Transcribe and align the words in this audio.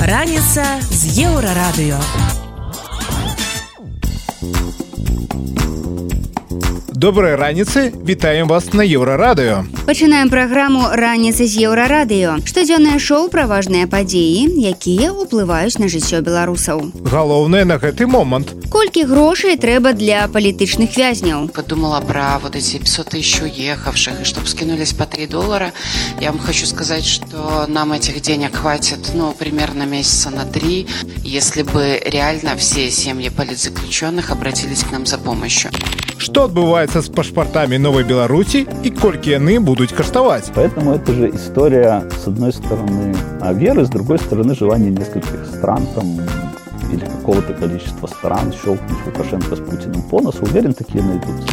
Раніца 0.00 0.64
з 0.80 1.02
еўрарадыё. 1.24 2.00
Добрай 6.94 7.34
раніцы 7.36 7.92
вітаем 7.92 8.48
вас 8.48 8.72
на 8.72 8.82
еўрарадыё 8.84 9.64
пачынаем 9.84 10.30
праграму 10.32 10.88
раніцы 10.96 11.44
з 11.44 11.60
еўрарадыё 11.68 12.40
штодзённае 12.48 12.96
шоу 12.96 13.28
пра 13.28 13.44
важныя 13.44 13.84
падзеі 13.84 14.48
якія 14.72 15.12
ўплываюць 15.12 15.76
на 15.76 15.92
жыццё 15.92 16.24
беларусаў. 16.24 16.88
Галоўнае 17.04 17.68
на 17.68 17.76
гэты 17.76 18.08
момант. 18.08 18.56
Колькі 18.72 19.04
грошай 19.04 19.60
трэба 19.60 19.92
для 19.92 20.24
палітычных 20.32 20.96
вязняў? 20.96 21.52
Подумала 21.52 22.00
про 22.00 22.40
вот 22.40 22.56
эти 22.56 22.78
500 22.80 23.12
тысяч 23.12 23.42
уехавших 23.44 24.22
и 24.22 24.24
чтобы 24.24 24.48
скинулись 24.48 24.92
по 24.92 25.04
3 25.04 25.26
доллара. 25.26 25.72
Я 26.20 26.32
вам 26.32 26.40
хочу 26.40 26.64
сказать 26.64 27.04
что 27.04 27.66
нам 27.68 27.92
этих 27.92 28.22
денег 28.22 28.56
хватит 28.56 29.12
ну 29.14 29.34
примерно 29.36 29.84
месяца 29.84 30.30
на 30.30 30.44
три 30.44 30.86
если 31.22 31.62
бы 31.62 32.00
реально 32.06 32.56
все 32.56 32.90
семьи 32.90 33.28
политзаключенных 33.28 34.30
обратились 34.30 34.82
к 34.82 34.92
нам 34.92 35.04
за 35.04 35.18
помощью. 35.18 35.70
Что 36.16 36.48
адбываецца 36.48 37.02
з 37.02 37.12
пашпартамі 37.12 37.78
новой 37.78 38.04
беларусі 38.08 38.64
і 38.82 38.90
колькі 38.90 39.36
яны 39.36 39.58
будуць 39.74 39.92
каштаваць 39.92 40.52
поэтому 40.54 40.94
это 40.94 41.12
же 41.12 41.28
история 41.34 42.04
с 42.22 42.28
одной 42.28 42.52
стороны 42.52 43.16
а 43.40 43.52
веры 43.52 43.84
с 43.84 43.88
другой 43.88 44.18
стороны 44.18 44.54
желание 44.54 44.90
нескольких 44.90 45.46
стран 45.46 45.86
там 45.96 46.20
или 46.92 47.04
какого-то 47.04 47.52
количества 47.54 48.06
стран 48.06 48.52
щелкнуть 48.52 49.04
лукашенко 49.06 49.56
с 49.56 49.58
путиным 49.58 50.02
по 50.02 50.20
носу 50.20 50.44
уверен 50.44 50.74
такие 50.74 51.02
найдутся 51.02 51.48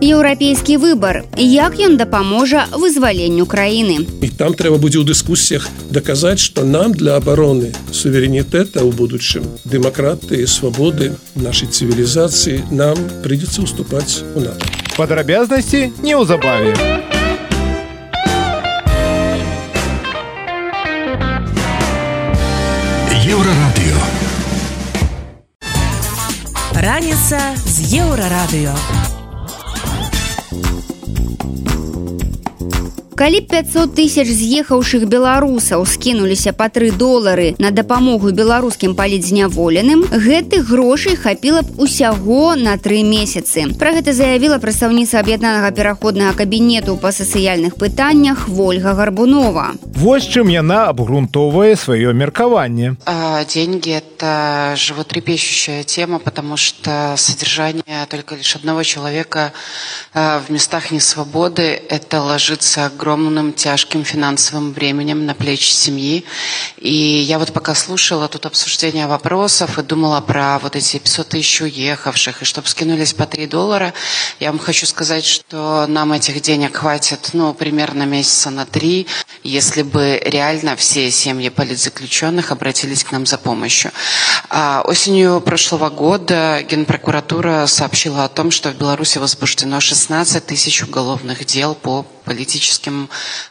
еўрапейскі 0.00 0.76
выбар 0.76 1.24
як 1.36 1.76
ён 1.76 1.98
дапаможа 2.00 2.64
вызваленню 2.72 3.44
краіны 3.44 4.08
і 4.24 4.28
там 4.28 4.56
трэба 4.56 4.80
будзе 4.80 5.00
ў 5.00 5.08
дыскусіях 5.12 5.68
даказаць 5.92 6.40
што 6.40 6.64
нам 6.64 6.96
для 6.96 7.20
абароны 7.20 7.76
суверэнітэта 7.92 8.80
ў 8.80 8.88
будучым 8.96 9.44
дэмакратыі 9.68 10.48
свабоды 10.48 11.12
нашай 11.36 11.68
цывілізацыі 11.68 12.72
нам 12.72 12.96
прыйдзецца 13.20 13.68
уступаць 13.68 14.24
у 14.32 14.40
нас 14.40 14.56
падрабязнасці 14.96 15.92
неўзабаве 16.00 17.15
раніца 26.76 27.56
з 27.64 27.76
еўрарадыё 28.04 29.05
калі 33.16 33.40
500 33.40 33.96
тысяч 33.96 34.28
з'ехаўшых 34.28 35.08
беларусаў 35.08 35.86
скінуліся 35.88 36.52
па 36.52 36.68
тры 36.68 36.92
долары 36.92 37.56
на 37.56 37.70
дапамогу 37.72 38.28
беларускім 38.28 38.92
палідзняволеным 38.92 40.04
гэтых 40.12 40.68
грошай 40.68 41.16
хапіла 41.16 41.64
б 41.64 41.80
усяго 41.80 42.52
на 42.60 42.76
тры 42.76 43.00
месяцы. 43.00 43.72
Пра 43.80 43.96
гэта 43.96 44.12
заявіла 44.12 44.60
прадстаўніца 44.60 45.16
аб'яднанага 45.24 45.72
пераходнага 45.72 46.36
кабінету 46.36 46.98
па 47.00 47.08
сацыяльных 47.08 47.80
пытаннях 47.80 48.52
ольга 48.52 48.92
гарбунова. 48.92 49.80
Вось 49.96 50.28
чым 50.28 50.52
яна 50.52 50.92
абгрунтоўвае 50.92 51.72
сваё 51.80 52.12
меркаванне. 52.12 53.00
Деньги 53.48 53.96
это 53.96 54.76
животрепещущая 54.76 55.84
тема 55.84 56.18
потому 56.18 56.60
что 56.60 57.14
содержание 57.16 58.04
только 58.10 58.36
лишь 58.36 58.56
одного 58.56 58.82
человека 58.82 59.52
в 60.12 60.44
местах 60.50 60.90
несвободы 60.90 61.80
это 61.88 62.20
ложится 62.20 62.84
огромное 62.84 63.05
огромным 63.06 63.52
тяжким 63.52 64.02
финансовым 64.02 64.72
бременем 64.72 65.26
на 65.26 65.34
плечи 65.34 65.70
семьи. 65.70 66.24
И 66.76 66.92
я 66.92 67.38
вот 67.38 67.52
пока 67.52 67.72
слушала 67.76 68.26
тут 68.26 68.46
обсуждение 68.46 69.06
вопросов 69.06 69.78
и 69.78 69.82
думала 69.82 70.20
про 70.20 70.58
вот 70.58 70.74
эти 70.74 70.98
500 70.98 71.28
тысяч 71.28 71.60
уехавших, 71.60 72.42
и 72.42 72.44
чтобы 72.44 72.66
скинулись 72.66 73.12
по 73.12 73.24
3 73.24 73.46
доллара, 73.46 73.94
я 74.40 74.50
вам 74.50 74.58
хочу 74.58 74.86
сказать, 74.86 75.24
что 75.24 75.86
нам 75.86 76.12
этих 76.12 76.42
денег 76.42 76.78
хватит, 76.78 77.30
ну, 77.32 77.54
примерно 77.54 78.02
месяца 78.02 78.50
на 78.50 78.66
3, 78.66 79.06
если 79.44 79.82
бы 79.82 80.20
реально 80.24 80.74
все 80.74 81.08
семьи 81.12 81.48
политзаключенных 81.48 82.50
обратились 82.50 83.04
к 83.04 83.12
нам 83.12 83.24
за 83.24 83.38
помощью. 83.38 83.92
А 84.50 84.82
осенью 84.84 85.40
прошлого 85.40 85.90
года 85.90 86.60
Генпрокуратура 86.68 87.66
сообщила 87.66 88.24
о 88.24 88.28
том, 88.28 88.50
что 88.50 88.70
в 88.70 88.76
Беларуси 88.76 89.18
возбуждено 89.18 89.78
16 89.78 90.44
тысяч 90.44 90.82
уголовных 90.82 91.44
дел 91.44 91.76
по 91.76 92.04
политическим 92.24 92.95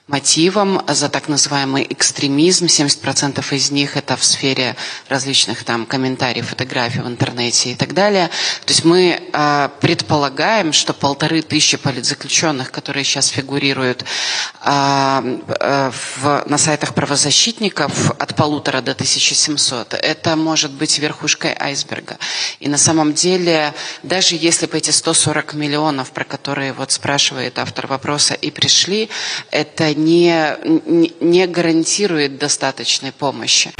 мотивам 0.07 0.81
за 0.87 1.09
так 1.09 1.27
называемый 1.27 1.85
экстремизм. 1.89 2.65
70% 2.65 3.43
из 3.55 3.71
них 3.71 3.97
это 3.97 4.15
в 4.15 4.23
сфере 4.23 4.75
различных 5.09 5.63
там 5.63 5.85
комментариев, 5.85 6.49
фотографий 6.49 6.99
в 7.01 7.07
интернете 7.07 7.71
и 7.71 7.75
так 7.75 7.93
далее. 7.93 8.29
То 8.65 8.71
есть 8.73 8.85
мы 8.85 9.19
э, 9.33 9.69
предполагаем, 9.81 10.73
что 10.73 10.93
полторы 10.93 11.41
тысячи 11.41 11.77
политзаключенных, 11.77 12.71
которые 12.71 13.03
сейчас 13.03 13.27
фигурируют 13.27 14.03
э, 14.63 15.39
в, 16.15 16.43
на 16.45 16.57
сайтах 16.57 16.93
правозащитников 16.93 18.11
от 18.11 18.35
полутора 18.35 18.81
до 18.81 18.91
1700, 18.91 19.93
это 19.93 20.35
может 20.35 20.71
быть 20.71 20.99
верхушкой 20.99 21.55
айсберга. 21.59 22.17
И 22.59 22.69
на 22.69 22.77
самом 22.77 23.13
деле, 23.13 23.73
даже 24.03 24.35
если 24.35 24.65
бы 24.65 24.77
эти 24.77 24.91
140 24.91 25.53
миллионов, 25.53 26.11
про 26.11 26.23
которые 26.23 26.73
вот 26.73 26.91
спрашивает 26.91 27.59
автор 27.59 27.87
вопроса, 27.87 28.33
и 28.33 28.51
пришли, 28.51 29.09
это 29.51 29.93
не, 29.93 30.57
не 31.19 31.47
гарантирует 31.47 32.37
достаточной 32.37 33.11
помощи. 33.11 33.71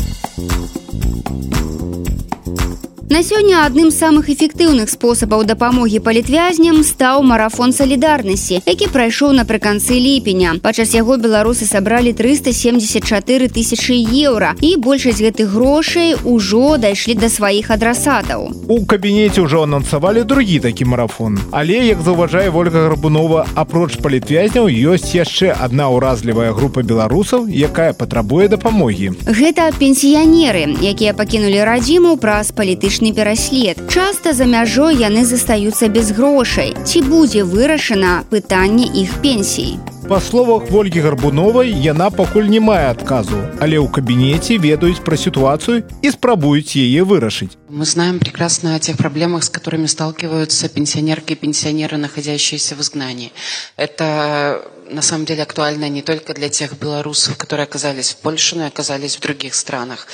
На 3.08 3.22
сёння 3.22 3.68
адным 3.68 3.92
з 3.92 4.02
самых 4.02 4.34
эфектыўных 4.34 4.90
спосабаў 4.90 5.44
дапамогі 5.46 6.00
палітвязням 6.02 6.82
стаў 6.82 7.22
марафон 7.22 7.70
салідарнасці, 7.70 8.66
які 8.66 8.88
прайшоў 8.90 9.30
напрыканцы 9.38 9.94
ліпеня. 9.94 10.58
Падчас 10.58 10.98
яго 10.98 11.18
беларусы 11.22 11.70
сабралі 11.70 12.14
374 12.18 13.48
тысячи 13.54 13.94
еўра 13.94 14.56
і 14.58 14.82
большасць 14.82 15.22
гэтых 15.22 15.54
грошай 15.54 16.16
ужо 16.24 16.78
дайшлі 16.82 17.14
да 17.14 17.30
сваіх 17.30 17.70
адрасатаў. 17.70 18.50
У 18.74 18.82
кабінеце 18.90 19.46
ўжо 19.46 19.62
анансавалі 19.70 20.26
другі 20.26 20.58
такі 20.66 20.90
марафон. 20.90 21.38
Але 21.52 21.86
як 21.86 22.02
заўважае 22.02 22.50
ольга 22.50 22.90
Грабунова, 22.90 23.46
апроч 23.54 24.02
палітвязняў 24.02 24.66
ёсць 24.66 25.14
яшчэ 25.14 25.54
адна 25.54 25.94
ўразлівая 25.94 26.58
група 26.58 26.82
беларусаў, 26.82 27.46
якая 27.54 27.94
патрабуе 27.94 28.50
дапамогі. 28.50 29.14
Гэта 29.30 29.70
пенсіянеры, 29.78 30.74
якія 30.82 31.14
пакінулі 31.14 31.62
радзіму 31.62 32.18
праз 32.18 32.50
палітычны 32.50 32.95
палітычны 32.96 33.14
пераслед. 33.14 33.78
Часта 33.90 34.34
за 34.34 34.46
мяжой 34.46 34.96
яны 34.96 35.26
застаюцца 35.26 35.88
без 35.88 36.12
грошай. 36.12 36.76
Ці 36.86 37.02
будзе 37.02 37.44
вырашана 37.44 38.24
пытанне 38.30 38.86
іх 38.86 39.22
пенсій. 39.22 39.78
Па 40.08 40.22
словах 40.22 40.70
ольгі 40.72 41.02
гарбуновай 41.02 41.74
яна 41.74 42.12
пакуль 42.12 42.46
не 42.46 42.60
мае 42.60 42.94
адказу, 42.94 43.42
але 43.60 43.82
ў 43.82 43.90
кабінеце 43.90 44.62
ведаюць 44.62 45.02
пра 45.02 45.18
сітуацыю 45.18 45.82
і 46.02 46.12
спрабуюць 46.14 46.78
яе 46.78 47.02
вырашыць. 47.02 47.58
Мы 47.70 47.86
знаем 47.86 48.20
прекрасно 48.20 48.76
о 48.76 48.80
тех 48.80 48.98
проблемах, 48.98 49.44
с 49.44 49.50
которыми 49.50 49.88
сталкиваются 49.88 50.70
пенсионерки 50.70 51.34
и 51.34 51.36
пенсионеры, 51.36 51.98
находящиеся 51.98 52.76
в 52.76 52.82
изгнании. 52.82 53.32
Это 53.78 54.62
на 54.90 55.02
самом 55.02 55.26
деле 55.26 55.44
актуально 55.44 55.90
не 55.90 56.02
только 56.02 56.34
для 56.34 56.50
тех 56.50 56.74
белорусов, 56.78 57.38
которые 57.38 57.64
оказались 57.64 58.12
в 58.12 58.18
Польше, 58.18 58.56
но 58.56 58.66
и 58.66 58.68
оказались 58.68 59.18
в 59.18 59.20
других 59.20 59.56
странах. 59.56 60.08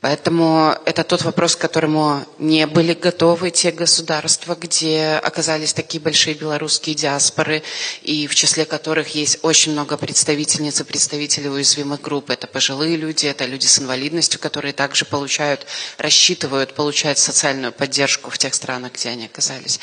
Поэтому 0.00 0.74
это 0.84 1.04
тот 1.04 1.22
вопрос, 1.22 1.56
к 1.56 1.60
которому 1.60 2.24
не 2.38 2.66
были 2.66 2.94
готовы 2.94 3.50
те 3.50 3.70
государства, 3.70 4.54
где 4.54 5.20
оказались 5.22 5.72
такие 5.72 6.00
большие 6.00 6.34
белорусские 6.34 6.94
диаспоры, 6.94 7.62
и 8.02 8.26
в 8.26 8.34
числе 8.34 8.64
которых 8.64 9.14
есть 9.14 9.38
очень 9.42 9.72
много 9.72 9.96
представительниц 9.96 10.80
и 10.80 10.84
представителей 10.84 11.48
уязвимых 11.48 12.00
групп. 12.00 12.30
Это 12.30 12.46
пожилые 12.46 12.96
люди, 12.96 13.26
это 13.26 13.44
люди 13.46 13.66
с 13.66 13.78
инвалидностью, 13.78 14.40
которые 14.40 14.72
также 14.72 15.04
получают, 15.04 15.66
рассчитывают 15.98 16.74
получать 16.74 17.18
социальную 17.18 17.72
поддержку 17.72 18.30
в 18.30 18.38
тех 18.38 18.54
странах, 18.54 18.92
где 18.92 19.10
они 19.10 19.26
оказались. 19.26 19.80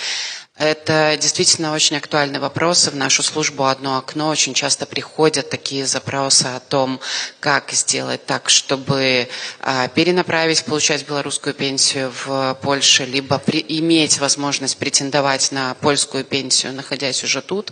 Это 0.58 1.16
действительно 1.22 1.74
очень 1.74 1.98
актуальный 1.98 2.40
вопрос. 2.40 2.88
И 2.88 2.90
в 2.90 2.96
нашу 2.96 3.22
службу 3.22 3.66
«Одно 3.66 3.98
окно» 3.98 4.30
очень 4.30 4.56
часто 4.56 4.88
приходят 4.88 5.52
такие 5.52 5.86
запросы 5.86 6.46
о 6.46 6.60
том, 6.60 7.00
как 7.40 7.72
сделать 7.72 8.26
так, 8.26 8.50
чтобы 8.50 9.30
а, 9.60 9.88
перенаправить, 9.90 10.66
получать 10.66 11.08
белорусскую 11.08 11.54
пенсию 11.54 12.12
в 12.26 12.58
Польше, 12.64 13.06
либо 13.06 13.38
при, 13.38 13.64
иметь 13.68 14.18
возможность 14.18 14.78
претендовать 14.78 15.52
на 15.52 15.76
польскую 15.76 16.24
пенсию, 16.24 16.74
находясь 16.74 17.24
уже 17.24 17.44
тут. 17.44 17.72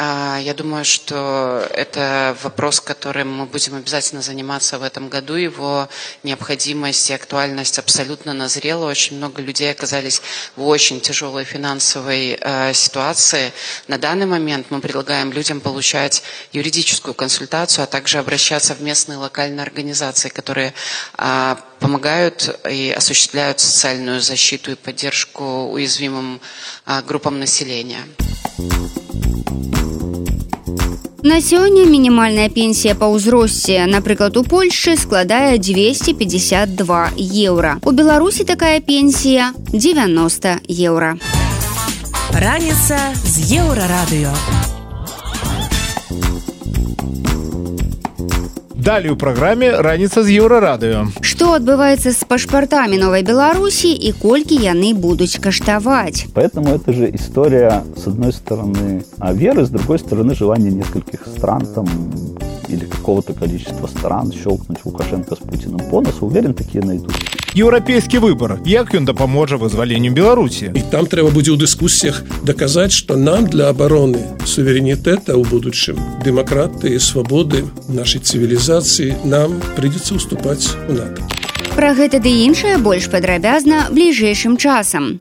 А, 0.00 0.38
я 0.38 0.54
думаю, 0.54 0.84
что 0.84 1.66
это 1.74 2.36
вопрос, 2.44 2.80
которым 2.80 3.32
мы 3.32 3.46
будем 3.46 3.74
обязательно 3.74 4.22
заниматься 4.22 4.78
в 4.78 4.84
этом 4.84 5.08
году. 5.08 5.34
Его 5.34 5.88
необходимость 6.22 7.10
и 7.10 7.14
актуальность 7.14 7.80
абсолютно 7.80 8.32
назрела. 8.32 8.86
Очень 8.86 9.16
много 9.16 9.42
людей 9.42 9.72
оказались 9.72 10.22
в 10.54 10.64
очень 10.64 11.00
тяжелой 11.00 11.42
финансовой 11.42 12.38
э, 12.40 12.72
ситуации. 12.74 13.52
На 13.88 13.98
данный 13.98 14.26
момент 14.26 14.68
мы 14.70 14.80
предлагаем 14.80 15.32
людям 15.32 15.60
получать 15.60 16.22
юридическую 16.52 17.14
консультацию, 17.14 17.82
а 17.82 17.86
также 17.88 18.18
обращаться 18.18 18.76
в 18.76 18.80
местные 18.80 19.18
локальные 19.18 19.64
организации, 19.64 20.28
которые 20.28 20.74
э, 21.16 21.56
помогают 21.80 22.56
и 22.70 22.94
осуществляют 22.96 23.58
социальную 23.58 24.20
защиту 24.20 24.70
и 24.70 24.76
поддержку 24.76 25.72
уязвимым 25.72 26.40
э, 26.86 27.02
группам 27.02 27.40
населения. 27.40 28.04
На 31.22 31.40
сёння 31.40 31.82
мінімальная 31.82 32.46
пенсія 32.48 32.94
па 32.94 33.10
ўзросце, 33.10 33.90
напрыклад, 33.90 34.36
у 34.38 34.44
Польшы 34.46 34.94
складае 34.94 35.58
252 35.58 37.18
еўра. 37.18 37.74
У 37.82 37.90
Беларусі 37.90 38.46
такая 38.46 38.78
пенсія 38.78 39.50
90 39.74 40.62
еўра. 40.70 41.18
Раніца 42.30 43.10
з 43.26 43.34
еўрарадыё. 43.50 44.30
Далее 48.88 49.12
у 49.12 49.16
праграме 49.20 49.68
раніца 49.84 50.22
з 50.24 50.32
еўрарадыё. 50.32 51.00
Што 51.20 51.60
адбываецца 51.60 52.08
з 52.08 52.24
пашпартамі 52.24 52.96
новай 52.96 53.20
Беларусі 53.20 53.92
і 53.92 54.12
колькі 54.16 54.56
яны 54.56 54.94
будуць 54.96 55.36
каштаваць. 55.36 56.24
Поэтому 56.32 56.72
это 56.72 56.96
же 56.96 57.10
история, 57.12 57.84
с 58.00 58.06
одной 58.06 58.32
стороны, 58.32 59.04
веры, 59.20 59.66
с 59.66 59.68
другой 59.68 59.98
стороны, 59.98 60.34
желание 60.34 60.72
нескольких 60.72 61.28
стран 61.36 61.68
там 61.74 61.84
или 62.68 62.86
какого-то 62.86 63.34
количества 63.34 63.88
стран 63.88 64.32
щелкнуть 64.32 64.80
Лукашенко 64.84 65.36
с 65.36 65.38
Путиным 65.38 65.84
по 65.90 66.00
носу, 66.00 66.24
уверен, 66.24 66.54
такие 66.54 66.82
найдут. 66.82 67.12
Еўрапейскі 67.58 68.18
выбар, 68.22 68.60
як 68.70 68.94
ён 68.94 69.02
дапаможа 69.02 69.56
вызваленню 69.58 70.14
Беларусі. 70.14 70.70
І 70.78 70.82
там 70.94 71.10
трэба 71.10 71.34
будзе 71.34 71.50
ў 71.50 71.58
дыскусіях 71.58 72.22
даказаць, 72.46 72.94
што 72.94 73.18
нам 73.18 73.50
для 73.50 73.74
абароны 73.74 74.22
суверэнітэта 74.46 75.34
ў 75.34 75.42
будучым 75.42 75.98
дэмакратыі 76.22 77.02
свабоды 77.02 77.66
нашай 77.90 78.22
цывілізацыі 78.22 79.26
нам 79.26 79.58
прыйдзецца 79.74 80.22
ўступаць 80.22 80.70
у 80.86 81.02
НАТО. 81.02 81.26
Пра 81.74 81.98
гэта 81.98 82.22
ды 82.22 82.30
іншае 82.46 82.78
больш 82.78 83.10
падрабязна 83.10 83.90
бліжэйшым 83.90 84.54
часам. 84.54 85.18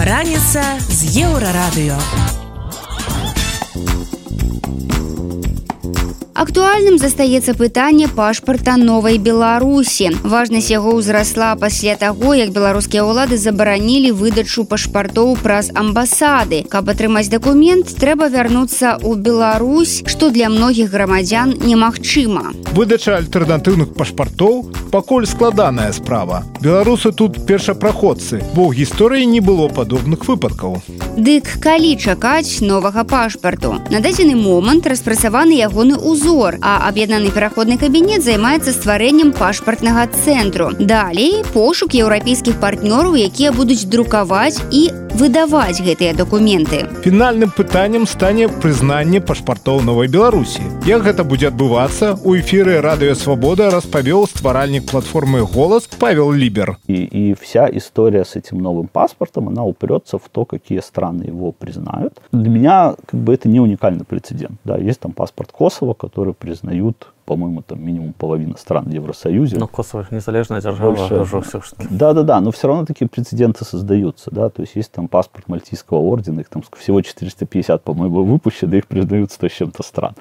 Раніца 0.00 0.64
з 0.88 1.20
еўрарадыё. 1.20 2.00
Актуальным 6.34 6.98
застаецца 6.98 7.54
пытанне 7.54 8.08
пашпарта 8.10 8.74
новай 8.76 9.18
беларусі. 9.22 10.08
Важнасць 10.26 10.66
яго 10.66 10.98
ўзрасла 10.98 11.54
пасля 11.54 11.94
таго 11.94 12.34
як 12.34 12.50
беларускія 12.50 13.06
ўлады 13.06 13.38
забаранілі 13.38 14.10
выдачу 14.18 14.66
пашпартоў 14.66 15.38
праз 15.38 15.70
амбасады. 15.70 16.66
Каб 16.66 16.90
атрымаць 16.90 17.30
дакумент 17.30 17.86
трэба 18.02 18.26
вярнуцца 18.34 18.98
ў 18.98 19.14
Беларусь 19.14 20.02
што 20.10 20.34
для 20.34 20.50
многіх 20.50 20.90
грамадзян 20.90 21.54
немагчыма. 21.62 22.50
Выдача 22.74 23.14
альтэрнатыўных 23.22 23.94
пашпартоў 23.94 24.90
пакуль 24.90 25.30
складаная 25.30 25.94
справа. 25.94 26.42
Беларусы 26.58 27.14
тут 27.14 27.46
першапраходцы 27.46 28.42
бо 28.58 28.66
ў 28.74 28.82
гісторыі 28.82 29.22
не 29.30 29.38
было 29.38 29.70
падобных 29.70 30.26
выпадкаў. 30.26 30.82
Дык 31.14 31.62
калі 31.62 31.94
чакаць 31.94 32.58
новага 32.58 33.06
пашпарту? 33.06 33.78
На 33.94 34.02
дадзены 34.02 34.34
момант 34.34 34.90
распрацаваны 34.90 35.54
ягоны 35.62 35.94
ўзор 35.94 36.23
узор 36.24 36.56
а 36.62 36.88
аб'яднаны 36.88 37.28
пераходны 37.36 37.76
кабінет 37.76 38.24
займаецца 38.24 38.72
стварэннем 38.72 39.32
пашпартнага 39.36 40.06
цэнтру 40.24 40.70
далей 40.80 41.44
пошук 41.52 41.96
еўрапейскіх 42.00 42.56
партнёраў 42.64 43.18
якія 43.28 43.52
будуць 43.52 43.84
друкаваць 43.84 44.56
і 44.72 44.88
выдаваць 45.20 45.84
гэтыя 45.84 46.14
дакументы 46.16 46.80
фінальным 47.04 47.52
пытаннем 47.52 48.06
стане 48.08 48.48
прызнанне 48.48 49.20
пашпартоў 49.20 49.84
новай 49.84 50.08
беларусі 50.08 50.64
як 50.88 51.04
гэта 51.04 51.24
будзе 51.24 51.48
адбывацца 51.52 52.16
у 52.24 52.34
эфіры 52.36 52.80
радыёвабода 52.84 53.70
распавёў 53.70 54.26
стваральнік 54.28 54.88
платформы 54.90 55.44
голас 55.44 55.88
павел 55.98 56.32
лібер. 56.32 56.76
И, 56.86 57.04
и 57.04 57.34
вся 57.40 57.68
история 57.72 58.24
с 58.24 58.36
этим 58.36 58.58
новым 58.58 58.88
паспортом 58.88 59.48
она 59.48 59.64
упрется 59.64 60.18
в 60.18 60.28
то 60.30 60.44
какие 60.44 60.80
страны 60.80 61.24
его 61.24 61.52
признают 61.52 62.20
для 62.32 62.50
меня 62.50 62.94
как 63.06 63.20
бы 63.20 63.34
это 63.34 63.48
не 63.48 63.60
уникальный 63.60 64.04
прецедент. 64.04 64.58
Да 64.64 64.76
есть 64.76 65.00
там 65.00 65.12
паспорт 65.12 65.52
косово 65.52 65.94
который 65.94 66.13
которые 66.14 66.32
признают, 66.32 67.08
по-моему, 67.24 67.60
там 67.62 67.84
минимум 67.84 68.12
половина 68.12 68.56
стран 68.56 68.84
в 68.84 68.92
Евросоюзе. 68.92 69.58
Но 69.58 69.66
Косово 69.66 70.06
незалежная 70.12 70.60
держава 70.60 70.94
Больше... 70.94 71.14
уже 71.16 71.40
все. 71.40 71.60
Да-да-да, 71.90 72.40
но 72.40 72.52
все 72.52 72.68
равно 72.68 72.86
такие 72.86 73.08
прецеденты 73.08 73.64
создаются, 73.64 74.30
да, 74.30 74.48
то 74.48 74.62
есть 74.62 74.76
есть 74.76 74.92
там 74.92 75.08
паспорт 75.08 75.48
Мальтийского 75.48 75.98
ордена, 75.98 76.38
их 76.38 76.48
там 76.48 76.62
всего 76.78 77.02
450, 77.02 77.82
по-моему, 77.82 78.22
выпущено, 78.22 78.76
их 78.76 78.86
признают 78.86 79.32
100 79.32 79.48
с 79.48 79.52
чем-то 79.52 79.82
стран. 79.82 80.14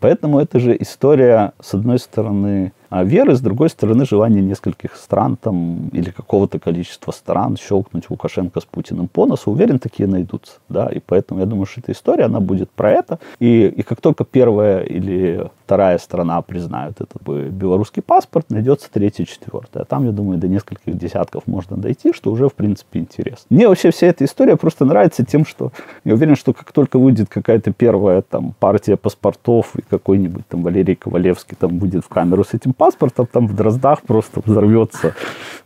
Поэтому 0.00 0.40
это 0.40 0.58
же 0.58 0.76
история, 0.78 1.52
с 1.60 1.74
одной 1.74 1.98
стороны, 1.98 2.72
а 2.90 3.04
веры, 3.04 3.36
с 3.36 3.40
другой 3.40 3.70
стороны, 3.70 4.04
желание 4.04 4.42
нескольких 4.42 4.96
стран 4.96 5.36
там, 5.40 5.88
или 5.92 6.10
какого-то 6.10 6.58
количества 6.58 7.12
стран 7.12 7.56
щелкнуть 7.56 8.10
Лукашенко 8.10 8.60
с 8.60 8.64
Путиным 8.64 9.06
по 9.06 9.26
носу, 9.26 9.52
уверен, 9.52 9.78
такие 9.78 10.08
найдутся. 10.08 10.54
Да? 10.68 10.88
И 10.88 10.98
поэтому 10.98 11.38
я 11.38 11.46
думаю, 11.46 11.66
что 11.66 11.80
эта 11.80 11.92
история, 11.92 12.24
она 12.24 12.40
будет 12.40 12.68
про 12.70 12.90
это. 12.90 13.20
И, 13.38 13.66
и 13.66 13.82
как 13.82 14.00
только 14.00 14.24
первая 14.24 14.80
или 14.80 15.48
вторая 15.64 15.98
страна 15.98 16.42
признают 16.42 17.00
этот 17.00 17.22
белорусский 17.22 18.02
паспорт, 18.02 18.50
найдется 18.50 18.88
третья, 18.92 19.24
четвертая. 19.24 19.84
Там, 19.84 20.04
я 20.04 20.10
думаю, 20.10 20.38
до 20.38 20.48
нескольких 20.48 20.98
десятков 20.98 21.46
можно 21.46 21.76
дойти, 21.76 22.12
что 22.12 22.32
уже, 22.32 22.48
в 22.48 22.54
принципе, 22.54 22.98
интересно. 22.98 23.46
Мне 23.50 23.68
вообще 23.68 23.92
вся 23.92 24.08
эта 24.08 24.24
история 24.24 24.56
просто 24.56 24.84
нравится 24.84 25.24
тем, 25.24 25.46
что 25.46 25.70
я 26.02 26.14
уверен, 26.14 26.34
что 26.34 26.52
как 26.52 26.72
только 26.72 26.98
выйдет 26.98 27.28
какая-то 27.28 27.72
первая 27.72 28.22
там 28.22 28.52
партия 28.58 28.96
паспортов 28.96 29.76
и 29.76 29.82
какой-нибудь 29.90 30.46
там 30.48 30.62
Валерий 30.62 30.94
Ковалевский 30.94 31.56
там 31.58 31.78
будет 31.78 32.04
в 32.04 32.08
камеру 32.08 32.44
с 32.44 32.54
этим 32.54 32.72
паспортом, 32.72 33.26
там 33.30 33.46
в 33.46 33.54
Дроздах 33.54 34.02
просто 34.02 34.40
взорвется 34.44 35.14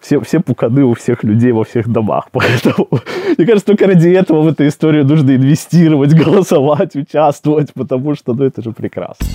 все, 0.01 0.21
все 0.21 0.41
пуканы 0.41 0.85
у 0.85 0.95
всех 0.95 1.25
людей 1.25 1.53
во 1.53 1.65
всех 1.65 1.89
домах. 1.89 2.29
Поэтому, 2.33 2.89
мне 3.37 3.47
кажется, 3.47 3.67
только 3.67 3.87
ради 3.87 4.09
этого 4.09 4.43
в 4.43 4.49
эту 4.49 4.67
историю 4.67 5.05
нужно 5.05 5.37
инвестировать, 5.37 6.15
голосовать, 6.25 6.97
участвовать, 6.97 7.73
потому 7.75 8.15
что, 8.15 8.35
ну, 8.35 8.45
это 8.45 8.63
же 8.63 8.73
прекрасно. 8.73 9.27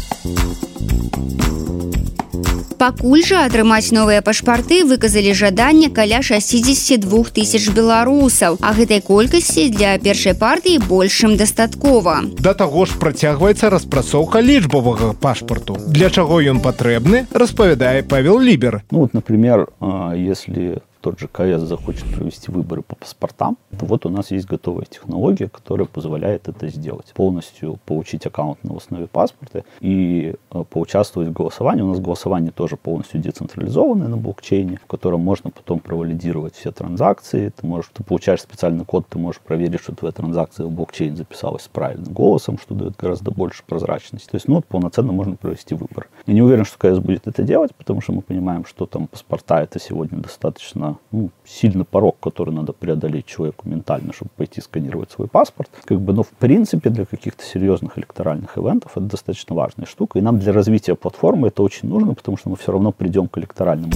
Пакуль 2.79 3.23
жа 3.25 3.43
атрымаць 3.47 3.91
новыя 3.95 4.21
пашпарты 4.25 4.83
выказалі 4.87 5.33
жаданне 5.33 5.89
каля 5.89 6.21
62 6.21 7.23
тысяч 7.35 7.69
беларусаў 7.75 8.59
а 8.61 8.73
гэтай 8.77 9.01
колькасці 9.01 9.69
для 9.73 9.97
першай 9.99 10.35
партыі 10.35 10.79
большым 10.79 11.35
дастаткова. 11.37 12.21
Да 12.39 12.53
таго 12.53 12.85
ж 12.85 12.99
працягваецца 13.01 13.69
распрацоўка 13.69 14.41
лічбавага 14.41 15.13
пашпарту. 15.13 15.77
Для 15.87 16.09
чаго 16.09 16.39
ён 16.41 16.61
патрэбны 16.63 17.25
распавядае 17.31 18.03
павел 18.03 18.39
лібер. 18.39 18.83
Ну 18.91 18.99
вот 19.05 19.13
например 19.13 19.67
если 20.15 20.79
тот 21.01 21.19
же 21.19 21.27
КС 21.27 21.61
захочет 21.61 22.05
провести 22.13 22.51
выборы 22.51 22.81
по 22.81 22.95
паспортам, 22.95 23.57
то 23.77 23.85
вот 23.85 24.05
у 24.05 24.09
нас 24.09 24.31
есть 24.31 24.47
готовая 24.47 24.85
технология, 24.85 25.47
которая 25.47 25.87
позволяет 25.87 26.47
это 26.47 26.67
сделать. 26.67 27.13
Полностью 27.13 27.79
получить 27.85 28.25
аккаунт 28.25 28.63
на 28.63 28.75
основе 28.75 29.07
паспорта 29.07 29.63
и 29.79 30.35
э, 30.51 30.63
поучаствовать 30.69 31.29
в 31.29 31.33
голосовании. 31.33 31.83
У 31.83 31.87
нас 31.87 31.99
голосование 31.99 32.51
тоже 32.51 32.75
полностью 32.75 33.21
децентрализованное 33.21 34.07
на 34.07 34.17
блокчейне, 34.17 34.77
в 34.77 34.85
котором 34.87 35.21
можно 35.21 35.49
потом 35.51 35.79
провалидировать 35.79 36.55
все 36.55 36.71
транзакции. 36.71 37.49
Ты 37.49 37.65
можешь, 37.65 37.91
ты 37.93 38.03
получаешь 38.03 38.41
специальный 38.41 38.85
код, 38.85 39.07
ты 39.07 39.17
можешь 39.19 39.41
проверить, 39.41 39.81
что 39.81 39.95
твоя 39.95 40.11
транзакция 40.11 40.65
в 40.65 40.71
блокчейн 40.71 41.15
записалась 41.15 41.67
правильным 41.71 42.13
голосом, 42.13 42.57
что 42.57 42.75
дает 42.75 42.95
гораздо 42.97 43.31
больше 43.31 43.63
прозрачности. 43.65 44.29
То 44.29 44.35
есть, 44.35 44.47
ну, 44.47 44.61
полноценно 44.61 45.11
можно 45.11 45.35
провести 45.35 45.75
выбор. 45.75 46.07
Я 46.25 46.33
не 46.33 46.41
уверен, 46.41 46.65
что 46.65 46.77
КС 46.77 46.99
будет 46.99 47.27
это 47.27 47.43
делать, 47.43 47.73
потому 47.75 48.01
что 48.01 48.13
мы 48.13 48.21
понимаем, 48.21 48.65
что 48.65 48.85
там 48.85 49.07
паспорта 49.07 49.61
это 49.61 49.79
сегодня 49.79 50.19
достаточно 50.19 50.88
ну, 51.11 51.29
сильный 51.45 51.85
порог, 51.85 52.17
который 52.19 52.53
надо 52.53 52.73
преодолеть 52.73 53.25
человеку 53.25 53.67
ментально, 53.67 54.13
чтобы 54.13 54.31
пойти 54.35 54.61
сканировать 54.61 55.11
свой 55.11 55.27
паспорт. 55.27 55.69
Как 55.85 55.99
бы, 55.99 56.13
но 56.13 56.23
в 56.23 56.29
принципе 56.29 56.89
для 56.89 57.05
каких-то 57.05 57.43
серьезных 57.43 57.97
электоральных 57.97 58.57
ивентов 58.57 58.91
это 58.95 59.05
достаточно 59.05 59.55
важная 59.55 59.85
штука. 59.85 60.19
И 60.19 60.21
нам 60.21 60.39
для 60.39 60.53
развития 60.53 60.95
платформы 60.95 61.47
это 61.47 61.63
очень 61.63 61.89
нужно, 61.89 62.13
потому 62.13 62.37
что 62.37 62.49
мы 62.49 62.55
все 62.55 62.71
равно 62.71 62.91
придем 62.91 63.27
к 63.27 63.37
электоральному. 63.37 63.93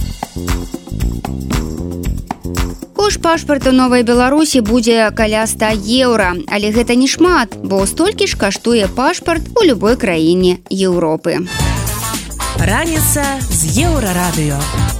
Кош 3.04 3.18
пашпарту 3.20 3.72
новай 3.72 4.02
беларусі 4.02 4.62
будзе 4.64 5.10
каля 5.12 5.44
100 5.46 5.76
еўра 5.84 6.30
але 6.48 6.72
гэта 6.72 6.96
не 6.96 7.04
шмат 7.04 7.52
бо 7.60 7.84
столькі 7.84 8.24
ж 8.24 8.38
каштуе 8.40 8.88
пашпарт 8.88 9.52
у 9.60 9.66
любой 9.68 10.00
краіне 10.00 10.64
Еўропы 10.72 11.44
раніца 12.56 13.24
з 13.44 13.84
еўрарадыё 13.84 14.93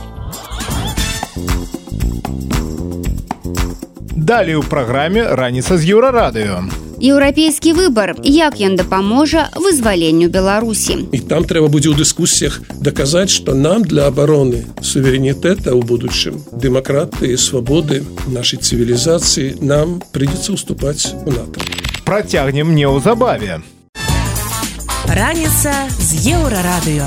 Далее 4.24 4.56
ў 4.56 4.64
праграме 4.64 5.20
раніца 5.36 5.76
з 5.76 5.84
еўрарадыё. 5.92 6.64
еўрапейскі 6.96 7.76
выбар 7.76 8.16
як 8.24 8.56
ён 8.56 8.72
дапаможа 8.80 9.52
вызваленню 9.52 10.32
беларусі. 10.32 11.12
І 11.12 11.20
там 11.28 11.44
трэба 11.44 11.68
будзе 11.68 11.92
ў 11.92 12.00
дыскусіях 12.00 12.64
даказаць 12.80 13.28
что 13.28 13.52
нам 13.52 13.84
для 13.84 14.08
обороны 14.08 14.64
суверэнітэта 14.80 15.76
ў 15.76 15.84
будучым 15.84 16.40
дэмакраты 16.56 17.36
і 17.36 17.36
свабоды 17.36 18.00
нашай 18.24 18.64
цывілізацыі 18.64 19.60
нам 19.60 20.00
придется 20.08 20.56
уступаць 20.56 21.12
у 21.12 21.28
нато. 21.28 21.60
Працягнем 22.08 22.72
неўзабаве. 22.72 23.60
Раніца 25.04 25.84
з 26.00 26.32
еўрарадыё 26.32 27.04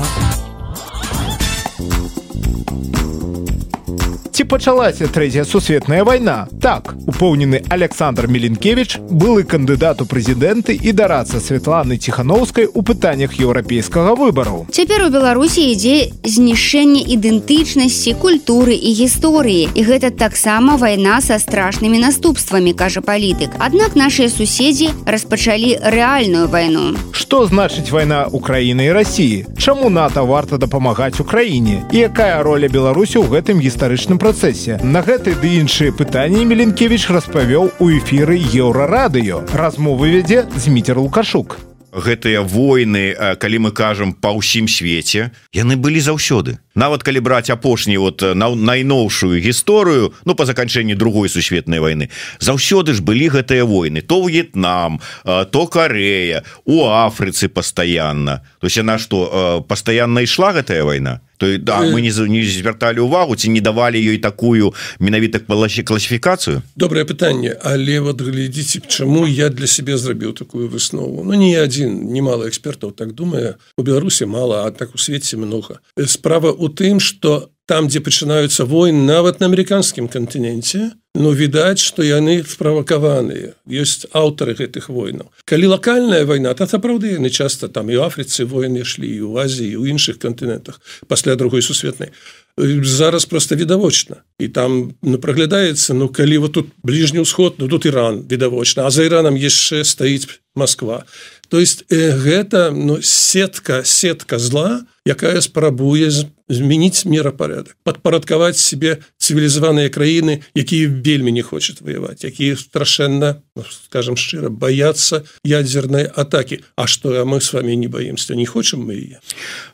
ці 4.38 4.44
пачалася 4.44 5.08
трэцяя 5.10 5.42
сусветная 5.42 6.04
вайна? 6.06 6.46
Так 6.62 6.94
упоўнены 7.10 7.58
александр 7.74 8.28
меленкевич 8.30 8.98
былы 9.10 9.42
кандыдат 9.42 9.98
у 9.98 10.06
прэзідэнты 10.06 10.78
і 10.78 10.92
дарацца 10.94 11.40
Святланы 11.42 11.98
ціхановскай 11.98 12.68
у 12.70 12.82
пытаннях 12.86 13.34
еўрапейскага 13.34 14.14
выбару. 14.14 14.62
Цяпер 14.70 15.02
у 15.02 15.10
беларусі 15.10 15.64
ідзе 15.74 16.14
знішэнне 16.22 17.02
ідэнтычнасці 17.18 18.14
культуры 18.22 18.78
і 18.78 18.94
гісторыі. 18.94 19.74
І 19.74 19.82
гэта 19.82 20.14
таксама 20.14 20.78
вайна 20.78 21.18
са 21.18 21.42
страшнымі 21.42 21.98
наступствамі 21.98 22.78
кажа 22.78 23.02
палітык. 23.02 23.58
Аднак 23.58 23.98
нашыя 23.98 24.30
суседзі 24.30 24.94
распачалі 25.02 25.82
рэальную 25.82 26.46
вайну. 26.46 26.94
Что 27.10 27.42
значыць 27.50 27.90
вайна 27.90 28.30
украіны 28.30 28.86
і 28.86 28.94
рассіі 28.94 29.50
чаму 29.58 29.90
нато 29.90 30.22
варта 30.22 30.62
дапамагаць 30.62 31.18
украіне? 31.18 31.82
І 31.90 32.06
якая 32.06 32.38
роля 32.46 32.70
беларусі 32.70 33.18
ў 33.18 33.26
гэтым 33.26 33.58
гістарычным 33.58 34.22
працэсе. 34.28 34.76
На 34.84 35.00
гэты 35.00 35.32
ды 35.40 35.56
іншыя 35.56 35.88
пытанні 35.96 36.44
Меленкевич 36.44 37.08
распавёў 37.08 37.80
у 37.80 37.86
эфіры 37.88 38.36
еўрарадыё. 38.36 39.40
Размовы 39.56 40.20
вядзе 40.20 40.44
Зміцер 40.52 41.00
Лукашук 41.00 41.56
гэтыя 41.92 42.44
войны 42.44 43.16
калі 43.40 43.58
мы 43.64 43.70
кажам 43.72 44.12
па 44.12 44.36
ўсім 44.36 44.68
свеце 44.68 45.32
яны 45.56 45.80
былі 45.80 46.00
заўсёды 46.04 46.60
нават 46.78 47.02
калі 47.02 47.20
браць 47.20 47.50
апошні 47.50 47.98
вот 47.98 48.22
на 48.22 48.54
найноўшую 48.54 49.42
гісторыю 49.42 50.14
ну 50.24 50.38
по 50.38 50.46
заканчэнні 50.46 50.94
другой 50.94 51.28
сусветнай 51.28 51.82
войны 51.82 52.08
заўсёды 52.38 52.94
ж 52.94 53.02
былі 53.02 53.28
гэтыя 53.34 53.64
войны. 53.66 54.00
То 54.00 54.22
В'етнам 54.22 55.00
то 55.24 55.66
Карея 55.66 56.44
у 56.64 56.86
Афрыцы 56.86 57.48
пастаянна. 57.48 58.44
То 58.60 58.66
есть 58.66 58.76
яна 58.76 58.98
что 58.98 59.64
пастаянна 59.68 60.20
ішла 60.20 60.52
гэтая 60.52 60.84
вайна? 60.84 61.20
То 61.38 61.58
да 61.58 61.80
мы 61.80 62.02
не 62.02 62.10
не 62.10 62.42
звярталі 62.42 63.00
увагу 63.00 63.36
ці 63.36 63.48
не 63.48 63.60
давалі 63.60 63.98
ёй 63.98 64.18
такую 64.18 64.74
менавіта 64.98 65.40
балаще 65.48 65.82
класіфікацыю? 65.82 66.62
Добрае 66.76 67.04
пытанне 67.04 67.56
але 67.62 68.00
вот 68.00 68.20
глядзіце 68.20 68.80
чаму 68.88 69.26
я 69.26 69.48
для 69.48 69.66
себе 69.66 69.96
зрабіў 69.96 70.32
такую 70.32 70.68
выснову. 70.68 71.24
Ну 71.24 71.34
не 71.34 71.56
один 71.56 72.12
немало 72.12 72.48
экспертаў 72.48 72.92
так 72.92 73.14
думае. 73.14 73.54
У 73.76 73.82
Беларусі 73.82 74.26
мало 74.26 74.66
а 74.66 74.70
так 74.70 74.94
у 74.94 74.98
свеце 74.98 75.36
много 75.36 75.78
справа 76.06 76.50
у 76.50 76.67
тым 76.68 77.00
что 77.00 77.50
там 77.68 77.88
дзе 77.88 78.00
пачынаюцца 78.00 78.64
войн 78.64 79.04
нават 79.04 79.40
на 79.40 79.46
американскім 79.46 80.08
кантыненце 80.08 80.96
но 81.18 81.32
відаць 81.34 81.82
что 81.82 82.02
яны 82.06 82.40
справакаваныя. 82.46 83.58
Ёсць 83.66 84.06
аўтары 84.14 84.54
гэтых 84.54 84.88
войнаў. 84.88 85.28
Калі 85.44 85.74
локальная 85.74 86.24
война 86.24 86.54
то 86.54 86.64
сапраўды 86.64 87.18
яны 87.18 87.28
часто 87.28 87.68
там 87.68 87.90
і 87.90 88.00
Афрыцы 88.00 88.46
войны 88.46 88.86
ішлі 88.86 89.10
у 89.28 89.36
Азіі 89.36 89.76
у 89.76 89.84
іншых 89.84 90.16
кантынентах 90.22 90.80
пасля 91.08 91.36
другой 91.36 91.62
сусветнай. 91.62 92.08
Зараз 92.56 93.24
просто 93.24 93.56
відавочна. 93.56 94.16
І 94.38 94.48
там 94.48 94.94
ну 95.02 95.18
праглядаецца 95.18 95.94
Ну 95.94 96.08
калі 96.08 96.38
вот 96.38 96.52
тут 96.52 96.66
бліжні 96.82 97.20
ўсход 97.20 97.54
Ну 97.58 97.68
тут 97.68 97.86
Іран 97.86 98.24
відавочна 98.30 98.86
а 98.86 98.90
за 98.90 99.04
Іраном 99.04 99.36
яшчэ 99.36 99.84
стаіць 99.84 100.28
Москва 100.54 101.04
то 101.48 101.58
есть 101.58 101.84
э, 101.88 102.12
гэта 102.12 102.70
ну 102.70 103.00
сетка 103.02 103.84
сетка 103.84 104.38
зла 104.38 104.84
якая 105.08 105.40
спрабуе 105.40 106.12
змяніць 106.48 107.08
мерапорядак 107.08 107.74
падпарадкаваць 107.82 108.60
себе 108.60 109.00
цывілізаваныя 109.16 109.88
краіны 109.88 110.44
якія 110.52 110.92
вельмі 110.92 111.32
не 111.32 111.42
хочуць 111.42 111.80
воевать 111.80 112.24
якія 112.28 112.60
страшэнна 112.60 113.40
ну, 113.56 113.64
скажем 113.88 114.20
шчыра 114.20 114.52
бояться 114.52 115.24
ядзерной 115.42 116.04
атаки 116.04 116.60
А 116.76 116.86
что 116.86 117.20
а 117.20 117.24
мы 117.24 117.40
с 117.40 117.52
вами 117.52 117.72
не 117.72 117.88
боимся 117.88 118.34
не 118.34 118.46
хочам 118.46 118.86
мы 118.86 118.94
яе? 118.94 119.20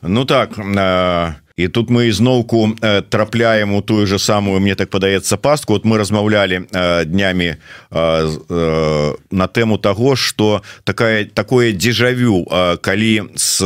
Ну 0.01 0.25
так 0.25 0.57
на 0.57 1.35
і 1.55 1.67
тут 1.67 1.89
мы 1.89 2.09
ізноўку 2.09 2.75
трапляем 3.09 3.73
у 3.73 3.81
тую 3.81 4.07
же 4.07 4.19
самую 4.19 4.59
мне 4.59 4.75
так 4.75 4.89
падаецца 4.89 5.37
пастку. 5.37 5.73
Вот 5.73 5.85
мы 5.85 5.97
размаўлялі 5.97 6.67
днямі 7.05 7.55
на 7.91 9.47
тэму 9.47 9.77
того 9.77 10.15
что 10.15 10.61
такая 10.83 11.25
такое 11.25 11.71
дзежавю 11.71 12.45
калі 12.81 13.23
с 13.35 13.61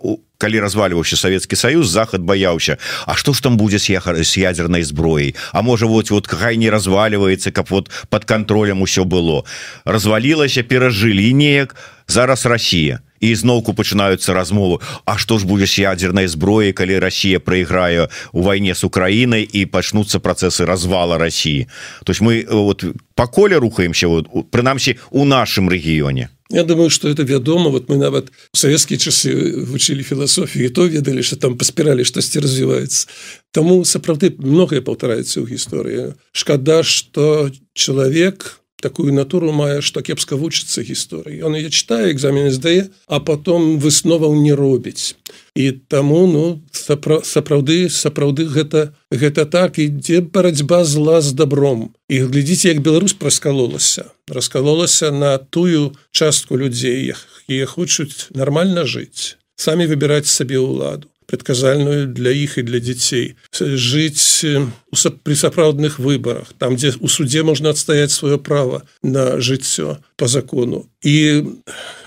у 0.00 0.18
калі 0.42 0.58
разваливаўся 0.58 1.14
Савецкі 1.16 1.54
Саюз 1.54 1.86
захад 1.86 2.26
баяўся. 2.26 2.78
А 3.06 3.14
что 3.14 3.32
ж 3.32 3.42
там 3.42 3.56
будзе 3.56 3.78
с 3.78 3.86
яхар 3.86 4.18
с 4.18 4.34
ядерной 4.36 4.82
зброей 4.82 5.36
А 5.52 5.62
можа 5.62 5.86
вот 5.86 6.10
вот 6.10 6.26
хай 6.26 6.56
не 6.56 6.70
разваливается 6.70 7.52
каб 7.52 7.70
вот 7.70 7.90
под 8.10 8.24
контролем 8.24 8.82
усё 8.82 9.04
было. 9.04 9.44
Развалілася 9.84 10.62
перажылі 10.62 11.30
неяк 11.32 11.76
зараз 12.08 12.46
Россия 12.46 13.00
ізноўку 13.22 13.72
пачынаюцца 13.72 14.34
размовы. 14.34 14.82
А 15.06 15.16
што 15.16 15.38
ж 15.38 15.46
будзе 15.46 15.66
з 15.70 15.86
ядзернай 15.86 16.26
зброі 16.26 16.74
калі 16.74 16.98
Росія 16.98 17.38
прайграе 17.38 18.10
у 18.32 18.42
вайне 18.42 18.74
з 18.74 18.82
Украінай 18.84 19.46
і 19.46 19.64
пачнуцца 19.70 20.18
працэсы 20.18 20.66
развала 20.66 21.18
Росіі 21.18 21.68
то 22.04 22.10
есть 22.10 22.20
мы 22.20 22.44
вот 22.50 22.84
по 23.14 23.26
коле 23.26 23.56
рухаемся 23.56 24.08
вот 24.08 24.26
прынамсі 24.50 24.98
у 25.10 25.24
нашым 25.24 25.70
рэгіёне 25.70 26.28
Я 26.52 26.64
думаю 26.64 26.90
что 26.90 27.08
это 27.08 27.22
вядома 27.22 27.70
вот 27.70 27.88
мы 27.88 27.96
нават 27.96 28.28
савецкія 28.52 29.00
часы 29.00 29.32
вучылі 29.64 30.04
філасофію 30.04 30.70
то 30.70 30.86
ведалі 30.86 31.22
что 31.22 31.36
там 31.36 31.56
па 31.56 31.64
спіралі 31.64 32.04
штосьці 32.04 32.44
развіваецца 32.44 33.08
Таму 33.52 33.84
сапраўды 33.84 34.36
многае 34.36 34.84
паўтараецца 34.84 35.40
ў 35.40 35.48
гісторыі 35.48 36.12
шкада 36.32 36.84
что 36.84 37.50
чалавек 37.72 38.61
такую 38.82 39.14
натуру 39.14 39.52
мае 39.56 39.80
што 39.86 40.02
кепска 40.02 40.36
вучыцца 40.36 40.82
гісторыі 40.82 41.42
он 41.48 41.56
я 41.56 41.70
читаю 41.70 42.10
экзамен 42.12 42.50
здае 42.50 42.90
а 43.06 43.20
потом 43.20 43.78
высноваў 43.78 44.34
не 44.42 44.54
робіць. 44.58 45.14
І 45.54 45.70
таму 45.72 46.26
ну 46.26 46.44
сапра, 46.72 47.20
сапраўды 47.24 47.88
сапраўды 47.88 48.48
гэта 48.48 48.92
гэта 49.10 49.46
так 49.46 49.78
ідзе 49.78 50.20
барацьба 50.20 50.82
зла 50.84 51.20
з 51.20 51.32
добром 51.32 51.92
і 52.08 52.24
глядзіце 52.26 52.74
як 52.74 52.82
Беларусь 52.82 53.14
праскалолася. 53.14 54.10
Раскалолася 54.28 55.12
на 55.12 55.38
тую 55.38 55.92
частку 56.10 56.58
людзей 56.58 57.14
якія 57.14 57.66
хочуць 57.66 58.28
нармальна 58.34 58.84
жыць 58.84 59.36
самі 59.56 59.86
выбіраць 59.86 60.26
сабе 60.26 60.58
ўладу 60.58 61.08
предказальную 61.32 62.12
для 62.12 62.28
іх 62.28 62.58
і 62.58 62.62
для 62.62 62.78
дзяцей. 62.82 63.36
Жыць 63.56 64.44
при 65.22 65.34
сапраўдных 65.34 65.98
выборах 65.98 66.52
там 66.58 66.76
дзе 66.76 66.92
у 67.00 67.08
суде 67.08 67.42
можна 67.42 67.70
адстаять 67.70 68.10
сваё 68.10 68.38
право 68.38 68.82
на 69.02 69.40
жыццё 69.40 69.96
по 70.16 70.28
закону. 70.28 70.86
І 71.02 71.44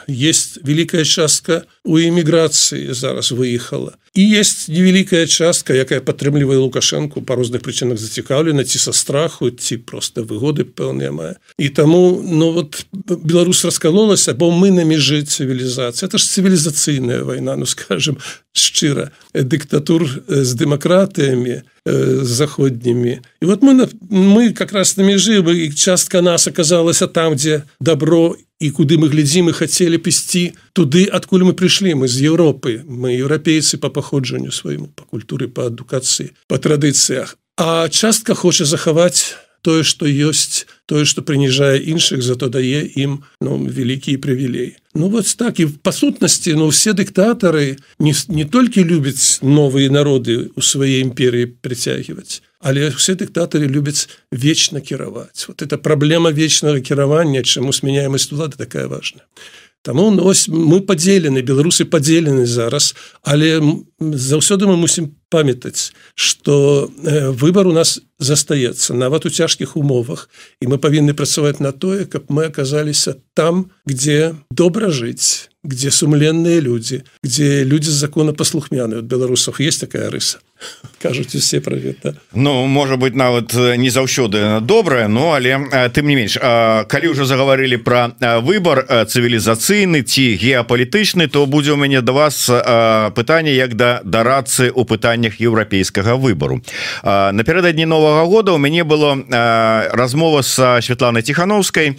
есть 0.07 0.59
великая 0.63 1.03
частка 1.03 1.65
у 1.83 1.97
эміграцыі 1.97 2.93
зараз 2.93 3.31
выехала. 3.31 3.97
І 4.13 4.21
есть 4.21 4.69
невялікая 4.69 5.27
частка 5.27 5.73
якая 5.73 5.99
падтрымлівае 5.99 6.57
лукашенко 6.57 7.21
по 7.21 7.35
розных 7.35 7.65
прычынах 7.65 7.97
зацікаўлена 7.97 8.63
ці 8.63 8.79
са 8.79 8.93
страху 8.93 9.49
ці 9.49 9.77
просто 9.77 10.21
выгоды 10.21 10.63
пэўныя 10.63 11.11
мае. 11.11 11.35
І 11.57 11.69
таму 11.69 12.21
ну 12.23 12.51
вот 12.51 12.85
Беларусь 12.93 13.65
раскалолася 13.65 14.33
бо 14.33 14.51
мы 14.51 14.71
на 14.71 14.85
межы 14.85 15.25
цывілізацыі 15.25 16.05
это 16.05 16.17
ж 16.17 16.23
цывілізацыйная 16.23 17.25
вайна 17.25 17.55
ну 17.57 17.65
скажем 17.65 18.17
шчыра 18.53 19.11
дыктатур 19.33 20.05
з 20.27 20.53
дэмакратыямі 20.53 21.65
заходнімі 21.85 23.19
і 23.41 23.45
вот 23.45 23.61
мы 23.61 23.87
мы 24.09 24.53
как 24.53 24.73
раз 24.73 24.97
на 24.97 25.03
межы 25.03 25.41
бы 25.41 25.69
частка 25.75 26.21
нас 26.21 26.47
оказалася 26.47 27.07
там 27.07 27.35
дзе 27.35 27.63
добро 27.79 28.35
і 28.59 28.71
куды 28.71 28.97
мы 28.97 29.09
глядзім 29.09 29.49
і 29.49 29.53
хацелі 29.53 29.97
пісці 29.97 30.53
туды 30.73 31.05
адкуль 31.05 31.45
мы 31.45 31.53
прыйшлі 31.53 31.93
мы 31.93 32.07
з 32.07 32.25
Еўропы 32.25 32.81
мы 32.89 33.13
еўрапейцы 33.13 33.77
по 33.77 33.89
паходжанню 33.89 34.51
свайму 34.51 34.89
по 34.95 35.03
культуры 35.03 35.47
по 35.47 35.69
адукацыі 35.69 36.33
по 36.47 36.57
традыцыях 36.57 37.37
а 37.57 37.87
частка 37.89 38.33
хоча 38.33 38.65
захаваць 38.65 39.37
тое 39.65 39.81
что 39.83 40.05
ёсць 40.05 40.69
тое 40.85 41.05
что 41.09 41.25
прыніжае 41.25 41.81
іншых 41.81 42.21
зато 42.21 42.49
дае 42.53 42.85
ім 42.85 43.25
ну 43.41 43.57
вялікія 43.57 44.21
прывілей. 44.21 44.77
Ну 44.93 45.09
вот 45.09 45.25
так. 45.37 45.59
І 45.59 45.65
па 45.81 45.91
сутнасці 45.91 46.53
ну 46.53 46.69
все 46.69 46.93
дыктатары 46.93 47.81
не, 47.99 48.13
не 48.29 48.45
толькі 48.45 48.85
любяць 48.85 49.41
новыя 49.41 49.89
народы 49.89 50.53
у 50.55 50.61
сваей 50.61 51.01
імперыі 51.01 51.49
прыцягваць 51.65 52.45
але 52.65 52.89
все 52.89 53.13
дыктатары 53.13 53.67
любяць 53.69 54.09
вечна 54.31 54.81
кіраваць. 54.81 55.45
Вот 55.47 55.61
это 55.61 55.77
праблема 55.77 56.31
вечнага 56.31 56.81
кіравання 56.81 57.43
чаму 57.43 57.73
сменяемасць 57.73 58.31
улады 58.33 58.57
такая 58.57 58.87
важная 58.87 59.25
Таму 59.85 60.09
ось 60.25 60.47
мы 60.49 60.81
падзелены 60.81 61.45
беларусы 61.45 61.85
падзелены 61.85 62.49
зараз 62.49 62.95
але 63.21 63.61
заўсёды 64.01 64.65
мы 64.65 64.81
мусім 64.81 65.13
памятаць 65.29 65.93
что 66.15 66.89
э, 67.05 67.29
выбор 67.29 67.67
у 67.69 67.73
нас 67.73 68.01
застаецца 68.17 68.97
нават 68.97 69.25
у 69.25 69.29
цяжкіх 69.29 69.77
умовах. 69.77 70.29
І 70.57 70.65
мы 70.73 70.81
павінны 70.81 71.13
працаваць 71.13 71.61
на 71.61 71.71
тое 71.71 72.09
каб 72.09 72.33
мы 72.33 72.49
аказаліся 72.49 73.21
там 73.37 73.69
где 73.85 74.33
добра 74.49 74.89
жыць 74.89 75.53
где 75.61 75.91
сумленные 75.91 76.65
люди 76.65 77.03
где 77.21 77.63
люди 77.63 77.89
законопослухмяны 77.89 78.95
от 78.95 79.05
беларусов 79.05 79.59
есть 79.59 79.81
такая 79.81 80.09
рыса 80.09 80.41
кажуць 81.01 81.35
усе 81.35 81.61
про 81.61 81.75
гэта 81.75 82.15
Ну 82.33 82.65
может 82.65 82.99
быть 82.99 83.15
нават 83.15 83.53
не 83.53 83.89
заўсёды 83.89 84.61
добрая 84.61 85.07
но 85.07 85.33
але 85.33 85.57
тым 85.93 86.07
не 86.07 86.15
менш 86.15 86.37
калі 86.37 87.07
уже 87.07 87.25
заговорили 87.25 87.75
про 87.75 88.11
выбор 88.41 88.85
цывілізацыйны 88.89 90.01
ці 90.01 90.25
геапалітычны 90.41 91.27
то 91.27 91.45
будзе 91.45 91.73
у 91.73 91.75
мяне 91.75 92.01
до 92.01 92.13
вас 92.13 92.49
пытанне 93.15 93.55
як 93.55 93.75
да 93.75 94.01
да 94.03 94.23
рацыі 94.23 94.71
у 94.71 94.85
пытаннях 94.85 95.39
еўрапейскага 95.39 96.15
выбору 96.15 96.61
напердадні 97.03 97.85
нового 97.85 98.25
года 98.25 98.53
у 98.53 98.57
мяне 98.57 98.83
было 98.83 99.17
размова 99.93 100.41
с 100.41 100.81
Светланай 100.81 101.23
тихохановскай 101.23 101.97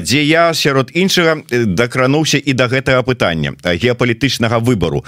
дзе 0.00 0.24
я 0.24 0.54
сярод 0.54 0.90
іншага 0.94 1.42
дакрануўся 1.50 2.38
і 2.38 2.52
до 2.52 2.64
гэтага 2.64 3.02
пытання 3.02 3.54
геапалітычнага 3.62 4.58
выбору 4.58 5.04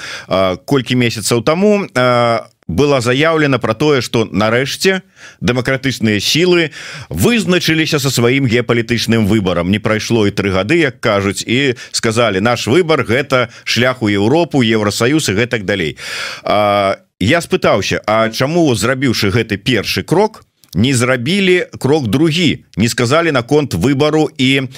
колькі 0.64 0.94
месяцаў 0.96 1.42
тому 1.42 1.86
а 1.94 2.46
было 2.68 3.00
заявлена 3.00 3.58
про 3.58 3.74
тое 3.74 4.00
что 4.00 4.24
нарэшце 4.24 5.02
дэмакратычныя 5.40 6.18
сілы 6.18 6.70
вызначыліся 7.08 7.98
со 8.02 8.10
сваім 8.10 8.46
геапалітычным 8.46 9.26
выборам 9.26 9.70
не 9.70 9.78
прайшло 9.78 10.26
і 10.26 10.34
тры 10.34 10.50
гады 10.50 10.82
як 10.82 11.00
кажуць 11.00 11.46
і 11.46 11.78
сказали 11.92 12.40
наш 12.40 12.66
выбор 12.66 13.06
гэта 13.06 13.48
шлях 13.64 14.02
у 14.02 14.08
Еўропу 14.08 14.62
Еўросаюз 14.62 15.28
і 15.28 15.38
гэтак 15.38 15.64
далей. 15.64 15.96
А, 16.42 16.98
я 17.20 17.40
спытаўся 17.40 18.02
А 18.06 18.28
чаму 18.30 18.74
зрабіўшы 18.74 19.30
гэты 19.30 19.56
першы 19.56 20.02
крок 20.02 20.42
не 20.74 20.92
зрабілі 20.92 21.70
крок 21.78 22.08
другі? 22.08 22.64
Не 22.76 22.88
сказали 22.88 23.30
наконт 23.30 23.74
выбору 23.74 24.28
і 24.38 24.68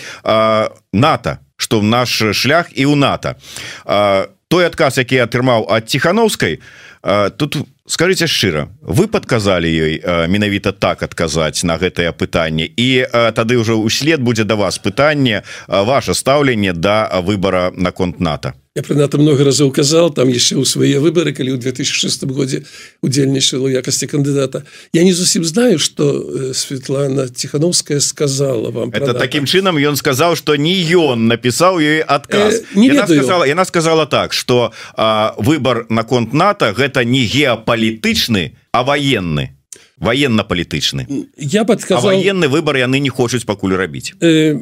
НАТО 0.92 1.38
что 1.56 1.82
наш 1.82 2.22
шлях 2.32 2.70
і 2.74 2.86
у 2.86 2.94
НАТО. 2.94 3.34
Той 4.48 4.66
адказ 4.66 4.98
які 4.98 5.24
атрымаў 5.24 5.66
ад 5.68 5.86
тихохановскай 5.90 6.60
тут 7.36 7.56
у 7.56 7.66
скажите 7.88 8.26
шчыра 8.26 8.68
вы 8.82 9.08
подказали 9.08 9.68
ёй 9.68 10.02
менавіта 10.28 10.72
так 10.72 11.02
адказаць 11.02 11.64
на 11.64 11.78
гэтае 11.80 12.12
пытанне? 12.12 12.68
І 12.68 13.08
тады 13.34 13.58
ўжо 13.58 13.80
ўслед 13.80 14.20
будзе 14.20 14.44
да 14.44 14.54
вас 14.54 14.78
пытанне 14.78 15.42
ваше 15.66 16.14
стаўленне 16.14 16.72
да 16.72 17.08
выбора 17.20 17.72
наконт 17.74 18.20
нато 18.20 18.54
я 18.78 18.82
про 18.82 18.94
НАТО 18.94 19.18
много 19.18 19.42
разоў 19.42 19.72
казал 19.74 20.14
там 20.14 20.30
яшчэ 20.30 20.54
ў 20.54 20.62
свае 20.62 21.02
выборы 21.02 21.34
калі 21.34 21.54
ў 21.54 21.58
2006 21.58 22.30
годзе 22.30 22.62
удзельнічала 23.02 23.66
якасці 23.74 24.06
кандыдата 24.06 24.62
я 24.94 25.02
не 25.02 25.10
зусім 25.10 25.42
знаю 25.42 25.82
что 25.82 26.06
э, 26.14 26.54
Светлана 26.54 27.26
тихохановская 27.26 27.98
сказала 27.98 28.70
вам 28.70 28.94
это 28.94 29.18
таким 29.18 29.50
чынам 29.50 29.82
ён 29.82 29.98
сказал 29.98 30.38
что 30.38 30.54
не 30.54 30.78
ён 30.94 31.26
напісаў 31.26 31.82
ёй 31.82 32.06
адказ 32.06 32.62
э, 32.62 32.78
не 32.78 32.94
яна 32.94 33.10
сказала, 33.10 33.42
яна 33.50 33.64
сказала 33.66 34.06
так 34.06 34.32
что 34.32 34.70
выбор 35.42 35.86
наконт 35.90 36.30
НАТО 36.32 36.70
гэта 36.70 37.02
не 37.02 37.26
геапалітычны 37.26 38.54
а 38.70 38.86
военный 38.86 39.57
военно-палітычны 39.98 41.06
я 41.36 41.64
подказал 41.64 42.10
военный 42.10 42.48
выбор 42.48 42.76
яны 42.76 43.00
не 43.00 43.10
хочуць 43.10 43.44
пакуль 43.44 43.74
рабіць 43.76 44.14
э, 44.20 44.60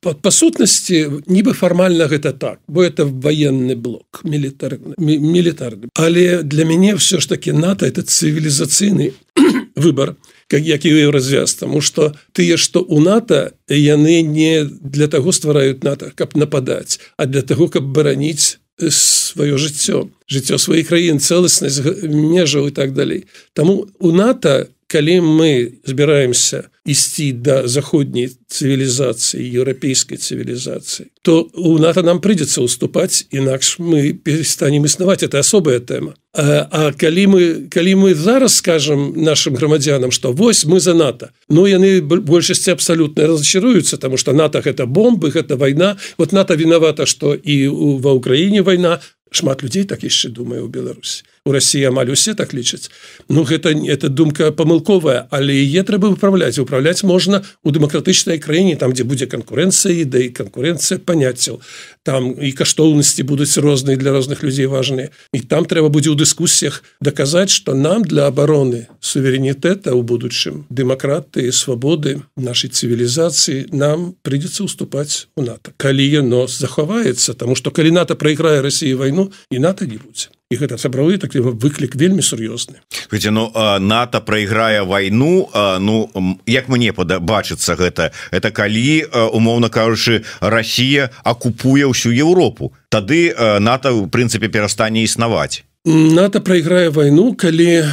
по, 0.00 0.14
по 0.14 0.30
сутнасці 0.30 1.22
нібы 1.26 1.52
фармальна 1.52 2.06
гэта 2.06 2.32
так 2.32 2.60
бо 2.68 2.82
это 2.82 3.04
военный 3.04 3.76
блок 3.76 4.20
мілітар 4.24 4.78
мілітарны 4.98 5.88
але 5.94 6.42
для 6.42 6.64
мяне 6.64 6.94
все 6.94 7.20
ж 7.20 7.28
таки 7.28 7.52
нато 7.52 7.86
это 7.86 8.02
цывілізацыйны 8.02 9.12
выбор 9.76 10.16
как 10.48 10.66
які 10.66 11.10
развяз 11.10 11.54
тому 11.54 11.80
что 11.80 12.14
тыя 12.32 12.56
что 12.56 12.80
у 12.80 13.00
нато 13.00 13.52
яны 13.68 14.22
не 14.22 14.64
для 14.64 15.08
того 15.08 15.32
ствараюць 15.32 15.82
нато 15.82 16.12
каб 16.14 16.36
нападаць 16.36 17.00
а 17.16 17.26
для 17.26 17.42
того 17.42 17.68
каб 17.68 17.84
бараніць 17.84 18.61
сваё 18.78 19.58
жыццё 19.58 20.08
жыццё 20.30 20.58
сваіх 20.58 20.88
краін 20.88 21.20
цэласнасць 21.20 21.82
межаў 22.08 22.68
і 22.68 22.72
так 22.72 22.92
далей. 22.92 23.26
Таму 23.52 23.88
у 23.98 24.12
НАТО 24.12 24.68
калі 24.92 25.24
мы 25.24 25.80
збіраемся 25.88 26.68
ісці 26.84 27.32
да 27.32 27.64
заходняй 27.64 28.28
цывілізацыі 28.28 29.40
еўрапейскай 29.40 30.20
цывілізацыі 30.20 31.08
то 31.22 31.48
у 31.54 31.78
НАТО 31.78 32.02
нам 32.02 32.20
прыйдзецца 32.20 32.60
уступаць 32.60 33.24
інакш 33.30 33.78
мы 33.78 34.12
перестанем 34.12 34.84
існаваць. 34.84 35.22
Это 35.22 35.38
асобая 35.38 35.80
тэма. 35.80 36.12
А, 36.34 36.68
а 36.70 36.92
калі 36.92 37.26
мы 37.26 37.42
калі 37.70 37.94
мы 37.94 38.14
зараз 38.14 38.60
скажем 38.60 39.14
нашим 39.16 39.54
грамадзянам 39.54 40.10
что 40.10 40.32
вось 40.32 40.64
мы 40.64 40.80
за 40.80 40.94
НАТО 40.94 41.30
но 41.48 41.66
яны 41.66 42.02
большасці 42.02 42.76
абсалютна 42.76 43.26
разочаруюцца 43.26 43.96
тому 43.96 44.16
что 44.16 44.32
НАТО 44.32 44.60
гэта 44.60 44.84
бомбы 44.86 45.30
гэта 45.30 45.56
вайна. 45.56 45.96
Вот 46.18 46.32
НАТО 46.32 46.54
виновата 46.54 47.06
что 47.06 47.34
і 47.34 47.68
ва 48.02 48.12
ўкраіне 48.12 48.62
вайна. 48.62 49.00
Шмат 49.30 49.62
людзей 49.62 49.84
так 49.84 50.04
яшчэ 50.04 50.28
думаю 50.28 50.66
у 50.66 50.68
Беларусі 50.68 51.24
у 51.44 51.52
Росіі 51.52 51.90
амаль 51.90 52.14
усе 52.14 52.34
так 52.34 52.54
лічаць. 52.54 52.90
Ну 53.28 53.42
гэта 53.42 53.74
это 53.74 54.08
думка 54.08 54.52
памылковая 54.52 55.26
але 55.30 55.58
е 55.58 55.82
трэба 55.82 56.14
выправляць 56.14 56.58
управляць 56.62 57.02
можна 57.02 57.42
у 57.64 57.70
дэмакратычнай 57.74 58.38
краіне 58.38 58.76
там 58.76 58.94
дзе 58.94 59.02
будзе 59.02 59.26
канкурэнцыя 59.26 60.06
да 60.06 60.22
і 60.22 60.30
канкурэнцыя 60.30 61.02
паняццяў. 61.02 61.58
Там 62.06 62.30
і 62.38 62.52
каштоўнасці 62.52 63.22
будуць 63.26 63.58
розныя 63.58 63.98
для 63.98 64.12
розных 64.14 64.42
людзей 64.42 64.66
важныя. 64.66 65.10
І 65.34 65.40
там 65.42 65.66
трэба 65.66 65.90
будзе 65.90 66.14
ў 66.14 66.16
дыскусіях 66.22 66.82
даказаць 67.02 67.50
что 67.50 67.74
нам 67.74 68.06
для 68.06 68.30
обороны 68.30 68.86
суверэнітэта 69.02 69.90
ў 69.90 70.02
будучым 70.06 70.70
дэмакраты 70.70 71.50
свабоды 71.50 72.22
нашай 72.38 72.70
цывілізацыі 72.70 73.74
нам 73.74 74.14
прыйдзецца 74.22 74.62
уступаць 74.62 75.26
у 75.34 75.42
НАТО. 75.42 75.74
Калі 75.74 76.06
яно 76.06 76.46
захаваецца 76.46 77.34
тому 77.34 77.58
что 77.58 77.74
калі 77.74 77.90
НАТО 77.90 78.14
прайграе 78.14 78.62
Росіі 78.62 78.94
вайну 78.94 79.32
і 79.50 79.58
НАТО 79.58 79.90
не 79.90 79.98
будзе 79.98 80.30
і 80.52 80.60
гэта 80.60 80.76
сапраўды 80.76 81.16
так 81.16 81.32
выклік 81.34 81.96
вельмі 81.96 82.20
сур'ёзны. 82.20 82.84
Ну 83.32 83.48
НАТО 83.80 84.20
прайграе 84.20 84.84
вайну 84.84 85.48
ну 85.80 86.10
як 86.46 86.68
мне 86.68 86.92
падабачыцца 86.92 87.74
гэта? 87.80 88.12
Это 88.30 88.52
калі 88.52 89.08
умоўна 89.32 89.72
кажучы 89.72 90.24
Росія 90.40 91.10
акупуе 91.24 91.88
ўсю 91.88 92.12
Еўропу. 92.12 92.72
Тады 92.92 93.32
НАТО 93.60 93.96
у 93.96 94.06
прынцыпе 94.06 94.52
перастане 94.52 95.02
існаваць. 95.02 95.64
НАТО 95.84 96.40
прайграе 96.44 96.90
вайну 96.90 97.34
калі 97.34 97.88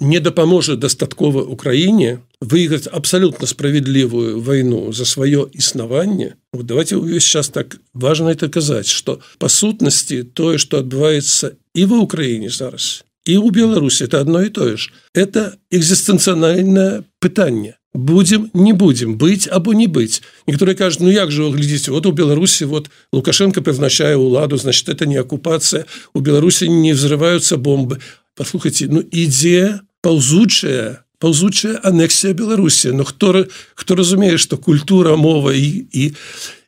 не 0.00 0.20
дапаможа 0.20 0.76
дастаткова 0.76 1.42
Украіне 1.42 2.18
выйграць 2.40 2.88
абсалютна 2.90 3.46
справядлівую 3.46 4.40
вайну 4.40 4.92
за 4.92 5.04
сваё 5.04 5.48
існаванне. 5.52 6.34
Вот 6.52 6.66
давайте 6.66 6.96
увесь 6.96 7.24
час 7.24 7.48
так 7.48 7.76
важно 7.94 8.28
это 8.28 8.48
казаць 8.48 8.88
что 8.88 9.20
па 9.38 9.48
сутнасці 9.48 10.22
тое 10.22 10.58
что 10.58 10.78
адбываецца 10.78 11.56
і 11.74 11.84
ва 11.84 12.02
ўкраіне 12.06 12.48
зараз 12.48 13.04
і 13.24 13.36
у 13.38 13.50
Беларусі 13.50 14.04
это 14.04 14.20
одно 14.20 14.42
і 14.42 14.50
тое 14.50 14.76
ж 14.76 14.92
это 15.14 15.56
экзістэнцыянальнае 15.70 17.02
пытанне 17.20 17.80
будем 17.94 18.50
не 18.54 18.72
будем 18.72 19.16
быть 19.16 19.46
або 19.46 19.72
не 19.72 19.86
быть. 19.86 20.22
Некоторые 20.46 20.74
кажут 20.74 21.00
ну 21.00 21.10
як 21.10 21.30
же 21.30 21.48
глядзіце 21.48 21.90
вот 21.90 22.06
у 22.06 22.12
Беларусі 22.12 22.64
вот 22.64 22.90
лукашенко 23.12 23.62
призначае 23.62 24.16
уладу 24.16 24.56
значит 24.56 24.88
это 24.88 25.06
не 25.06 25.16
оккупация 25.16 25.84
у 26.12 26.20
Беларусі 26.20 26.68
не 26.68 26.92
взрываются 26.92 27.56
бомбы 27.56 28.00
послухайте 28.34 28.88
ну 28.90 29.00
ідзе 29.00 29.80
паўзучая 30.02 31.04
паўзучая 31.18 31.80
анексія 31.82 32.34
Беларусі 32.34 32.92
но 32.92 33.04
хто 33.04 33.46
хто 33.74 33.94
разумее 33.94 34.38
что 34.38 34.58
культура 34.58 35.16
мова 35.16 35.54
і 35.54 35.86
і 35.92 36.14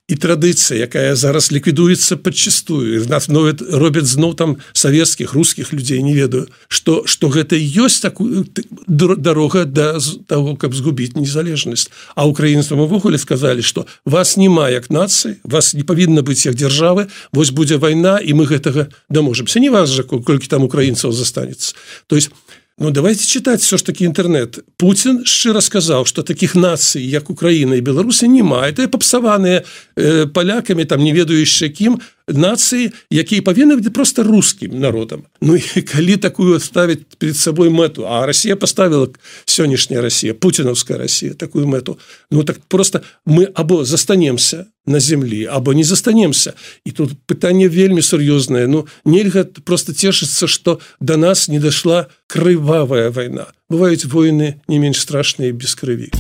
і 0.09 0.15
традыцыя 0.15 0.87
якая 0.87 1.19
зараз 1.19 1.51
ліквідуецца 1.51 2.17
подчастую 2.23 3.03
нас 3.11 3.27
новят 3.27 3.59
робяць 3.59 4.07
зноў 4.07 4.39
там 4.39 4.57
савецкіх 4.71 5.35
русскіх 5.35 5.73
людзей 5.75 5.99
не 6.03 6.15
ведаю 6.15 6.47
что 6.69 7.03
что 7.11 7.27
гэта 7.27 7.59
ёсць 7.59 7.99
такую 7.99 8.47
дорога 8.87 9.65
да 9.67 9.99
того 10.27 10.55
каб 10.55 10.75
згубіць 10.75 11.19
незалежнасць. 11.19 11.91
А 12.15 12.27
украінствам 12.27 12.81
увогуле 12.87 13.19
сказали 13.19 13.63
что 13.67 13.87
вас 14.05 14.37
няма 14.37 14.71
як 14.71 14.91
нацыі 14.91 15.43
вас 15.43 15.75
не 15.75 15.83
павінна 15.83 16.23
быць 16.23 16.47
як 16.47 16.55
дзяржавы 16.55 17.11
вось 17.33 17.51
будзе 17.51 17.77
вайна 17.83 18.23
і 18.23 18.31
мы 18.39 18.47
гэтага 18.47 18.87
даможемся 19.11 19.59
не 19.59 19.71
вас 19.71 19.91
жа 19.91 20.07
колькі 20.07 20.47
там 20.47 20.63
украінцаў 20.63 21.11
застанецца. 21.11 21.75
То 22.07 22.15
есть 22.15 22.31
Ну 22.79 22.91
давайте 22.91 23.27
читать 23.27 23.63
все 23.63 23.79
ж 23.79 23.83
таки 23.83 24.05
интернет. 24.05 24.59
Путин 24.77 25.25
шчыра 25.25 25.61
сказал 25.61 26.05
что 26.05 26.23
таких 26.23 26.55
наций 26.55 27.03
як 27.03 27.31
Украина 27.31 27.75
и 27.75 27.81
Беларуси 27.81 28.27
нема. 28.27 28.69
Это 28.69 28.87
попсаваныя 28.87 29.65
э, 29.97 30.27
поляками 30.27 30.85
там 30.85 31.03
не 31.03 31.13
ведающие 31.13 31.71
кім 31.71 32.01
нации 32.29 32.93
якія 33.11 33.41
павінны 33.41 33.77
быть 33.77 33.93
просто 33.93 34.23
русским 34.23 34.79
народам 34.79 35.25
Ну 35.41 35.57
и 35.57 35.83
калі 35.93 36.17
такую 36.17 36.61
ставить 36.61 37.17
перед 37.19 37.37
собой 37.37 37.71
мэту? 37.71 38.05
А 38.07 38.27
Россия 38.27 38.57
поставила 38.57 39.09
сённяшняя 39.47 40.03
Россия 40.03 40.35
путиновская 40.35 40.99
Россия 40.99 41.33
такую 41.33 41.67
мэту. 41.67 41.99
Ну 42.31 42.43
так 42.43 42.59
просто 42.69 43.03
мы 43.25 43.45
або 43.55 43.85
застанемся 43.85 44.67
на 44.87 45.01
землі 45.01 45.47
або 45.47 45.75
не 45.75 45.85
застанемся. 45.85 46.53
І 46.85 46.91
тут 46.91 47.11
пытанне 47.27 47.69
вельмі 47.69 48.03
сур'ёзнае 48.03 48.67
Ну 48.67 48.87
нельга 49.05 49.45
просто 49.45 49.93
цешыцца 49.93 50.47
что 50.47 50.81
до 51.01 51.17
нас 51.17 51.49
не 51.49 51.61
дошла 51.61 52.07
крывавая 52.27 53.11
война 53.11 53.47
бываюць 53.69 54.07
войны 54.07 54.61
не 54.69 54.79
менш 54.79 55.01
страшныя 55.01 55.53
без 55.53 55.75
крыві. 55.75 56.11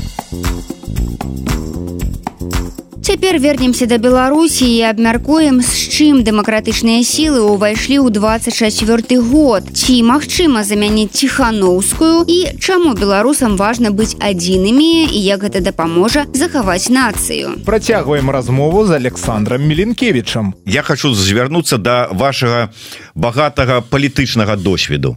Цяпер 3.06 3.38
вернемся 3.38 3.86
да 3.86 3.98
Беларусі 3.98 4.66
і 4.66 4.82
абмяркуем 4.82 5.62
з 5.62 5.70
чым 5.94 6.26
дэмакратычныя 6.26 7.06
сілы 7.06 7.38
ўвайшлі 7.54 8.02
ў 8.02 8.10
24 8.10 9.22
год. 9.22 9.62
Ці 9.70 10.02
магчыма 10.02 10.66
замяніць 10.66 11.14
ціхановскую 11.14 12.26
і 12.26 12.58
чаму 12.58 12.98
беларусам 12.98 13.54
важна 13.54 13.94
быць 13.94 14.18
адзінымі 14.18 15.06
і 15.06 15.18
як 15.22 15.46
гэта 15.46 15.62
дапаможа 15.62 16.26
захаваць 16.34 16.90
нацыю? 16.90 17.62
Працягваем 17.62 18.26
размову 18.26 18.82
з 18.90 18.98
Александром 18.98 19.62
Меленкевичам 19.62 20.58
Я 20.66 20.82
хочу 20.82 21.14
звярнуцца 21.14 21.78
да 21.78 22.10
вашага 22.10 22.74
багатага 23.16 23.80
палітычнага 23.80 24.56
досведу. 24.56 25.16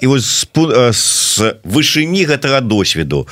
І 0.00 0.06
вось 0.06 0.48
з 0.48 1.54
вышыні 1.64 2.24
гэтага 2.24 2.60
досведу 2.60 3.28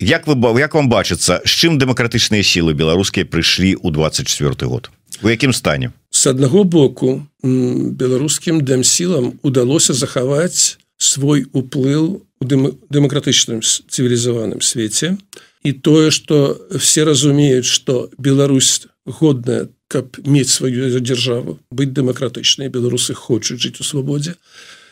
як 0.00 0.26
вы 0.26 0.34
як 0.60 0.74
вам 0.74 0.88
бачыцца 0.88 1.40
з 1.44 1.52
чым 1.52 1.78
дэмакратычныя 1.78 2.42
сілы 2.42 2.74
беларус 2.74 2.98
беларускія 2.98 3.24
прыйшлі 3.24 3.76
ў 3.78 3.92
24 3.92 4.66
год? 4.66 4.90
У 5.22 5.28
якім 5.28 5.52
стане? 5.52 5.92
С 6.10 6.26
аднаго 6.26 6.64
боку 6.64 7.26
беларускім 7.42 8.64
дэмсілам 8.64 9.38
удалося 9.42 9.94
захаваць 9.94 10.78
свой 10.98 11.46
уплыў 11.52 12.22
у 12.40 12.44
дэмакратычным 12.44 13.62
цывілізаваным 13.62 14.60
свеце. 14.60 15.16
І 15.64 15.72
тое 15.72 16.10
что 16.10 16.58
все 16.78 17.04
разумеюць 17.04 17.66
что 17.66 18.10
Беларусь 18.18 18.86
годная 19.04 19.68
каб 19.88 20.18
мець 20.24 20.50
сваю 20.52 21.00
дзяржаву. 21.00 21.58
Быць 21.72 21.92
дэмакратычнай 21.96 22.68
беларусы 22.68 23.16
хочуць 23.16 23.60
жыць 23.64 23.80
у 23.80 23.84
свабодзе 23.84 24.36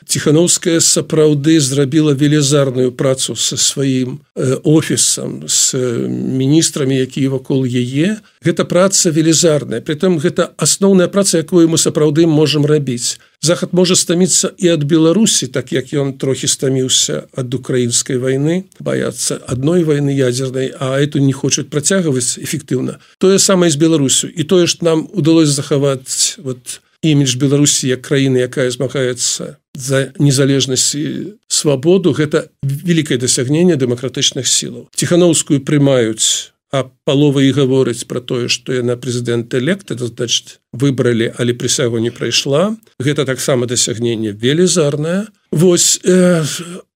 ціхановская 0.05 0.81
сапраўды 0.81 1.61
зрабіла 1.61 2.13
велізарную 2.13 2.93
працу 2.93 3.37
со 3.37 3.57
сваім 3.57 4.21
э, 4.37 4.61
офісам 4.63 5.49
с 5.49 5.75
міністрамі 6.09 6.97
якія 6.97 7.31
вакол 7.31 7.65
яе. 7.65 8.21
Гэта 8.45 8.65
праца 8.65 9.11
велізарная. 9.11 9.81
Притым 9.81 10.19
гэта 10.19 10.53
асноўная 10.57 11.09
праца 11.09 11.39
якую 11.39 11.69
мы 11.69 11.79
сапраўды 11.79 12.27
можемм 12.27 12.67
рабіць. 12.67 13.19
Захад 13.41 13.73
можа 13.73 13.97
стаміцца 13.97 14.53
і 14.59 14.69
ад 14.69 14.85
беларусі 14.85 15.47
так 15.47 15.73
як 15.73 15.93
ён 15.93 16.15
трохі 16.19 16.47
стаміўся 16.47 17.29
ад 17.37 17.55
украінскай 17.55 18.17
войны 18.17 18.65
баяцца 18.81 19.41
адной 19.47 19.85
войны 19.85 20.11
ядзернай 20.11 20.73
а 20.79 20.97
эту 20.99 21.19
не 21.19 21.33
хочуць 21.33 21.69
працягваць 21.69 22.39
эфектыўна. 22.39 22.99
Тое 23.19 23.39
самае 23.39 23.71
з 23.71 23.77
беларусю. 23.77 24.29
І 24.29 24.45
тое 24.45 24.67
ж 24.67 24.79
нам 24.81 25.09
удалось 25.13 25.51
захаваць 25.51 26.39
вот 26.39 26.81
імідж 27.13 27.37
беларусі 27.37 27.89
як 27.89 28.03
краіны 28.03 28.43
якая 28.43 28.71
змагаецца 28.71 29.57
за 29.75 30.11
незалежнасць 30.19 30.95
і 30.95 31.37
свабоду 31.49 32.13
гэта 32.17 32.49
великкае 32.63 33.19
дасягненне 33.23 33.77
дэмакратычных 33.77 34.49
сілаў 34.49 34.89
ціхановскую 34.97 35.61
прымаюць 35.61 36.53
а 36.75 36.91
палова 37.07 37.41
і 37.41 37.55
гаворыць 37.55 38.05
про 38.11 38.21
тое 38.21 38.49
что 38.49 38.75
яна 38.75 38.99
прэзідэнт 38.99 39.55
элект 39.55 39.91
это 39.95 40.11
значит 40.11 40.59
выбралі 40.73 41.31
але 41.39 41.55
прысягу 41.55 42.03
не 42.03 42.11
прайшла 42.11 42.75
гэта 42.99 43.25
таксама 43.25 43.67
дасягненне 43.67 44.33
велізарная 44.33 45.27
Вось 45.53 46.01
э, 46.05 46.45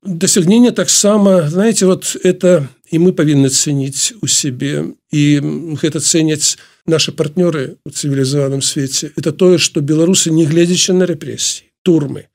дасягненне 0.03 0.73
таксама 0.73 1.49
знаете 1.49 1.87
вот 1.87 2.17
это 2.23 2.69
і 2.91 2.99
мы 2.99 3.13
павінны 3.13 3.49
цэніць 3.49 4.19
у 4.21 4.27
сябе 4.27 4.95
і 5.15 5.23
гэта 5.81 6.01
цэняць 6.01 6.59
наши 6.87 7.13
партнёры 7.13 7.79
у 7.87 7.91
цывілізаваным 7.91 8.63
свеце 8.63 9.13
это 9.17 9.33
тое 9.33 9.59
что 9.59 9.81
беларусы 9.81 10.31
не 10.31 10.47
гледзячы 10.47 10.93
на 10.93 11.07
рэпрессии 11.07 11.71
турмы 11.83 12.27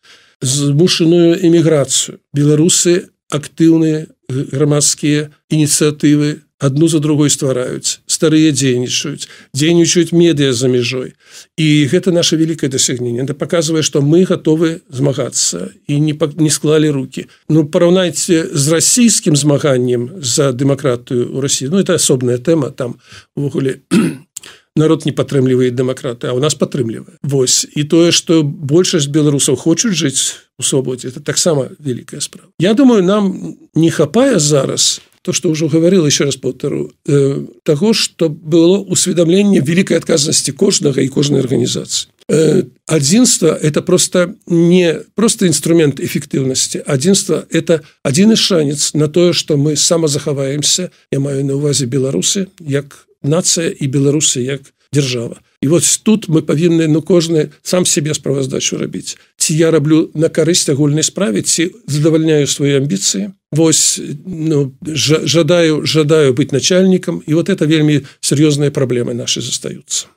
змушаную 0.42 1.40
эміграцыю 1.46 2.20
беларусы 2.34 3.10
актыўныя 3.30 4.08
грамадскія 4.30 5.32
ініцыятывы 5.50 6.46
одну 6.60 6.88
за 6.88 7.00
другой 7.00 7.30
ствараюць 7.30 8.00
старыя 8.16 8.56
дзейнічаюць 8.56 9.28
дзейнічаюць 9.52 10.16
медыа 10.16 10.56
за 10.56 10.72
мяжой. 10.72 11.14
І 11.60 11.88
гэта 11.92 12.16
наше 12.16 12.40
великкае 12.40 12.72
дасягненне. 12.72 13.28
Это 13.28 13.36
показывае 13.36 13.84
что 13.84 14.02
мы 14.02 14.24
готовы 14.24 14.82
змагацца 14.90 15.76
і 15.88 16.00
не 16.00 16.16
не 16.40 16.50
склалі 16.50 16.90
руки 16.90 17.28
ну 17.50 17.66
параўнайце 17.68 18.48
з 18.54 18.66
расійскім 18.72 19.36
змаганнем 19.36 20.24
за 20.24 20.52
дэмакратыю 20.52 21.36
у 21.36 21.42
Росіі 21.42 21.70
Ну 21.76 21.80
это 21.80 21.96
асобная 21.96 22.38
тэма 22.38 22.72
там 22.72 22.96
увогуле. 23.36 23.82
Народ 24.76 25.06
не 25.06 25.12
падтрымлівае 25.12 25.72
дэмакраты 25.72 26.28
а 26.28 26.34
у 26.34 26.40
нас 26.40 26.56
падтрымлівае. 26.56 27.20
Вось. 27.24 27.68
І 27.76 27.84
тое 27.84 28.12
что 28.12 28.44
большасць 28.44 29.08
беларусаў 29.08 29.56
хочуць 29.56 29.96
жыць 29.96 30.40
у 30.60 30.64
свабодзе 30.64 31.10
это 31.10 31.20
таксама 31.20 31.70
великкая 31.80 32.22
справа. 32.22 32.50
Я 32.60 32.74
думаю 32.74 33.04
нам 33.04 33.56
не 33.76 33.92
хапае 33.92 34.40
зараз 34.40 35.02
то 35.26 35.34
что 35.34 35.50
ўжо 35.50 35.68
говорил 35.68 36.06
еще 36.06 36.26
раз 36.26 36.36
полтору 36.36 36.92
э, 37.08 37.46
того 37.64 37.94
что 37.94 38.30
было 38.30 38.78
усведомленне 38.78 39.60
великкай 39.60 39.98
адказнасці 39.98 40.52
кожнага 40.52 41.02
і 41.02 41.10
кожнай 41.10 41.42
арганізацыі 41.42 42.14
э, 42.30 42.64
адзінства 42.86 43.58
это 43.58 43.82
просто 43.82 44.36
не 44.46 45.02
просто 45.16 45.50
інструмент 45.50 46.00
эфектыўнасці 46.00 46.86
адзінства 46.86 47.46
это 47.50 47.82
адзіны 48.04 48.36
шанец 48.36 48.94
на 48.94 49.08
тое 49.08 49.34
что 49.34 49.58
мы 49.58 49.76
самазахаваемся 49.76 50.92
я 51.12 51.20
маю 51.20 51.44
на 51.44 51.56
увазе 51.56 51.90
беларусы 51.90 52.46
як 52.62 53.08
нацыя 53.24 53.74
і 53.74 53.88
беларусы 53.88 54.46
як 54.46 54.62
держава. 54.94 55.42
І 55.62 55.68
вот 55.68 55.84
тут 56.04 56.28
мы 56.30 56.42
павінны 56.42 56.88
ну 56.88 57.02
кожны 57.02 57.50
сам 57.64 57.86
себе 57.86 58.14
справаздачу 58.14 58.78
рабіць 58.78 59.18
ці 59.46 59.54
я 59.54 59.70
раблю 59.70 60.10
на 60.18 60.34
карысць 60.34 60.74
агульнай 60.74 61.06
справе 61.06 61.46
ці 61.46 61.70
задавальняю 61.86 62.50
свои 62.50 62.82
амбіцыі? 62.82 63.30
Вось 63.54 64.02
ну, 64.26 64.74
жадаю 64.82 65.86
жадаю 65.86 66.34
быть 66.34 66.52
начальнікам 66.52 67.22
і 67.22 67.34
вот 67.38 67.54
это 67.54 67.70
вельмі 67.70 68.02
сур'ёзныя 68.26 68.74
праблемы 68.74 69.14
наши 69.14 69.46
застаюцца. 69.46 70.10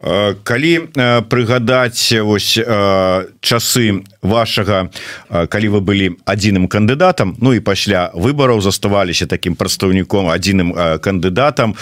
Калі 0.00 0.72
прыгадаць 1.28 2.16
вось 2.24 2.56
часы 3.40 3.84
вашага 4.24 4.88
калі 5.28 5.68
вы 5.76 5.80
былі 5.80 6.06
адзіным 6.24 6.68
кандыдатам 6.68 7.36
Ну 7.40 7.52
і 7.52 7.60
пасля 7.60 8.08
выбараў 8.16 8.60
заставаліся 8.60 9.26
таким 9.26 9.56
прадстаўніком 9.56 10.32
адзіным 10.32 10.72
кандыдатам 11.00 11.76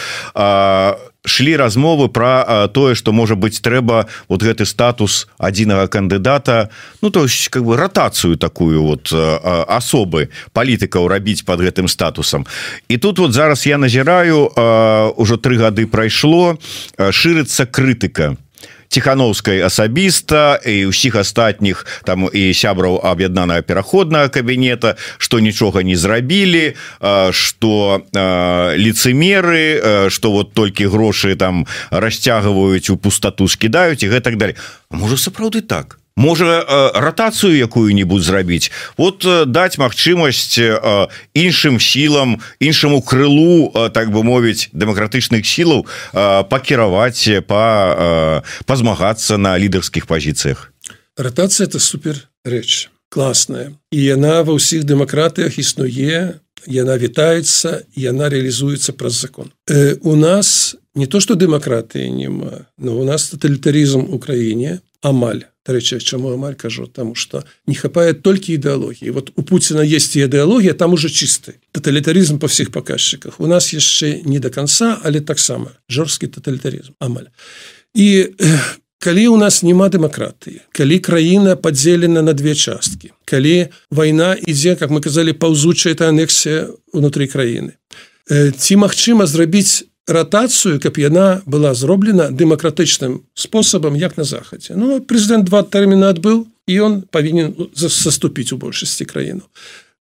шлі 1.24 1.56
размовы 1.56 2.08
про 2.08 2.68
тое 2.68 2.94
что 2.94 3.12
можа 3.12 3.34
быть 3.34 3.60
трэба 3.62 4.06
вот 4.28 4.42
гэты 4.42 4.64
статус 4.64 5.26
адзінага 5.38 5.88
кандыдата 5.88 6.70
Ну 7.00 7.10
то 7.10 7.22
есть 7.24 7.48
как 7.48 7.64
бы 7.64 7.76
ротацыю 7.76 8.36
такую 8.36 8.82
вот 8.82 9.12
асобы 9.12 10.28
палітыкаў 10.52 11.08
рабіць 11.08 11.44
под 11.44 11.60
гэтым 11.60 11.88
статусам. 11.88 12.46
І 12.88 12.98
тут 12.98 13.18
вот 13.18 13.32
зараз 13.32 13.66
я 13.66 13.78
назіраю 13.78 14.52
ўжо 15.16 15.36
тры 15.36 15.56
гады 15.56 15.86
прайшло 15.86 16.58
шырыцца 16.98 17.66
крытыка 17.66 18.36
ціхановскай 18.94 19.58
асабіста 19.66 20.62
і 20.62 20.94
ўсіх 20.94 21.18
астатніх 21.18 21.82
там 22.06 22.30
і 22.30 22.54
сябраў 22.54 23.02
аб'яднанага 23.02 23.66
пераходнага 23.66 24.30
кабінета 24.30 24.94
что 25.18 25.42
нічога 25.42 25.82
не 25.82 25.98
зрабілі 25.98 26.78
что 27.34 28.06
лицемеры 28.78 30.10
что 30.14 30.30
вот 30.30 30.54
толькі 30.54 30.86
грошы 30.86 31.34
там 31.34 31.66
расцягваюць 31.90 32.90
у 32.90 32.96
пустоту 32.96 33.50
скідаюць 33.50 34.06
і 34.06 34.14
гэтак 34.14 34.38
далее. 34.38 34.56
Можа 34.90 35.18
сапраўды 35.18 35.66
так 35.66 35.98
можа 36.16 36.90
ратацыю 36.94 37.56
якую-нибудь 37.56 38.22
зрабіць. 38.22 38.70
Вот 38.96 39.26
даць 39.46 39.78
магчымасць 39.78 40.58
іншым 41.34 41.80
сілам 41.80 42.40
іншаму 42.60 43.02
крылу 43.02 43.72
так 43.92 44.10
бы 44.10 44.22
мовіць 44.22 44.70
дэмакратычных 44.72 45.42
сілаў 45.46 45.86
пакіраваць 46.48 47.28
па 47.46 48.44
пазмагацца 48.66 49.36
на 49.36 49.58
лідарскіх 49.58 50.06
пазіцыях. 50.06 50.70
Ратацыя 51.16 51.66
это 51.66 51.78
супер 51.78 52.26
рэч 52.44 52.90
класная 53.08 53.72
і 53.94 53.98
яна 54.02 54.42
ва 54.42 54.58
ўсіх 54.58 54.82
дэмакратыях 54.82 55.58
існуе 55.62 56.42
яна 56.66 56.94
вітаецца 56.98 57.86
яна 57.94 58.28
реалізуецца 58.28 58.94
праз 58.98 59.20
закон. 59.22 59.52
Э, 59.70 59.94
у 60.02 60.16
нас 60.16 60.76
не 60.94 61.06
то 61.06 61.20
что 61.20 61.34
дэмакратыі 61.34 62.10
няма 62.10 62.66
но 62.78 62.98
у 62.98 63.04
нас 63.04 63.30
тоталітарызм 63.30 64.10
у 64.10 64.18
краіне 64.18 64.80
амаль 65.02 65.46
Дарэчы, 65.64 65.98
чаму 66.00 66.32
амаль 66.32 66.54
кажу 66.54 66.86
тому 66.86 67.14
что 67.14 67.44
не 67.66 67.74
хапае 67.74 68.12
толькі 68.12 68.52
ідэалогіі 68.52 69.10
вот 69.10 69.32
у 69.36 69.42
Пуціна 69.42 69.80
есть 69.80 70.16
ідэалогія 70.16 70.74
там 70.74 70.92
уже 70.92 71.08
чысты 71.08 71.56
тоталітарызм 71.72 72.38
по 72.38 72.46
всіх 72.46 72.68
паказчыках 72.70 73.40
у 73.40 73.46
нас 73.46 73.72
яшчэ 73.72 74.28
не 74.28 74.38
до 74.38 74.50
конца 74.50 75.00
але 75.02 75.20
таксама 75.20 75.72
жорсткі 75.88 76.28
тоталітарызм 76.28 76.92
амаль. 77.00 77.32
І 77.94 78.36
калі 78.98 79.28
у 79.28 79.36
нас 79.36 79.62
няма 79.62 79.88
дэмакратыі 79.88 80.60
калі 80.72 80.98
краіна 81.00 81.56
подзелена 81.56 82.20
на 82.20 82.36
две 82.36 82.52
часткі 82.52 83.16
калі 83.24 83.72
вайна 83.88 84.36
ідзе 84.36 84.76
как 84.76 84.92
мы 84.92 85.00
казалі 85.00 85.32
паўзучая 85.32 85.96
это 85.96 86.12
анексія 86.12 86.68
унутры 86.92 87.24
краіны 87.24 87.80
ці 88.28 88.76
магчыма 88.76 89.24
зрабіць 89.24 89.88
ратацыю 90.06 90.80
каб 90.80 90.98
яна 90.98 91.42
была 91.46 91.74
зроблена 91.74 92.30
дэмакратычным 92.30 93.24
спосабам 93.34 93.94
як 93.94 94.16
на 94.16 94.24
захадзе 94.24 94.76
Ну 94.76 95.00
прэзідэнт 95.00 95.48
два 95.48 95.62
тэрміна 95.62 96.12
адбыў 96.12 96.46
і 96.66 96.80
он 96.80 97.02
павінен 97.02 97.54
саступіць 97.74 98.52
у 98.52 98.56
большасці 98.56 99.04
краіну 99.04 99.48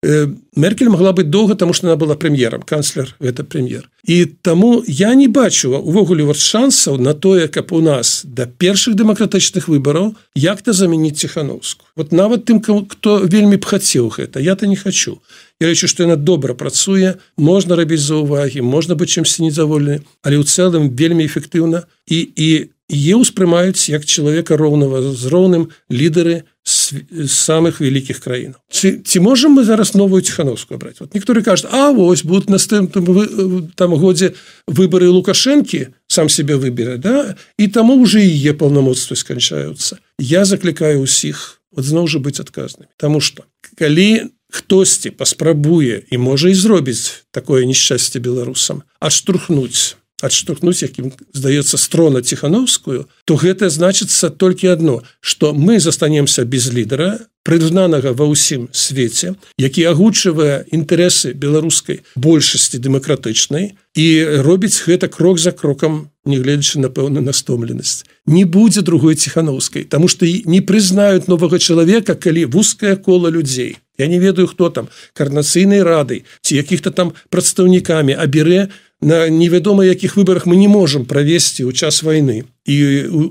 Меркель 0.02 0.88
могла 0.88 1.12
быть 1.12 1.30
доўга 1.30 1.54
тому 1.54 1.72
что 1.72 1.86
она 1.86 1.96
была 1.96 2.16
прэм'ером 2.16 2.62
канцлер 2.62 3.14
это 3.20 3.44
прэм'ер 3.44 3.88
і 4.04 4.24
таму 4.42 4.82
я 4.86 5.14
не 5.14 5.28
бачу 5.28 5.70
увогуле 5.78 6.24
вот 6.24 6.38
шансаў 6.38 6.98
на 6.98 7.14
тое 7.14 7.48
каб 7.48 7.72
у 7.72 7.80
нас 7.80 8.22
до 8.24 8.46
першых 8.46 8.94
дэмакратычных 8.94 9.68
выбораў 9.68 10.14
як-то 10.34 10.72
заменіць 10.72 11.18
ціхановску 11.18 11.84
вот 11.96 12.12
нават 12.12 12.44
тым 12.44 12.60
кто 12.60 13.18
вельмі 13.18 13.56
б 13.56 13.64
хацеў 13.64 14.10
гэта 14.10 14.40
я 14.40 14.56
то 14.56 14.66
не 14.66 14.76
хочу 14.76 15.22
я 15.60 15.68
лічу 15.70 15.86
что 15.86 16.02
яна 16.02 16.16
добра 16.16 16.54
працуе 16.54 17.14
можна 17.36 17.76
рабіць 17.76 18.02
за 18.02 18.16
увагі 18.16 18.60
можна 18.60 18.94
быть 18.94 19.14
чымсьці 19.14 19.46
недовольны 19.46 20.02
але 20.22 20.38
ў 20.38 20.44
цэлым 20.46 20.90
вельмі 20.94 21.26
эфектыўна. 21.26 21.86
І 22.06 22.18
і 22.36 22.48
е 22.92 23.14
ўспрымаюць 23.16 23.88
як 23.88 24.04
чалавека 24.04 24.56
роўнага 24.60 25.00
з 25.16 25.24
роўным 25.32 25.72
лідары 25.88 26.44
самых 26.62 27.80
вялікіх 27.80 28.20
краін 28.20 28.54
ці, 28.70 29.02
ці 29.02 29.20
можем 29.20 29.58
мы 29.58 29.64
зараз 29.64 29.94
новую 29.96 30.22
ціхановскую 30.22 30.78
браць 30.78 31.00
вот 31.00 31.16
некаторы 31.16 31.42
кажуць 31.42 31.66
А 31.72 31.90
вось 31.90 32.22
будут 32.22 32.50
наступным 32.50 33.72
там 33.74 33.94
годзе 33.96 34.34
выборы 34.68 35.08
лукашэнкі 35.08 35.88
сам 36.06 36.28
себе 36.28 36.56
выбере 36.56 36.98
да? 36.98 37.34
І 37.58 37.68
таму 37.68 37.96
уже 37.96 38.20
е 38.20 38.52
паўнамоцтвы 38.52 39.16
сканчаюцца 39.16 39.98
я 40.20 40.44
заклікаю 40.44 41.02
усіх 41.02 41.62
вот 41.72 41.84
зноў 41.84 42.06
жа 42.06 42.20
быць 42.20 42.38
адказнымі 42.38 42.92
Таму 42.96 43.20
что 43.20 43.48
калі 43.74 44.30
хтосьці 44.52 45.10
паспрабуе 45.16 46.04
і 46.10 46.18
можа 46.18 46.52
і 46.52 46.54
зробіць 46.54 47.24
такое 47.32 47.64
несчасце 47.64 48.20
беларусам 48.20 48.84
адштурхнуць 49.00 49.96
адштурхнуць 50.22 50.82
якім 50.82 51.12
здаецца 51.34 51.76
строна 51.76 52.22
ціхановскую 52.22 53.06
то 53.24 53.36
гэта 53.36 53.68
значыцца 53.70 54.30
толькі 54.30 54.72
одно 54.72 55.02
что 55.20 55.52
мы 55.52 55.80
застанемся 55.80 56.44
без 56.44 56.70
лідара 56.72 57.18
прызнанага 57.42 58.14
ва 58.14 58.30
ўсім 58.30 58.70
свеце 58.70 59.34
які 59.58 59.90
агучвае 59.90 60.64
інтарэсы 60.70 61.34
беларускай 61.34 62.02
большасці 62.14 62.78
дэмакратычнай 62.78 63.74
і 63.98 64.06
робіць 64.46 64.86
гэта 64.86 65.10
крок 65.10 65.42
за 65.42 65.52
крокам 65.52 66.08
негледзячы 66.24 66.78
на 66.78 66.88
пэўна 66.88 67.20
настомленасць 67.20 68.06
не 68.26 68.44
будзе 68.44 68.82
другой 68.82 69.18
ціхановскай 69.18 69.84
тому 69.84 70.08
что 70.08 70.26
не 70.26 70.60
прызнаюць 70.62 71.26
новага 71.26 71.58
чалавека 71.58 72.14
калі 72.14 72.46
вузкае 72.46 72.96
кола 72.96 73.28
людзей. 73.28 73.78
Я 73.98 74.06
не 74.06 74.18
ведаю 74.18 74.46
хто 74.46 74.70
там 74.70 74.88
карнацыйнай 75.12 75.82
радай 75.82 76.24
ці 76.42 76.56
якіх-то 76.56 76.90
там 76.90 77.12
прадстаўнікамі 77.30 78.14
аберре 78.14 78.68
на 79.02 79.28
невядома 79.28 79.84
якіх 79.84 80.16
выборах 80.16 80.46
мы 80.46 80.56
не 80.56 80.68
можем 80.70 81.04
правесці 81.04 81.66
ў 81.66 81.74
час 81.74 82.02
войны 82.06 82.46
і 82.64 82.76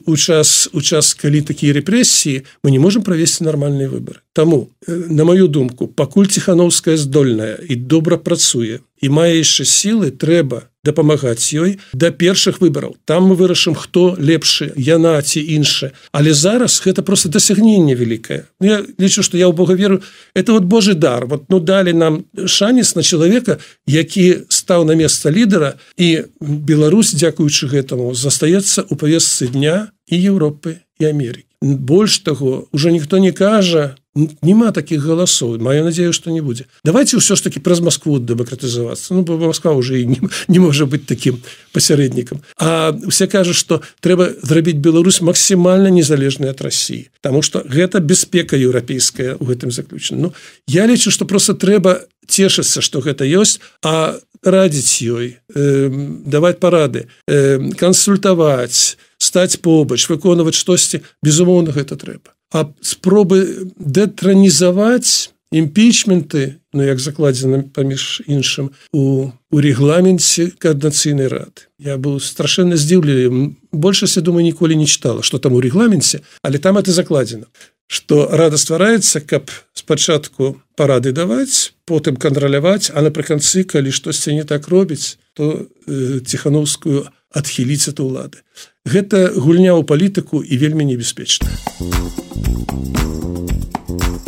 у 0.06 0.16
час 0.20 0.70
у 0.76 0.82
час 0.84 1.16
калі 1.16 1.42
такія 1.42 1.72
рэпрэсіі 1.74 2.44
мы 2.64 2.72
не 2.76 2.80
можем 2.80 3.02
правесці 3.08 3.48
нармальныя 3.48 3.88
выборы 3.88 4.20
Таму 4.36 4.70
на 4.88 5.24
маю 5.24 5.48
думку 5.48 5.88
пакуль 5.88 6.28
ціхановская 6.28 6.98
здольная 6.98 7.56
і 7.64 7.76
добра 7.76 8.20
працуе 8.20 8.84
і 9.00 9.08
мае 9.10 9.40
яшчэ 9.40 9.64
сілы 9.64 10.12
трэба 10.12 10.68
дапамагаць 10.84 11.54
ёй 11.54 11.80
да 11.94 12.12
першых 12.12 12.62
выбараў. 12.62 12.96
Там 13.06 13.30
мы 13.30 13.36
вырашым 13.36 13.76
хто 13.76 14.16
лепшы 14.18 14.72
яна 14.76 15.22
ці 15.22 15.40
інша 15.42 15.92
але 16.12 16.34
зараз 16.34 16.82
гэта 16.82 17.02
просто 17.02 17.30
дасягненне 17.30 17.96
вялікае. 17.96 18.46
Ну, 18.60 18.68
я 18.68 18.78
лічу 19.00 19.24
что 19.24 19.38
я 19.38 19.48
ў 19.48 19.54
бога 19.54 19.74
веру 19.74 20.02
это 20.34 20.54
вот 20.54 20.64
Божий 20.64 20.96
дар. 20.96 21.26
Вот 21.26 21.50
ну 21.50 21.60
далі 21.60 21.94
нам 21.94 22.26
шанец 22.46 22.96
на 22.96 23.04
чалавека 23.04 23.58
які 23.86 24.46
стаў 24.50 24.86
на 24.86 24.96
месца 24.96 25.32
лідара 25.32 25.78
і 25.98 26.26
Беларусь 26.42 27.14
дзякуючы 27.14 27.68
гэтаму 27.68 28.14
застаецца 28.14 28.86
у 28.90 28.96
павесцы 28.96 29.48
дня 29.48 29.92
і 30.08 30.16
Еўропы 30.18 30.82
і 31.00 31.06
Америки 31.06 31.52
больш 31.62 32.20
таго 32.20 32.68
уже 32.72 32.92
ніхто 32.92 33.18
не 33.18 33.32
кажа 33.32 33.96
няма 34.16 34.72
таких 34.72 35.06
голосов. 35.06 35.60
Маю 35.60 35.84
надею 35.84 36.14
что 36.14 36.32
не 36.32 36.42
будзе 36.42 36.66
давайте 36.84 37.18
ўсё 37.18 37.36
ж 37.36 37.42
таки 37.42 37.60
праз 37.60 37.80
Москву 37.80 38.20
дэмакратызавацца 38.20 39.14
ну 39.14 39.24
Москва 39.38 39.72
уже 39.72 40.04
не, 40.04 40.20
не 40.48 40.60
можа 40.60 40.86
быть 40.86 41.06
таким 41.06 41.40
пасярэднікам 41.72 42.44
а 42.58 42.92
все 43.10 43.28
кажуць 43.28 43.56
что 43.56 43.82
трэба 44.02 44.36
зрабіць 44.44 44.84
Беларусь 44.84 45.22
максімальна 45.22 45.88
незалежная 45.88 46.52
от 46.52 46.62
России 46.62 47.12
потому 47.22 47.42
что 47.42 47.64
гэта 47.64 48.00
бяспека 48.00 48.58
еўрапейская 48.58 49.38
у 49.40 49.46
гэтым 49.46 49.72
заключена. 49.72 50.22
Ну 50.22 50.34
я 50.68 50.86
лічу 50.86 51.12
что 51.12 51.26
просто 51.26 51.54
трэба 51.54 52.04
цешыцца 52.28 52.82
что 52.82 53.00
гэта 53.00 53.24
ёсць 53.24 53.60
а 53.82 54.20
радзіць 54.44 55.02
ёй 55.08 55.38
э, 55.56 55.90
давать 56.26 56.60
парады 56.60 57.08
э, 57.28 57.72
кансультаваць 57.78 58.98
стаць 59.18 59.58
побач 59.62 60.10
выконваць 60.10 60.58
штосьці. 60.58 61.02
Безумоўна 61.24 61.72
гэта 61.72 61.96
трэба 61.96 62.36
а 62.52 62.68
спробы 62.82 63.72
дэтранізаваць 63.80 65.32
імпічменты 65.52 66.62
Ну 66.74 66.84
як 66.84 67.00
закладзена 67.00 67.64
паміж 67.76 68.22
іншым 68.28 68.72
у 68.94 69.32
у 69.52 69.60
регламенце 69.60 70.56
коорднацыйнай 70.56 71.28
рады. 71.28 71.68
Я 71.76 72.00
быў 72.00 72.24
страшэнна 72.24 72.80
здзіўлі 72.80 73.52
большасць 73.76 74.16
я 74.16 74.24
думаю 74.24 74.48
ніколі 74.48 74.80
не 74.80 74.88
чытала 74.88 75.24
что 75.24 75.38
там 75.40 75.54
у 75.54 75.60
регламенце 75.60 76.24
але 76.42 76.58
там 76.58 76.78
это 76.78 76.92
закладзена 76.92 77.52
что 77.88 78.30
рада 78.32 78.56
ствараецца 78.56 79.20
каб 79.20 79.52
спачатку 79.74 80.62
парады 80.80 81.12
даваць 81.12 81.76
потым 81.84 82.16
кантраляваць 82.16 82.88
а 82.96 83.04
напрыканцы 83.04 83.68
калі 83.68 83.92
штосьці 83.92 84.32
не 84.32 84.48
так 84.48 84.72
робіць 84.72 85.20
то 85.36 85.68
э, 85.88 86.20
ціхановскую 86.24 87.12
адхіліць 87.34 87.88
это 87.92 88.08
ўлады 88.08 88.44
гэта 88.86 89.32
гульня 89.36 89.78
ў 89.78 89.84
палітыку 89.88 90.44
і 90.44 90.54
вельмі 90.58 90.88
небяспечна 90.88 91.50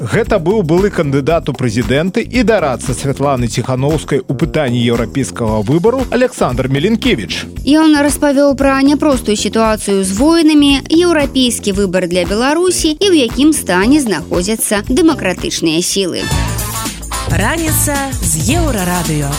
Гэта 0.04 0.38
быў 0.38 0.62
былы 0.68 0.90
кандыдат 0.92 1.48
у 1.48 1.54
прэзідэнты 1.56 2.22
і 2.22 2.44
дарацца 2.44 2.94
Святланы 2.94 3.48
ціхановскай 3.48 4.20
у 4.20 4.36
пытанні 4.36 4.84
еўрапейскага 4.84 5.64
выбару 5.64 6.04
Александр 6.12 6.68
Меленкевич. 6.68 7.48
Ён 7.64 7.96
распавёў 7.96 8.54
пра 8.60 8.78
няпростую 8.84 9.40
сітуацыю 9.40 10.04
з 10.04 10.12
воінамі, 10.20 10.86
еўрапейскі 10.92 11.72
выбар 11.80 12.12
для 12.12 12.30
Беларусі 12.30 12.92
і 12.94 13.06
ў 13.10 13.26
якім 13.32 13.58
стане 13.58 14.04
знаходзяцца 14.04 14.84
дэмакратычныя 14.92 15.80
сілы. 15.82 16.28
Раніца 17.32 17.96
з 18.22 18.60
еўрарадыё. 18.60 19.32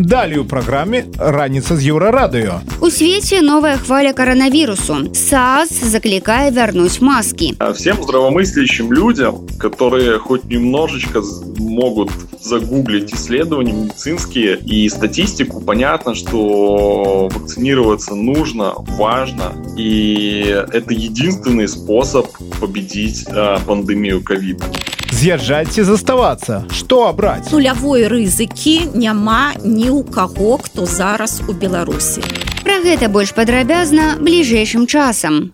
Далей 0.00 0.38
у 0.38 0.44
праграме 0.44 1.04
раніца 1.16 1.76
з 1.76 1.88
еўрарадыё. 1.88 2.60
У 2.84 2.90
свеце 2.90 3.40
новая 3.40 3.76
хваля 3.80 4.12
коронавірусу. 4.12 5.08
САС 5.16 5.72
заклікае 5.72 6.50
вярнуць 6.50 7.00
маски. 7.00 7.56
Всем 7.72 7.96
здравомыслящим 8.02 8.92
людям, 8.92 9.48
которые 9.58 10.18
хоть 10.18 10.44
немножечко 10.44 11.22
могут 11.58 12.10
загуглить 12.40 13.14
исследования 13.14 13.72
медицинские 13.72 14.58
и 14.58 14.88
статистику, 14.88 15.60
понятно, 15.60 16.14
что 16.14 17.28
вакцинироваться 17.32 18.14
нужно, 18.14 18.74
важно, 18.76 19.52
и 19.78 20.44
это 20.72 20.92
единственный 20.92 21.68
способ 21.68 22.26
победить 22.60 23.24
э, 23.28 23.58
пандемию 23.66 24.22
ковида 24.22 24.64
З'язджайце 25.11 25.83
заставацца. 25.83 26.65
Что 26.71 27.07
абраць 27.07 27.51
нулявой 27.51 28.07
рызыкі 28.07 28.89
няма 28.95 29.53
ні 29.61 29.91
ў 29.91 30.01
каго 30.09 30.57
хто 30.63 30.85
зараз 30.89 31.41
у 31.47 31.53
беларусі. 31.53 32.23
Пра 32.65 32.81
гэта 32.81 33.11
больш 33.11 33.35
падрабязна 33.37 34.17
бліжэйшым 34.17 34.87
часам. 34.87 35.53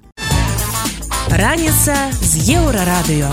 Раніца 1.27 1.97
з 2.23 2.55
еўрарадыё 2.55 3.31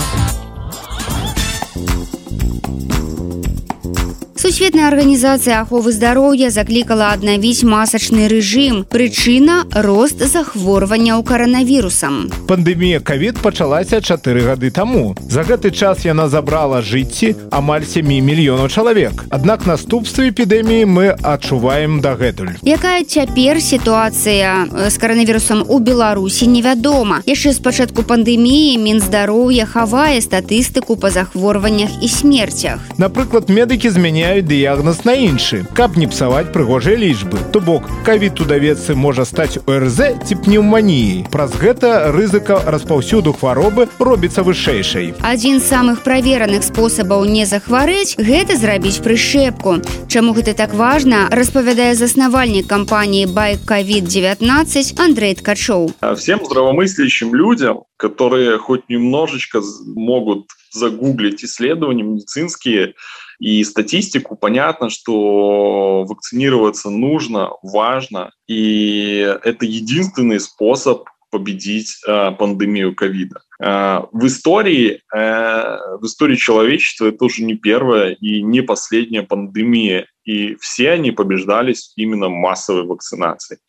Сусветная 4.45 4.85
арганізацыя 4.93 5.65
аховы 5.65 5.89
здароўя 5.89 6.51
заклікала 6.53 7.09
аднавіць 7.17 7.65
масачны 7.65 8.27
рэжым. 8.29 8.83
Прычына 8.85 9.65
рост 9.73 10.21
захворванняў 10.21 11.23
каранавірусам. 11.25 12.29
Пандэмія 12.45 12.99
кавід 13.01 13.41
пачалася 13.41 13.97
чатыры 14.05 14.45
гады 14.45 14.69
таму. 14.69 15.17
За 15.17 15.41
гэты 15.41 15.73
час 15.73 16.05
яна 16.05 16.29
забрала 16.29 16.85
жыцці 16.85 17.33
амаль 17.49 17.89
7 17.89 18.05
мільёнаў 18.05 18.69
чалавек. 18.69 19.25
Аднак 19.33 19.65
наступствы 19.65 20.29
эпідэміі 20.29 20.85
мы 20.85 21.17
адчуваем 21.25 21.97
дагэтуль. 22.05 22.53
Якая 22.61 23.01
цяпер 23.01 23.57
сітуацыя 23.57 24.69
з 24.69 24.95
каранавірусам 25.01 25.65
у 25.65 25.81
Беларусі 25.81 26.45
невядома. 26.45 27.25
Яшчэ 27.25 27.49
з 27.49 27.65
пачатку 27.65 28.05
пандэміі 28.05 28.77
мінздароўя 28.77 29.65
хавае 29.65 30.21
статыстыку 30.21 31.01
па 31.01 31.09
захворваннях 31.09 31.89
і 32.05 32.07
смерцях. 32.13 32.77
Напрыклад, 33.01 33.49
медыкі 33.49 33.89
змяняюць 33.89 34.34
змяняюць 34.35 34.47
дыягназ 34.47 35.05
на 35.05 35.13
іншы. 35.13 35.65
Каб 35.73 35.97
не 35.97 36.07
псаваць 36.07 36.51
прыгожыя 36.51 36.97
лічбы 36.97 37.37
то 37.51 37.59
бок 37.59 37.87
кавід 38.03 38.41
у 38.41 38.45
давецы 38.45 38.95
можа 38.95 39.25
стаць 39.25 39.57
ОРЗ 39.65 40.19
ці 40.27 40.35
пнеўманіі 40.43 41.27
праз 41.31 41.55
гэта 41.55 42.11
рызыка 42.11 42.59
распаўсюду 42.65 43.33
хваробы 43.33 43.87
робіцца 43.99 44.43
вышэйшай. 44.43 45.13
Адзін 45.21 45.59
з 45.59 45.65
самых 45.71 46.03
правераных 46.03 46.63
спосабаў 46.63 47.25
не 47.25 47.45
захварэць 47.45 48.17
гэта 48.17 48.57
зрабіць 48.57 48.99
прышэпку. 48.99 49.79
Чаму 50.07 50.33
гэта 50.35 50.53
так 50.53 50.73
важна 50.73 51.27
распавядае 51.31 51.95
заснавальнік 51.95 52.67
кампаніі 52.67 53.31
байкавід 53.31 54.07
19 54.07 54.99
Андрей 54.99 55.35
ткачоў. 55.35 55.91
Всем 56.15 56.43
здравомыслящим 56.43 57.33
людям 57.35 57.87
которые 57.97 58.57
хоть 58.57 58.89
немножечко 58.89 59.61
могут 59.85 60.47
загуглить 60.71 61.43
исследования 61.45 62.03
медицинские 62.03 62.93
и 63.39 63.63
статистику, 63.63 64.35
понятно, 64.35 64.89
что 64.89 66.03
вакцинироваться 66.05 66.89
нужно, 66.89 67.51
важно, 67.61 68.31
и 68.47 69.37
это 69.43 69.65
единственный 69.65 70.39
способ 70.39 71.07
победить 71.31 71.97
э, 72.07 72.31
пандемию 72.31 72.95
ковида. 72.95 73.41
Э, 73.61 74.01
в 74.11 74.25
истории, 74.25 75.01
э, 75.13 75.77
в 75.99 76.05
истории 76.05 76.35
человечества 76.35 77.07
это 77.07 77.25
уже 77.25 77.43
не 77.43 77.55
первая 77.55 78.11
и 78.11 78.41
не 78.41 78.61
последняя 78.61 79.23
пандемия, 79.23 80.07
и 80.23 80.55
все 80.55 80.91
они 80.91 81.11
побеждались 81.11 81.91
именно 81.97 82.29
массовой 82.29 82.85
вакцинацией. 82.85 83.59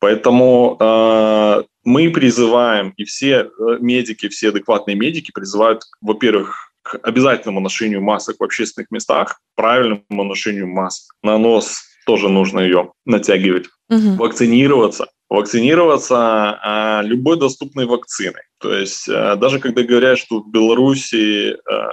Поэтому 0.00 0.76
э, 0.80 1.62
мы 1.84 2.10
призываем, 2.10 2.94
и 2.96 3.04
все 3.04 3.44
э, 3.44 3.48
медики, 3.80 4.28
все 4.28 4.48
адекватные 4.48 4.96
медики 4.96 5.30
призывают, 5.30 5.82
во-первых, 6.00 6.69
к 6.82 6.98
обязательному 7.02 7.60
ношению 7.60 8.02
масок 8.02 8.36
в 8.38 8.44
общественных 8.44 8.90
местах, 8.90 9.40
правильному 9.54 10.24
ношению 10.24 10.68
масок. 10.68 11.14
На 11.22 11.38
нос 11.38 11.82
тоже 12.06 12.28
нужно 12.28 12.60
ее 12.60 12.92
натягивать. 13.04 13.66
Угу. 13.88 14.16
Вакцинироваться. 14.16 15.08
Вакцинироваться 15.28 16.16
а, 16.16 17.02
любой 17.02 17.38
доступной 17.38 17.86
вакциной. 17.86 18.42
То 18.58 18.74
есть 18.74 19.08
а, 19.08 19.36
даже 19.36 19.60
когда 19.60 19.82
говорят, 19.82 20.18
что 20.18 20.40
в 20.40 20.50
Беларуси 20.50 21.52
а, 21.52 21.88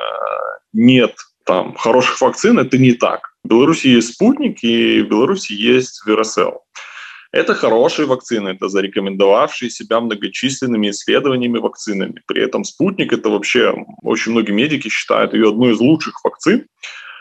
нет 0.74 1.16
там 1.46 1.76
хороших 1.76 2.20
вакцин, 2.22 2.60
это 2.60 2.78
не 2.78 2.94
так. 2.94 3.22
В 3.44 3.48
Беларуси 3.48 3.88
есть 3.88 4.14
спутник, 4.14 4.64
и 4.64 5.02
в 5.02 5.10
Беларуси 5.10 5.54
есть 5.54 6.02
Веросел. 6.06 6.64
Это 7.32 7.54
хорошие 7.54 8.06
вакцины, 8.06 8.50
это 8.50 8.70
зарекомендовавшие 8.70 9.70
себя 9.70 10.00
многочисленными 10.00 10.90
исследованиями 10.90 11.58
вакцинами. 11.58 12.22
При 12.26 12.44
этом 12.44 12.64
спутник 12.64 13.14
это 13.14 13.30
вообще 13.30 13.76
очень 14.02 14.32
многие 14.32 14.52
медики 14.52 14.90
считают 14.90 15.34
ее 15.34 15.50
одной 15.50 15.74
из 15.74 15.80
лучших 15.80 16.24
вакцин, 16.24 16.68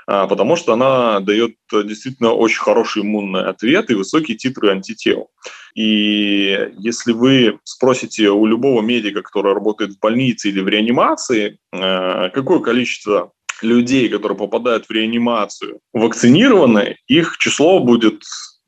а, 0.07 0.27
потому 0.27 0.55
что 0.57 0.73
она 0.73 1.21
дает 1.21 1.57
действительно 1.73 2.33
очень 2.33 2.61
хороший 2.61 3.03
иммунный 3.03 3.45
ответ 3.45 3.90
и 3.90 3.95
высокие 3.95 4.37
титры 4.37 4.71
антител. 4.71 5.31
И 5.75 6.71
если 6.79 7.12
вы 7.12 7.59
спросите 7.64 8.31
у 8.31 8.47
любого 8.47 8.83
медика, 8.83 9.23
который 9.23 9.53
работает 9.53 9.92
в 9.92 9.99
больнице 9.99 10.49
или 10.49 10.61
в 10.61 10.69
реанимации, 10.69 11.59
а, 11.73 12.29
какое 12.31 12.61
количество 12.61 13.33
людей, 13.62 14.09
которые 14.09 14.38
попадают 14.38 14.87
в 14.87 14.90
реанимацию, 14.90 15.81
вакцинированы, 15.92 16.97
их 17.09 17.38
число 17.38 17.81
будет 17.81 18.23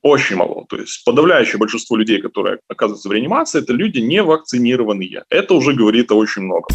очень 0.07 0.35
мало. 0.35 0.65
То 0.69 0.77
есть 0.77 1.03
подавляющее 1.05 1.57
большинство 1.57 1.97
людей, 1.97 2.21
которые 2.21 2.59
оказываются 2.67 3.09
в 3.09 3.11
реанимации, 3.11 3.61
это 3.61 3.73
люди 3.73 3.99
не 3.99 4.21
вакцинированные. 4.21 5.23
Это 5.29 5.53
уже 5.53 5.73
говорит 5.73 6.11
о 6.11 6.15
очень 6.15 6.43
много. 6.43 6.67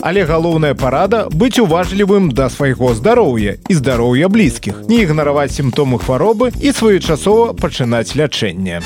Але 0.00 0.24
галоўная 0.24 0.74
парада 0.74 1.26
быць 1.28 1.58
уважлівым 1.58 2.30
да 2.30 2.48
свайго 2.48 2.94
здароўя 2.94 3.58
і 3.68 3.74
здароўя 3.74 4.28
блізкіх, 4.28 4.86
не 4.88 5.02
ігнараваць 5.02 5.52
сімптомы 5.58 5.98
хваробы 5.98 6.54
і 6.62 6.72
своечасова 6.72 7.52
пачынаць 7.58 8.14
лячэнне. 8.14 8.80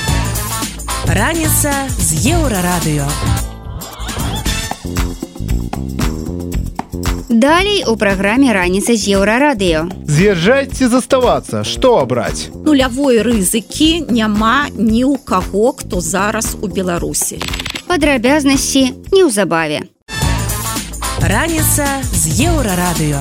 Раніца 1.04 1.72
з 1.92 2.32
еўрарадыё. 2.32 3.45
Далей 7.29 7.83
у 7.87 7.97
праграме 7.99 8.53
раніца 8.55 8.95
з 8.95 9.19
еўрарадыё. 9.19 9.91
З'язджайце 10.07 10.87
заставацца, 10.87 11.67
што 11.67 11.99
абраць. 11.99 12.47
Нулявой 12.63 13.19
рызыкі 13.19 14.07
няма 14.07 14.71
ні 14.71 15.03
ў 15.03 15.19
каго, 15.27 15.75
хто 15.75 15.99
зараз 15.99 16.55
у 16.63 16.71
Беларусі. 16.71 17.43
Падрабязнасці 17.91 19.11
неўзабаве. 19.11 19.91
Раніца 21.19 21.99
з 22.15 22.47
еўрарадыё. 22.47 23.19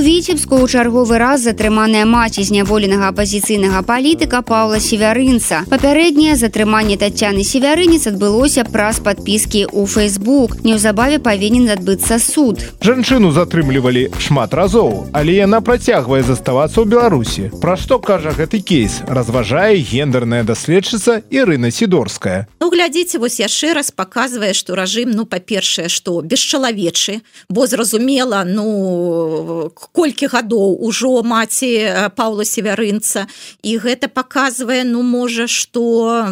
Віцебску 0.00 0.56
ў 0.56 0.66
чарговы 0.66 1.20
раз 1.20 1.44
затрыманая 1.44 2.02
маці 2.08 2.42
зняволенага 2.42 3.12
апазіцыйнага 3.12 3.84
палітыка 3.84 4.40
Паўла 4.40 4.80
севярынца. 4.80 5.68
Папярэдняе 5.68 6.34
затрыманне 6.40 6.96
тацяны 6.96 7.44
севярынец 7.44 8.08
адбылося 8.08 8.64
праз 8.64 8.98
падпіскі 9.04 9.68
ў 9.68 9.84
Facebook. 9.84 10.58
Неўзабаве 10.64 11.20
павінен 11.20 11.68
адбыцца 11.76 12.16
суд. 12.16 12.64
Жанчыну 12.80 13.30
затрымлівалі 13.36 14.08
шмат 14.16 14.56
разоў, 14.56 15.12
але 15.12 15.36
яна 15.36 15.60
працягвае 15.60 16.24
заставацца 16.24 16.80
ў 16.80 16.86
Беларусі. 16.88 17.42
Пра 17.60 17.76
што 17.76 18.00
кажа 18.00 18.32
гэты 18.32 18.64
кейс, 18.64 19.04
разважае 19.06 19.76
гендерная 19.84 20.42
даследчыца 20.42 21.20
Ірына 21.28 21.70
Сідорская. 21.70 22.48
Ну 22.60 22.72
глядзіце 22.72 23.20
вось 23.20 23.40
яшчэ 23.40 23.76
раз 23.76 23.92
паказвае, 23.92 24.56
што 24.56 24.74
рэжым 24.74 25.12
ну 25.12 25.28
па-першае, 25.28 25.92
што 25.92 26.20
бесчалавечы, 26.24 27.20
бо 27.48 27.66
зразумела 27.66 28.44
ну 28.48 29.68
колькі 29.92 30.26
гадоў 30.26 30.78
ужо 30.80 31.22
маці 31.22 32.10
Паўла 32.16 32.44
севярынца. 32.44 33.26
І 33.62 33.78
гэта 33.78 34.08
показвае 34.08 34.84
ну 34.84 35.02
можа 35.02 35.46
что 35.46 36.26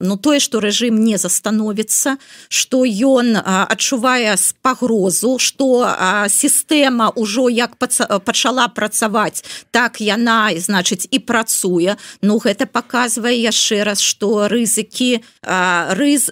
ну 0.00 0.16
тое 0.16 0.40
что 0.40 0.60
рэжым 0.60 0.98
не 1.04 1.16
застановіцца 1.16 2.16
что 2.48 2.84
ён 2.84 3.36
адчувае 3.44 4.36
з 4.36 4.54
пагрозу 4.62 5.38
что 5.38 5.86
сістэма 6.28 7.12
ўжо 7.16 7.48
як 7.48 7.76
пачала 7.76 8.68
працаваць 8.68 9.44
так 9.70 10.00
яна 10.00 10.50
значыць 10.56 11.06
і 11.10 11.18
працуе. 11.18 11.96
Ну 12.22 12.38
гэта 12.38 12.66
показвае 12.66 13.36
яшчэ 13.36 13.84
раз 13.84 14.00
что 14.00 14.48
рызыкі 14.48 15.22
рыз 15.42 16.30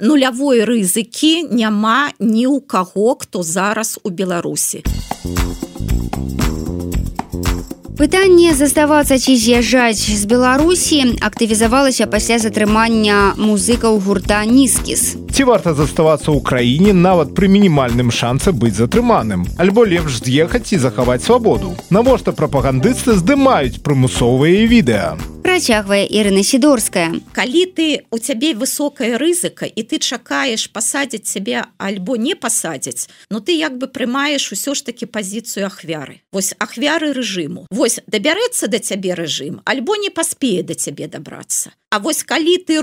нулявой 0.00 0.64
рызыкі 0.64 1.48
няма 1.50 2.12
ні 2.18 2.46
ў 2.46 2.60
каго 2.66 3.16
хто 3.18 3.42
зараз 3.42 3.98
у 4.04 4.10
беларусі 4.10 4.84
Música 5.28 6.27
пытанне 7.98 8.54
заставацца 8.54 9.18
ці 9.18 9.34
з'язджаць 9.34 10.06
з 10.06 10.22
беларусі 10.30 11.18
актывізавалася 11.28 12.06
пасля 12.06 12.38
затрымання 12.38 13.34
музыкаў 13.34 13.98
гурта 14.06 14.44
нізкіс 14.46 15.18
ці 15.38 15.44
варта 15.46 15.70
заставацца 15.70 16.34
ў 16.34 16.42
краіне 16.42 16.90
нават 16.90 17.30
пры 17.30 17.46
мінімальным 17.46 18.10
шансе 18.10 18.50
быць 18.50 18.74
затрыманым? 18.74 19.46
Альбо 19.54 19.86
лепш 19.86 20.18
з'ехаць 20.18 20.74
і 20.74 20.82
захаваць 20.82 21.22
свабоду? 21.22 21.78
Навошта 21.94 22.34
прапагандысты 22.34 23.14
здымаюць 23.14 23.78
прымусовыя 23.86 24.66
відэа? 24.66 25.14
Працягвае 25.46 26.04
Ірына 26.10 26.42
сідорская. 26.42 27.22
Калі 27.32 27.62
ты 27.70 28.02
у 28.10 28.18
цябе 28.18 28.50
высокая 28.52 29.14
рызыка 29.14 29.64
і 29.64 29.86
ты 29.86 30.02
чакаеш 30.02 30.66
пасадзіць 30.74 31.30
цябе 31.30 31.62
альбо 31.78 32.18
не 32.18 32.34
пасадзіць 32.34 33.06
но 33.30 33.38
ты 33.38 33.54
як 33.54 33.78
бы 33.78 33.86
прымаеш 33.86 34.50
усё 34.52 34.74
ж 34.74 34.82
таки 34.90 35.06
пазіцыю 35.06 35.70
ахвяры. 35.70 36.18
Вось 36.34 36.52
ахвяры 36.58 37.14
рэжыму. 37.14 37.70
Вось 37.70 37.87
дабярэцца 38.06 38.68
да 38.68 38.78
цябе 38.78 39.14
рэжым 39.14 39.60
альбо 39.64 39.96
не 39.96 40.10
паспее 40.10 40.62
да 40.62 40.74
цябе 40.74 41.08
дабрацца 41.08 41.72
А 41.90 41.98
вось 41.98 42.22
калі 42.22 42.58
ты 42.68 42.80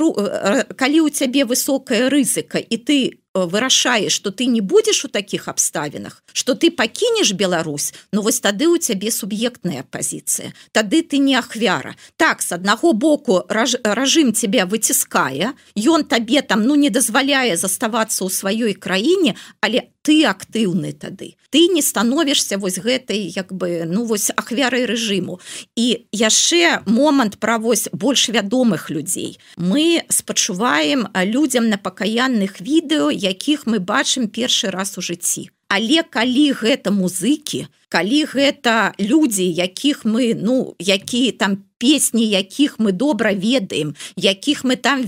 калі 0.76 1.00
у 1.06 1.10
цябе 1.10 1.46
высокая 1.46 2.10
рызыка 2.10 2.58
і 2.58 2.78
ты 2.78 2.98
вырашаеш 3.36 4.13
что 4.13 4.32
ты 4.32 4.46
не 4.46 4.62
будзеш 4.62 5.06
у 5.06 5.08
таких 5.08 5.48
абставінах 5.48 6.24
что 6.34 6.56
ты 6.56 6.72
пакінеш 6.72 7.34
Беларусь 7.34 7.94
Ну 8.12 8.22
вось 8.22 8.39
тады 8.39 8.68
у 8.68 8.78
цябе 8.78 9.12
суб'ектная 9.12 9.84
пазіцыя. 9.84 10.54
Тады 10.72 11.02
ты 11.04 11.18
не 11.18 11.36
ахвяра. 11.36 11.96
Так 12.18 12.41
с 12.41 12.52
аднаго 12.52 12.94
боку 12.94 13.44
ражым 13.50 14.34
тебя 14.34 14.65
выціскае 14.65 15.54
ён 15.76 16.04
табе 16.06 16.41
там 16.41 16.63
ну 16.63 16.76
не 16.76 16.89
дазваляе 16.89 17.58
заставацца 17.58 18.26
ў 18.26 18.30
сваёй 18.32 18.74
краіне 18.74 19.36
але 19.62 19.91
ты 20.06 20.24
актыўны 20.24 20.94
тады. 20.94 21.34
Ты 21.50 21.68
не 21.68 21.82
становішся 21.82 22.58
вось 22.58 22.78
гэтай 22.78 23.26
як 23.36 23.52
бы 23.52 23.84
ну 23.89 24.06
вось 24.06 24.30
ахвярай 24.30 24.86
рэжыму. 24.86 25.41
І 25.76 26.06
яшчэ 26.13 26.86
момант 26.86 27.39
пра 27.41 27.58
вось 27.58 27.89
больш 27.91 28.30
вядомых 28.30 28.94
людзей. 28.95 29.38
Мы 29.58 30.03
спачуваем 30.10 31.08
людзям 31.13 31.69
на 31.69 31.77
пакаянных 31.77 32.63
відэо 32.63 33.12
якіх 33.12 33.67
мы 33.67 33.84
бачым 33.84 34.31
першы 34.31 34.71
раз 34.71 34.97
у 34.97 35.03
жыцці. 35.03 35.51
Але 35.67 36.03
калі 36.03 36.55
гэта 36.55 36.91
музыкі, 36.95 37.67
калі 37.89 38.26
гэта 38.26 38.93
людзі 39.00 39.45
якіх 39.45 40.06
мы 40.06 40.34
ну 40.36 40.76
якія 40.80 41.32
там 41.32 41.63
песні 41.78 42.26
якіх 42.26 42.80
мы 42.80 42.91
добра 42.91 43.34
ведаем 43.34 43.95
якіх 44.15 44.63
мы 44.63 44.76
там 44.76 45.04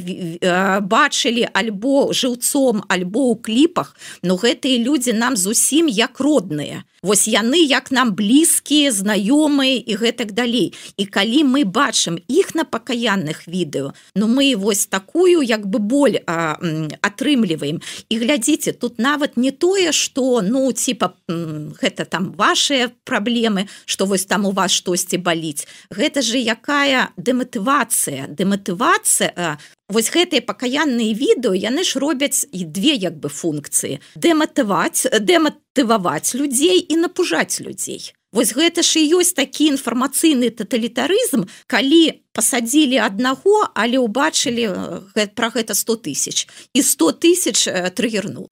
бачылі 0.84 1.48
альбо 1.54 2.12
жыўцом 2.12 2.84
альбо 2.88 3.34
ў 3.34 3.42
кліпах 3.42 3.96
но 4.22 4.36
гэтыя 4.36 4.78
людзі 4.84 5.14
нам 5.14 5.38
зусім 5.38 5.88
як 5.88 6.20
родныя. 6.20 6.84
Вось 7.04 7.28
яны 7.30 7.62
як 7.62 7.92
нам 7.92 8.12
блізкія 8.18 8.92
знаёмыя 8.92 9.78
і 9.80 9.94
гэтак 9.96 10.34
далей. 10.34 10.74
І 10.98 11.06
калі 11.06 11.46
мы 11.46 11.64
бачым 11.64 12.18
іх 12.28 12.56
на 12.56 12.66
пакаянных 12.66 13.48
відэо 13.48 13.94
ну 14.16 14.28
мы 14.28 14.56
вось 14.58 14.86
такую 14.86 15.42
як 15.42 15.66
бы 15.68 15.80
боль 15.80 16.20
а, 16.28 16.60
атрымліваем. 17.02 17.80
І 18.10 18.14
глядзіце 18.18 18.74
тут 18.74 19.00
нават 19.00 19.38
не 19.38 19.52
тое 19.52 19.92
что 19.92 20.42
ну 20.42 20.72
типа 20.74 21.14
гэта 21.28 22.06
там 22.06 22.36
ваши 22.68 22.92
праблемы 23.04 23.68
что 23.86 24.06
вось 24.06 24.26
там 24.26 24.46
у 24.46 24.52
вас 24.52 24.72
штосьці 24.72 25.18
баліць. 25.18 25.68
Гэта 25.90 26.22
же 26.22 26.38
якая 26.38 27.10
дэматывацыя 27.18 28.28
дэматывацыя 28.28 29.58
Вось 29.90 30.12
гэтыя 30.12 30.44
пакаянныя 30.44 31.16
відэо 31.16 31.56
яны 31.56 31.84
ж 31.84 32.00
робяць 32.00 32.44
і 32.52 32.66
две 32.66 32.92
як 33.00 33.20
бы 33.24 33.30
функцыі. 33.30 34.00
Дэматываць 34.16 35.08
дэматываваць 35.08 36.36
людзей 36.36 36.84
і 36.84 36.98
напужаць 37.08 37.64
людзей. 37.64 38.12
Вось 38.36 38.52
гэта 38.52 38.84
ж 38.84 39.00
і 39.00 39.24
ёсць 39.24 39.32
такі 39.32 39.72
інфармацыйны 39.72 40.52
таталітарызм 40.52 41.48
калі 41.72 42.20
пасадзілі 42.36 43.00
аднаго 43.00 43.72
але 43.80 44.04
ўбачылі 44.04 45.16
пра 45.16 45.48
гэта 45.56 45.72
100 45.72 45.96
тысяч. 46.04 46.52
І 46.76 46.84
100 46.84 47.12
тысяч 47.24 47.64
трыгерну 47.96 48.52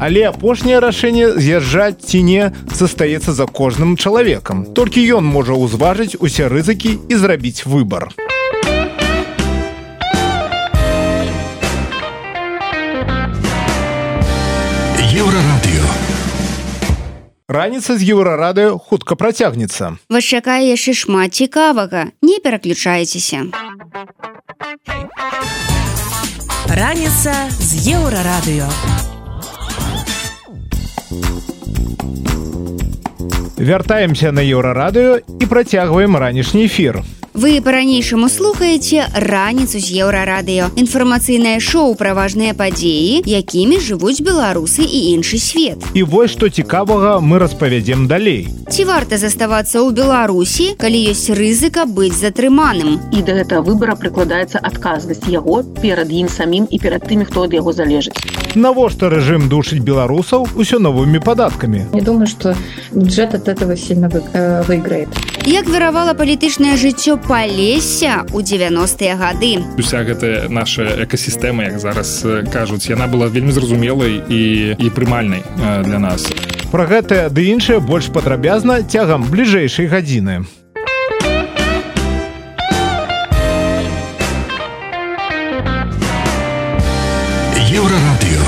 Але 0.00 0.22
апошняе 0.32 0.80
рашэнне 0.80 1.36
з'язджаць 1.36 2.00
ці 2.00 2.22
не 2.24 2.48
застаецца 2.72 3.36
за 3.36 3.44
кожным 3.44 4.00
чалавекам. 4.00 4.64
Толькі 4.72 5.04
ён 5.20 5.28
можа 5.28 5.52
ўзважыць 5.52 6.16
усе 6.16 6.48
рызыкі 6.48 6.96
і 7.12 7.14
зрабіць 7.20 7.68
выбар. 7.68 8.08
Еўрарадыё. 15.20 15.84
Раніца 17.50 17.98
з 18.00 18.02
еўрарадыё 18.14 18.78
хутка 18.78 19.20
працягнецца. 19.20 20.00
Вас 20.08 20.24
чакае 20.24 20.70
яшчэ 20.70 20.96
шмат 20.96 21.36
цікавага, 21.36 22.08
не 22.24 22.40
пераключайцеся. 22.40 23.52
Раніца 26.72 27.34
з 27.58 27.70
еўрарадыё. 28.00 29.09
Вяртаемся 33.60 34.32
на 34.32 34.40
еўрарадыё 34.40 35.20
і 35.40 35.46
працягваем 35.46 36.16
ранішні 36.16 36.64
эфір. 36.64 37.02
Вы 37.32 37.60
по-ранейшаму 37.62 38.28
слухаеце 38.28 39.06
раніцу 39.14 39.78
з 39.78 40.02
еўрарадыё. 40.02 40.74
Інфармацыйнае 40.74 41.62
шоу 41.62 41.94
пра 41.94 42.10
важныя 42.18 42.58
падзеі, 42.58 43.22
якімі 43.22 43.78
жывуць 43.78 44.18
беларусы 44.18 44.82
і 44.82 45.14
іншы 45.14 45.38
свет. 45.38 45.78
І 45.94 46.02
вось 46.02 46.34
што 46.34 46.50
цікавага 46.50 47.22
мы 47.22 47.38
распавядзем 47.38 48.10
далей. 48.10 48.50
Ці 48.66 48.82
варта 48.84 49.14
заставацца 49.14 49.78
ў 49.78 49.94
Беларусі, 49.94 50.74
калі 50.74 50.98
ёсць 51.14 51.30
рызыка 51.30 51.86
быць 51.86 52.18
затрыманым. 52.18 52.98
І 53.14 53.22
да 53.22 53.38
гэтага 53.38 53.62
выбара 53.62 53.94
прыкладаецца 53.94 54.58
адказнасць 54.58 55.30
яго 55.30 55.62
перад 55.78 56.10
ім 56.10 56.26
самім 56.26 56.66
і 56.66 56.82
перад 56.82 57.06
тымі, 57.06 57.30
хто 57.30 57.46
ад 57.46 57.54
яго 57.54 57.70
залежыць. 57.70 58.18
Навошта 58.58 59.06
рэжым 59.06 59.46
душыць 59.46 59.78
беларусаў 59.86 60.50
усё 60.58 60.82
новымі 60.82 61.22
падаткамі. 61.22 61.94
Не 61.94 62.02
думаю, 62.02 62.26
што 62.26 62.58
бюджет 62.90 63.38
от 63.38 63.46
этого 63.46 63.76
сильно 63.76 64.10
э, 64.10 64.66
выиграет. 64.66 65.06
Як 65.46 65.70
віравала 65.70 66.12
палітычнае 66.14 66.76
жыццё 66.76 67.19
палесся 67.26 68.24
ў 68.28 68.38
90-е 68.40 69.14
гады. 69.16 69.52
Уся 69.78 70.04
гэтая 70.04 70.48
наша 70.48 71.04
экасістэма, 71.04 71.70
як 71.70 71.78
зараз 71.78 72.24
кажуць, 72.52 72.88
яна 72.88 73.06
была 73.06 73.28
вельмі 73.28 73.52
зразумелай 73.52 74.22
і, 74.28 74.42
і 74.78 74.86
прымальнай 74.90 75.42
для 75.84 75.98
нас. 75.98 76.26
Пра 76.70 76.86
гэтае 76.86 77.28
ды 77.34 77.50
іншае 77.50 77.80
больш 77.82 78.08
падрабязна 78.14 78.82
цягам 78.82 79.26
бліжэйшай 79.26 79.90
гадзіны. 79.90 80.46
Еўрарадыё. 87.70 88.42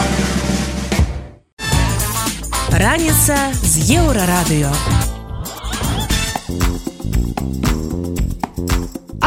Раніца 2.75 3.55
з 3.63 3.75
еўрарадыё. 4.03 5.12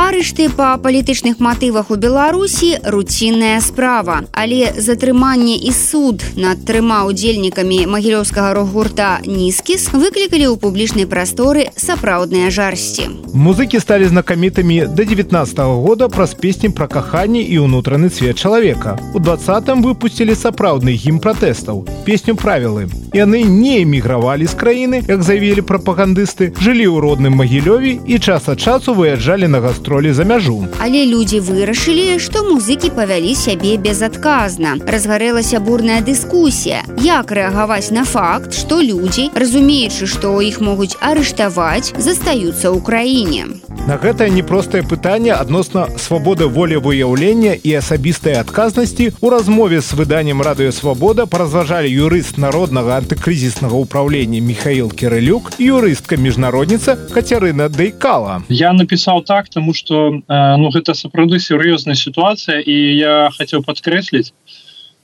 Арышты 0.05 0.49
па 0.53 0.77
палітычных 0.77 1.39
матывах 1.41 1.89
у 1.89 1.95
Беларусі 1.95 2.77
руцінная 2.85 3.57
справа, 3.59 4.21
але 4.37 4.69
затрыманне 4.77 5.57
і 5.57 5.71
суд 5.73 6.21
над 6.37 6.61
трыма 6.61 7.09
удзельнікамі 7.09 7.89
магілёўскага 7.89 8.53
рок-гурта 8.53 9.25
нізкіс 9.25 9.89
выклікалі 9.97 10.53
ў 10.53 10.61
публічнай 10.61 11.09
прасторы 11.09 11.73
сапраўдныя 11.73 12.53
жарсці. 12.53 13.09
Музыкі 13.33 13.81
сталі 13.81 14.05
знакамітымі 14.13 14.93
да 14.93 15.03
19 15.09 15.57
-го 15.57 15.81
года 15.81 16.07
праз 16.07 16.37
песні 16.37 16.69
пра 16.69 16.85
каханне 16.87 17.41
і 17.41 17.65
ўнутраны 17.65 18.13
цвет 18.13 18.37
чалавека. 18.37 19.01
У 19.13 19.19
двадцатым 19.19 19.81
выпусцілі 19.81 20.37
сапраўдны 20.37 20.93
гім 20.93 21.17
пратэстаў, 21.17 21.81
песню 22.05 22.35
правілы. 22.35 22.85
Яны 23.13 23.43
не 23.43 23.81
эмігравалі 23.81 24.45
з 24.45 24.53
краіны, 24.53 25.01
як 25.07 25.23
заявілі 25.23 25.61
прапагандысты, 25.61 26.53
жылі 26.61 26.85
ў 26.93 26.99
родным 26.99 27.33
магілёве 27.41 27.99
і 28.05 28.19
час 28.19 28.49
ад 28.49 28.59
часу 28.59 28.93
выязджалі 28.93 29.47
на 29.47 29.59
гастроль 29.59 29.95
гастролі 30.05 30.13
за 30.13 30.23
мяжу. 30.23 30.67
Але 30.79 31.05
людзі 31.05 31.39
вырашылі, 31.39 32.19
што 32.19 32.43
музыкі 32.43 32.89
павялі 32.95 33.35
сябе 33.35 33.77
безадказна. 33.77 34.77
Разгарэлася 34.85 35.59
бурная 35.59 36.01
дыскусія. 36.01 36.83
Як 37.01 37.31
рэагаваць 37.31 37.91
на 37.91 38.05
факт, 38.05 38.53
што 38.53 38.81
людзі, 38.81 39.29
разумеючы, 39.33 40.07
што 40.07 40.41
іх 40.41 40.61
могуць 40.61 40.97
арыштаваць, 41.01 41.93
застаюцца 41.97 42.69
ў 42.69 42.81
краіне. 42.81 43.45
На 43.85 43.97
гэтае 44.01 44.29
непростае 44.33 44.81
пытанне 44.81 45.29
адносна 45.29 45.85
свабоды 46.01 46.49
волі 46.49 46.81
выяўлення 46.81 47.53
і 47.53 47.69
асабістай 47.77 48.33
адказнасці 48.41 49.13
у 49.21 49.29
размове 49.29 49.81
з 49.81 49.93
выданнем 49.93 50.41
радыёвабода 50.41 51.29
паразважалі 51.29 51.85
юрыст 51.85 52.41
народнага 52.41 52.97
антыкрызіснага 52.97 53.77
ўправлення 53.85 54.41
Михаил 54.41 54.89
Кірылюк, 54.89 55.53
юрыстка 55.61 56.17
міжнародніца 56.17 56.97
Кацярына 57.13 57.69
Дэйкала. 57.69 58.41
Я 58.49 58.73
напісаў 58.73 59.21
так, 59.21 59.53
таму 59.53 59.73
что 59.85 60.21
ну 60.27 60.69
гэта 60.73 60.97
сапраўды 60.97 61.37
сур'ёзная 61.37 61.93
сітуацыя 61.93 62.57
і 62.57 62.75
я 62.97 63.29
хацеў 63.37 63.61
падкрэсліць 63.61 64.33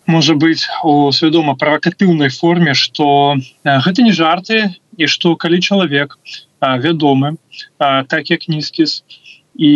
можа 0.10 0.34
быть 0.34 0.66
у 0.84 1.12
свядома 1.14 1.54
правакатыўнай 1.56 2.30
форме 2.34 2.74
что 2.74 3.38
гэта 3.64 4.02
не 4.02 4.12
жарты 4.12 4.74
і 4.98 5.06
что 5.06 5.36
калі 5.36 5.62
чалавек 5.62 6.18
вядомы 6.62 7.38
так 7.78 8.34
як 8.34 8.50
нізкіс 8.50 9.04
і 9.56 9.72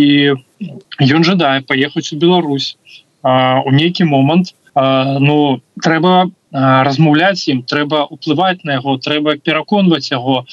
ён 1.05 1.23
жадае 1.23 1.61
паехаць 1.61 2.09
у 2.13 2.17
Беларусь 2.17 2.77
у 3.21 3.71
нейкі 3.71 4.09
момант 4.09 4.55
ну 4.73 5.61
трэба 5.85 6.33
размаўляць 6.51 7.45
ім 7.45 7.61
трэба 7.61 8.09
уплываць 8.09 8.65
на 8.65 8.81
яго 8.81 8.97
трэба 8.97 9.37
пераконваць 9.37 10.09
яго 10.09 10.45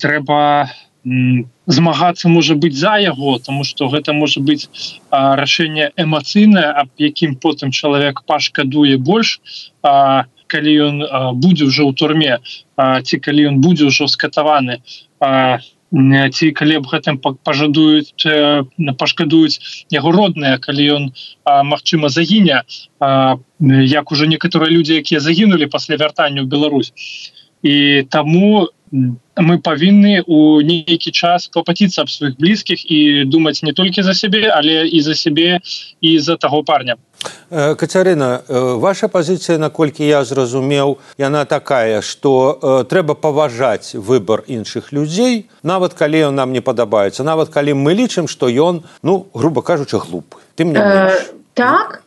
трэба 0.00 0.40
змагацца 1.66 2.28
можа 2.28 2.54
быць 2.54 2.76
за 2.78 2.96
яго 3.02 3.38
тому 3.38 3.64
что 3.64 3.88
гэта 3.88 4.12
можа 4.12 4.40
быць 4.40 4.68
рашэнне 5.10 5.90
эмацыйнае 5.96 6.68
аб 6.82 6.90
якім 6.98 7.34
потым 7.44 7.70
чалавек 7.70 8.22
пашкадуе 8.26 8.96
больш 8.96 9.40
а, 9.82 10.26
калі 10.50 10.72
ён 10.86 10.96
будзе 11.42 11.66
ўжо 11.70 11.90
ў 11.90 11.92
турме 11.94 12.38
а, 12.76 13.02
ці 13.02 13.18
калі 13.18 13.50
ён 13.54 13.60
будзе 13.64 13.90
ўжо 13.90 14.10
скатаваны. 14.10 14.80
Ці 15.90 16.46
калі 16.54 16.74
аб 16.78 16.86
гэтым 16.86 17.18
пажадуюць 17.18 18.14
пашкадуюць 18.98 19.58
яго 19.90 20.12
родныя 20.14 20.62
калі 20.62 20.86
ён 20.96 21.08
магчыма 21.66 22.10
загіне 22.14 22.62
як 23.94 24.12
уже 24.14 24.30
некаторыя 24.30 24.70
людзі 24.70 25.02
якія 25.02 25.18
загінулі 25.18 25.66
пасля 25.66 25.98
вяртання 25.98 26.46
ў 26.46 26.50
Беларусь 26.54 26.94
і 27.62 28.06
таму 28.10 28.68
мы 29.40 29.58
павінны 29.62 30.20
у 30.26 30.60
нейкі 30.60 31.10
час 31.14 31.46
клапаціцца 31.48 32.02
аб 32.02 32.10
сваіх 32.10 32.34
блізкіх 32.36 32.82
і 32.90 33.24
думаць 33.24 33.62
не 33.62 33.72
толькі 33.72 34.02
за 34.02 34.14
сябе 34.14 34.50
але 34.50 34.86
і 34.88 35.00
за 35.00 35.14
сябе 35.14 35.60
і 36.00 36.18
за 36.18 36.36
таго 36.36 36.62
парня. 36.62 36.96
Э, 37.50 37.74
Кацярына 37.74 38.42
э, 38.48 38.80
ваша 38.80 39.08
пазіцыя 39.08 39.58
наколькі 39.58 40.04
я 40.04 40.24
зразумеў 40.24 40.98
яна 41.18 41.44
такая 41.44 42.02
что 42.02 42.58
э, 42.58 42.84
трэба 42.90 43.14
паважаць 43.14 43.94
выбор 43.94 44.42
іншых 44.48 44.92
людзей 44.92 45.46
нават 45.62 45.94
калі 45.94 46.32
ён 46.32 46.34
нам 46.34 46.52
не 46.52 46.60
падабаецца 46.60 47.22
нават 47.22 47.48
калі 47.48 47.74
мы 47.74 47.94
лічым 47.94 48.26
што 48.28 48.50
ён 48.50 48.82
ну 49.02 49.26
грубо 49.34 49.62
кажучы 49.62 49.98
глупы. 49.98 50.42
Ты 50.56 50.64
мне 50.64 50.82
так 51.54 52.02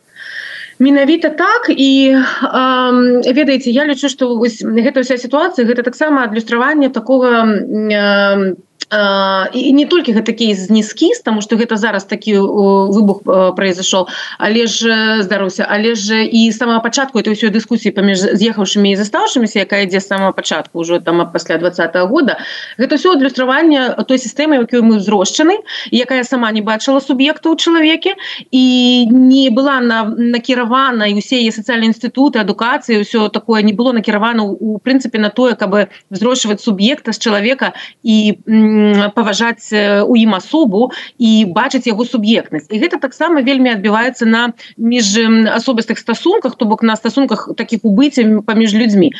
менавіта 0.78 1.30
так 1.30 1.70
і 1.70 1.90
э, 2.10 3.32
ведаеце 3.32 3.70
я 3.70 3.84
лічу 3.86 4.08
што 4.08 4.34
гэта 4.40 5.00
ўся 5.00 5.18
сітуацыя 5.18 5.66
гэта 5.66 5.82
таксама 5.82 6.24
адлюстраванне 6.26 6.90
такога 6.90 7.46
э, 7.46 8.54
і 8.92 9.72
не 9.72 9.86
толькі 9.86 10.12
гэта 10.12 10.32
кейс 10.32 10.68
не 10.70 10.82
скіз 10.82 11.20
тому 11.24 11.40
что 11.40 11.56
гэта 11.56 11.76
зараз 11.76 12.04
такі 12.04 12.38
выбух 12.38 13.24
произошел 13.56 14.08
але 14.38 14.66
ж 14.66 15.22
здароўся 15.22 15.66
але 15.68 15.94
ж 15.94 16.24
і 16.24 16.52
самого 16.52 16.80
пачатку 16.80 17.18
это 17.18 17.32
ўсё 17.32 17.48
дыскусіі 17.48 17.96
паміж 17.96 18.36
з'ехаўшымі 18.36 18.92
і 18.92 18.96
застаўшымися 18.96 19.64
якая 19.64 19.88
ідзе 19.88 20.00
самого 20.00 20.32
пачатку 20.32 20.84
ўжо 20.84 21.00
там 21.00 21.24
пасля 21.32 21.58
двадцатого 21.58 22.06
года 22.06 22.38
гэта 22.78 23.00
все 23.00 23.16
адлюстраванне 23.16 24.04
той 24.04 24.18
сістэмы 24.18 24.60
якую 24.62 24.84
мы 24.84 25.00
зрошчаны 25.00 25.64
якая 25.90 26.24
сама 26.24 26.52
не 26.52 26.60
бачыла 26.60 27.00
суб'екта 27.00 27.48
ў 27.48 27.56
чалавеке 27.56 28.14
і 28.52 28.64
не 29.10 29.48
была 29.50 29.80
на 29.80 30.04
накіравана 30.04 31.08
і 31.08 31.18
усе 31.18 31.40
яе 31.40 31.50
сацыяльныя 31.50 31.88
інстытуты 31.88 32.38
адукацыі 32.38 33.00
ўсё 33.00 33.32
такое 33.32 33.64
не 33.64 33.72
было 33.72 33.96
накіравана 33.96 34.44
у 34.44 34.78
прынцыпе 34.78 35.18
на 35.18 35.32
тое 35.32 35.56
каб 35.56 35.88
зрошваць 36.10 36.60
суб'екта 36.60 37.16
з 37.16 37.18
чалавека 37.18 37.72
і 38.04 38.36
не 38.46 38.73
паважаць 39.14 39.70
у 39.72 40.14
ім 40.16 40.34
асобу 40.34 40.90
і 41.18 41.46
бачыць 41.50 41.86
яго 41.86 42.04
суб'ектнасць. 42.04 42.68
І 42.70 42.80
гэта 42.82 43.00
таксама 43.00 43.42
вельмі 43.42 43.74
адбіваецца 43.74 44.26
на 44.26 44.52
між 44.76 45.18
асобістых 45.54 45.98
стасунках 45.98 46.56
то 46.56 46.64
бок 46.64 46.82
на 46.82 46.96
стасунках 46.96 47.48
таких 47.56 47.84
убыцця 47.84 48.24
паміж 48.46 48.74
людзьмі. 48.74 49.12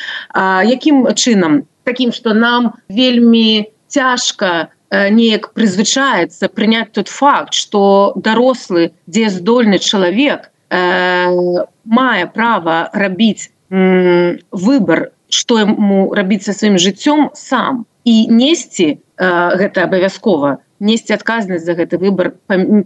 Якім 0.65 1.09
чынам? 1.15 1.67
Таким 1.85 2.13
что 2.13 2.35
нам 2.35 2.73
вельмі 2.89 3.69
цяжка 3.89 4.69
неяк 4.91 5.53
прызвычаецца 5.55 6.49
прыняць 6.49 6.93
тот 6.93 7.09
факт 7.09 7.55
что 7.55 8.13
дарослы 8.17 8.93
дзе 9.07 9.31
здольны 9.31 9.79
чалавек 9.79 10.51
э, 10.71 11.65
мае 11.85 12.27
права 12.27 12.91
рабіць 12.93 13.51
выбор 13.71 15.11
что 15.29 15.59
ему 15.59 16.15
рабіць 16.15 16.45
са 16.47 16.53
сваім 16.53 16.79
жыццём 16.79 17.31
сам. 17.35 17.87
І 18.05 18.29
несці 18.29 18.87
э, 18.87 19.04
гэта 19.19 19.85
абавязкова. 19.85 20.59
Несці 20.81 21.15
адказнасць 21.15 21.65
за 21.65 21.75
гэты 21.79 21.99
выбор 21.99 22.35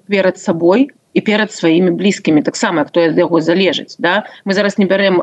перад 0.06 0.38
сабой 0.38 0.90
і 1.14 1.20
перад 1.20 1.52
сваімі 1.52 1.90
блізкімі. 1.90 2.42
Таксама 2.42 2.84
хто 2.84 3.00
ад 3.00 3.18
яго 3.18 3.40
залежыць 3.40 3.96
да? 3.98 4.24
Мы 4.44 4.52
зараз 4.52 4.78
не 4.78 4.84
бярем 4.84 5.22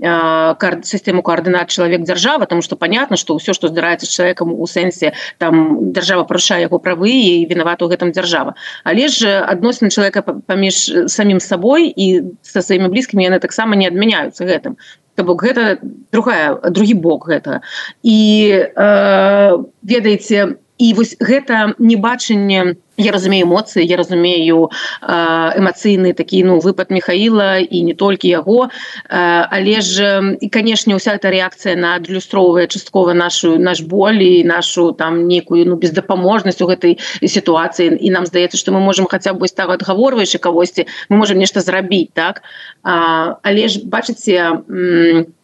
сістэму 0.00 1.22
коаардынат 1.22 1.70
чалавек 1.70 2.02
дзяржава 2.02 2.46
тому 2.46 2.62
что 2.62 2.76
понятно 2.76 3.16
что 3.16 3.34
ўсё 3.34 3.52
что 3.52 3.68
здараецца 3.68 4.06
з 4.06 4.14
чалавекам 4.14 4.52
у 4.52 4.66
сэнсе 4.66 5.12
там 5.38 5.92
дзяржава 5.92 6.24
парушае 6.24 6.62
яго 6.66 6.78
правы 6.78 7.10
і 7.10 7.46
вінавата 7.46 7.84
ў 7.84 7.94
гэтым 7.94 8.12
дзяржава. 8.12 8.54
Але 8.84 9.08
ж 9.08 9.40
адносіны 9.40 9.90
чалавека 9.90 10.22
паміж 10.22 11.06
самім 11.06 11.40
сабой 11.40 11.88
і 11.88 12.34
са 12.42 12.62
сваімі 12.62 12.88
блізкімі 12.90 13.24
яны 13.24 13.38
таксама 13.38 13.76
не 13.76 13.86
адмяняюцца 13.86 14.44
гэтым. 14.44 14.76
То 15.14 15.24
бок 15.24 15.42
гэта 15.42 15.78
другая 16.12 16.58
другі 16.70 16.94
бок 16.94 17.28
гэта 17.28 17.60
і 18.02 18.18
э, 18.50 19.50
ведаеце 19.82 20.56
і 20.80 20.94
вось 20.96 21.12
гэта 21.20 21.74
небачанне 21.78 22.80
я 22.96 23.12
разумею 23.12 23.44
эмоцыі 23.46 23.84
я 23.84 23.96
разумею 24.00 24.68
эмацыйны 25.00 26.12
такі 26.16 26.40
ну 26.48 26.56
выпад 26.60 26.88
михаила 26.88 27.60
і 27.60 27.82
не 27.84 27.94
толькі 27.94 28.28
яго. 28.28 28.68
Але 29.08 29.80
ж 29.80 30.20
і 30.40 30.48
канешне 30.48 30.96
уся 30.96 31.16
эта 31.16 31.28
реакцыя 31.32 31.76
на 31.76 31.94
адлюстроўвае 32.00 32.66
часткова 32.66 33.14
нашу 33.14 33.56
наш 33.58 33.80
болі 33.80 34.44
нашу 34.44 34.92
там 34.92 35.28
некую 35.28 35.68
ну 35.68 35.76
бездапаможнасць 35.76 36.60
у 36.60 36.68
гэтай 36.68 36.96
сітуацыі. 37.20 37.96
І 38.00 38.10
нам 38.10 38.24
здаецца 38.26 38.56
что 38.56 38.72
мы 38.72 38.80
можем 38.80 39.04
хаця 39.04 39.32
бы 39.32 39.48
так 39.48 39.68
адгаворваючы 39.68 40.38
кагосьці 40.38 40.88
мы 41.08 41.16
можем 41.16 41.38
нешта 41.38 41.60
зрабіць 41.60 42.12
так? 42.12 42.42
А, 42.82 43.36
але 43.42 43.68
ж 43.68 43.84
бачыце 43.84 44.56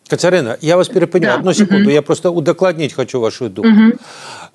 Кацярына 0.08 0.56
я 0.60 0.76
вас 0.76 0.88
перепыню 0.88 1.26
да. 1.26 1.34
одну 1.34 1.52
секунду 1.52 1.90
я 1.90 2.02
просто 2.02 2.30
удакладніць 2.30 2.92
хочу 2.92 3.20
вашу 3.20 3.48
думку. 3.48 3.98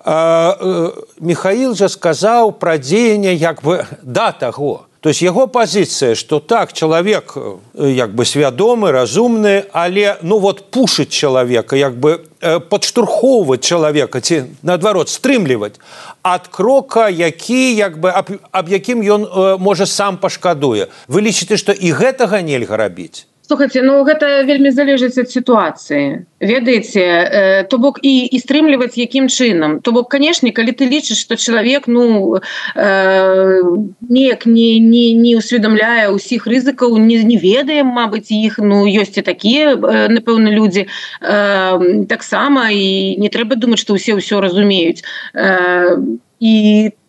Э, 0.04 0.90
Михаил 1.20 1.74
же 1.74 1.88
сказаў 1.88 2.52
пра 2.52 2.78
дзеянне 2.78 3.34
як 3.34 3.62
бы 3.62 3.86
да 4.02 4.32
таго. 4.32 4.86
То 5.02 5.08
есть 5.08 5.20
яго 5.20 5.48
пазіцыя 5.48 6.14
что 6.14 6.38
так 6.38 6.72
чалавек 6.72 7.36
як 7.74 8.14
бы 8.14 8.24
свядомы 8.24 8.92
разумны 8.92 9.64
але 9.72 10.16
ну 10.22 10.38
вот 10.38 10.70
пушыць 10.70 11.10
чалавека 11.10 11.74
як 11.76 11.98
бы 11.98 12.22
падштурхоўваць 12.40 13.66
чалавека 13.66 14.20
ці 14.20 14.54
наадварот 14.62 15.10
стрымліваць 15.10 15.82
ад 16.22 16.46
крока 16.46 17.08
які 17.10 17.74
як 17.74 17.98
бы 17.98 18.14
аб, 18.14 18.30
аб 18.52 18.68
якім 18.70 19.02
ён 19.02 19.58
можа 19.58 19.90
сам 19.90 20.22
пашкадуе 20.22 20.86
вы 21.08 21.26
лічыце 21.26 21.58
што 21.58 21.74
і 21.74 21.90
гэтага 21.90 22.38
нельга 22.46 22.78
рабіць 22.78 23.26
слухайте 23.52 23.82
ну 23.82 24.00
гэта 24.00 24.48
вельмі 24.48 24.72
залежыць 24.72 25.20
ад 25.20 25.28
сітуацыі. 25.28 26.24
Ведаеце 26.40 27.04
э, 27.04 27.64
то 27.68 27.76
бок 27.76 28.00
і 28.00 28.24
і 28.24 28.38
стрымліваць 28.40 28.96
якім 28.96 29.28
чынам. 29.28 29.84
То 29.84 29.92
бок 29.92 30.08
канешне 30.08 30.56
калі 30.56 30.72
ты 30.72 30.88
лічыш 30.88 31.20
что 31.20 31.36
чалавек 31.36 31.84
ну 31.84 32.40
э, 32.40 33.60
неяк 34.08 34.46
не 34.46 34.80
не 34.80 35.12
не 35.12 35.36
усведамляе 35.36 36.08
ўсіх 36.16 36.48
рызыкаў 36.48 36.96
не 36.96 37.20
не 37.28 37.36
ведаем 37.36 37.92
Мабыць 37.92 38.32
іх 38.32 38.56
ну 38.56 38.88
ёсць 38.88 39.20
і 39.20 39.22
такія 39.22 39.76
э, 39.76 40.08
напэўна 40.08 40.48
людзі 40.48 40.88
э, 41.20 42.04
таксама 42.08 42.72
і 42.72 43.20
не 43.20 43.28
трэба 43.28 43.60
думаць 43.60 43.84
что 43.84 44.00
ўсе 44.00 44.16
ўсё 44.16 44.40
разумеюць. 44.40 45.04
Э, 45.36 46.00
і 46.40 46.54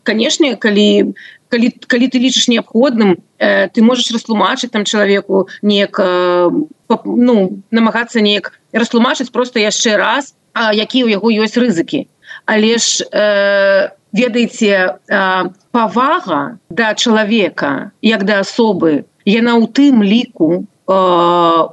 канешне 0.03 0.59
калі 0.59 1.15
калі, 1.53 1.69
калі 1.87 2.05
ты 2.09 2.17
лічыш 2.17 2.49
неабходным 2.49 3.21
э, 3.43 3.67
ты 3.67 3.83
можаш 3.83 4.11
растлумачыць 4.15 4.71
там 4.71 4.85
чалавеку 4.85 5.47
неяк 5.61 5.99
э, 5.99 6.49
ну 7.03 7.35
намагацца 7.71 8.21
неяк 8.21 8.53
растлумачыць 8.71 9.31
просто 9.31 9.59
яшчэ 9.59 9.97
раз 9.99 10.33
а 10.53 10.71
які 10.71 11.03
ў 11.03 11.17
яго 11.17 11.27
ёсць 11.33 11.59
рызыкі. 11.59 12.07
Але 12.45 12.77
ж 12.77 13.03
э, 13.11 13.91
ведаеце 14.13 14.95
э, 14.95 15.43
павага 15.71 16.57
да 16.69 16.93
чалавека 16.93 17.91
як 18.01 18.23
да 18.23 18.39
асобы 18.45 19.03
яна 19.25 19.59
ў 19.59 19.67
тым 19.67 19.99
ліку 20.03 20.63
э, 20.63 20.95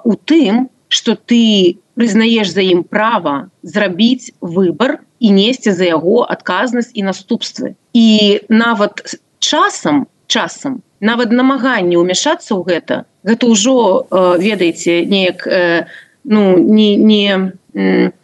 у 0.05 0.13
тым 0.27 0.69
что 0.91 1.15
ты 1.15 1.79
прызнаеш 1.95 2.51
за 2.51 2.65
ім 2.67 2.83
права 2.83 3.53
зрабіць 3.63 4.33
выбор 4.41 4.99
і 5.21 5.31
несці 5.37 5.77
за 5.77 5.87
яго 5.87 6.25
адказнасць 6.25 6.91
і 6.97 7.05
наступствы. 7.05 7.77
І 7.93 8.41
нават 8.49 9.21
часам 9.39 10.09
часам 10.27 10.81
нават 11.01 11.33
намаганне 11.33 11.97
ўмяшацца 11.97 12.55
ў 12.55 12.65
гэта. 12.69 13.05
Гэта 13.25 13.47
ўжо 13.49 14.07
э, 14.07 14.37
ведаеце 14.39 15.05
неяк 15.05 15.47
э, 15.47 15.87
ну 16.25 16.59
не 16.59 16.97
не 16.97 17.53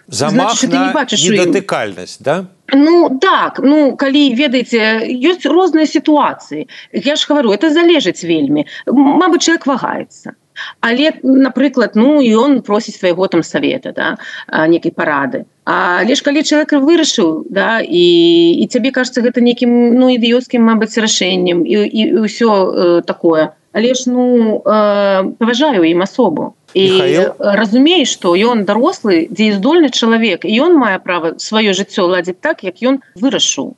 замахнатыкальнасць 0.08 2.18
да? 2.20 2.44
Ну 2.72 3.18
так 3.20 3.60
ну 3.62 3.96
калі 3.96 4.34
ведаеце 4.34 5.00
ёсць 5.08 5.46
розныя 5.46 5.86
сітуацыі. 5.86 6.68
Я 6.92 7.16
ж 7.16 7.26
говорю 7.28 7.52
это 7.52 7.70
залежыць 7.70 8.24
вельмі. 8.24 8.66
Мабыць 8.86 9.42
человек 9.42 9.66
вагаецца 9.66 10.32
але 10.80 11.12
напрыклад 11.22 11.94
ну 11.94 12.20
і 12.20 12.34
он 12.34 12.62
просіць 12.62 12.98
свайго 12.98 13.26
там 13.28 13.42
совета 13.42 13.92
да 13.92 14.16
некай 14.68 14.92
парады. 14.92 15.44
Але 15.64 16.14
ж 16.14 16.22
калі 16.22 16.42
чалавек 16.46 16.78
вырашыў 16.78 17.44
да 17.50 17.80
і 17.82 18.06
і 18.62 18.64
цябе 18.70 18.90
кажется 18.90 19.20
гэта 19.20 19.40
нейкім 19.40 19.98
ну 19.98 20.10
ідыёцкім 20.14 20.62
Мабыць 20.66 20.98
рашэннем 20.98 21.66
і, 21.66 21.74
і, 21.86 22.02
і 22.02 22.26
ўсё 22.26 22.50
э, 22.50 23.02
такое. 23.02 23.52
Але 23.72 23.94
ж 23.94 24.06
ну 24.06 24.62
э, 24.64 25.32
паважаю 25.38 25.82
ім 25.84 26.02
асобу 26.02 26.54
і 26.76 26.86
разумееш 27.38 28.12
што 28.12 28.36
ён 28.36 28.64
дарослы 28.68 29.26
дзеяздольны 29.32 29.90
чалавек 29.90 30.44
і 30.44 30.52
ён 30.68 30.76
мае 30.76 30.98
права 31.00 31.34
сваё 31.40 31.72
жыццё 31.72 32.06
ладзіць 32.12 32.40
так 32.40 32.64
як 32.64 32.82
ён 32.84 33.00
вырашыў 33.16 33.74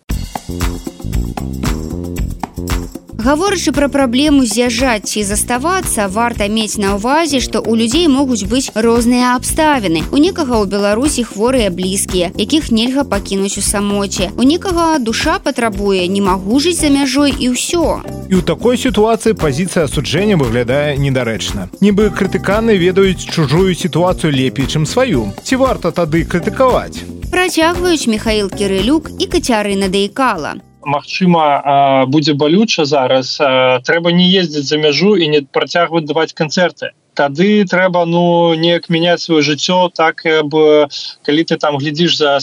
гаворачы 3.29 3.73
пра 3.77 3.87
праблему 3.93 4.47
з'язджаць 4.49 5.05
ці 5.13 5.23
заставацца 5.31 6.09
варта 6.09 6.47
мець 6.49 6.81
на 6.81 6.95
ўвазе 6.97 7.41
што 7.45 7.61
у 7.61 7.75
людзей 7.77 8.07
могуць 8.09 8.49
быць 8.49 8.73
розныя 8.87 9.33
абставіны 9.37 10.01
у 10.17 10.21
некага 10.23 10.57
ў 10.57 10.65
беларусі 10.75 11.25
хворыя 11.29 11.69
блізкія 11.69 12.31
якіх 12.41 12.71
нельга 12.73 13.05
пакінуць 13.11 13.61
у 13.61 13.65
самоце 13.67 14.31
у 14.33 14.47
некага 14.49 14.87
душа 15.09 15.35
патрабуе 15.45 16.07
не 16.15 16.23
магу 16.25 16.57
жыць 16.67 16.81
за 16.81 16.89
мяжой 16.95 17.35
і 17.37 17.51
ўсё 17.53 18.01
і 18.33 18.35
ў 18.41 18.43
такой 18.53 18.81
сітуацыі 18.81 19.37
пазіцыя 19.43 19.85
асуджэння 19.91 20.41
выглядае 20.41 20.97
недарэчна 20.97 21.69
нібы 21.85 22.09
крытыканы 22.21 22.79
ведаюць 22.81 23.29
чужую 23.29 23.77
сітуацыю 23.83 24.33
лепей 24.33 24.73
чым 24.73 24.89
сваю 24.89 25.29
ці 25.45 25.61
варта 25.65 25.93
тады 26.01 26.25
крытыкаваць 26.25 27.05
працягваюць 27.29 28.09
михаил 28.09 28.49
кирылюк 28.49 29.13
і 29.21 29.29
кацярына 29.37 29.93
даікала 29.93 30.57
Магчыма 30.85 32.07
будзе 32.07 32.35
балюча 32.35 32.85
зараз 32.85 33.37
трэба 33.85 34.13
не 34.13 34.31
ездзіць 34.31 34.69
за 34.69 34.79
мяжу 34.79 35.17
і 35.17 35.29
не 35.29 35.41
працягваць 35.43 36.07
даваць 36.07 36.33
канцэрты. 36.33 36.95
Тады 37.19 37.67
трэба 37.67 38.05
ну 38.07 38.55
неяк 38.55 38.87
мяняць 38.95 39.19
сваё 39.27 39.43
жыццё 39.43 39.91
так 39.91 40.23
бы 40.47 40.87
калі 41.27 41.43
ты 41.51 41.59
там 41.59 41.79
глядзіш 41.83 42.17
за 42.17 42.39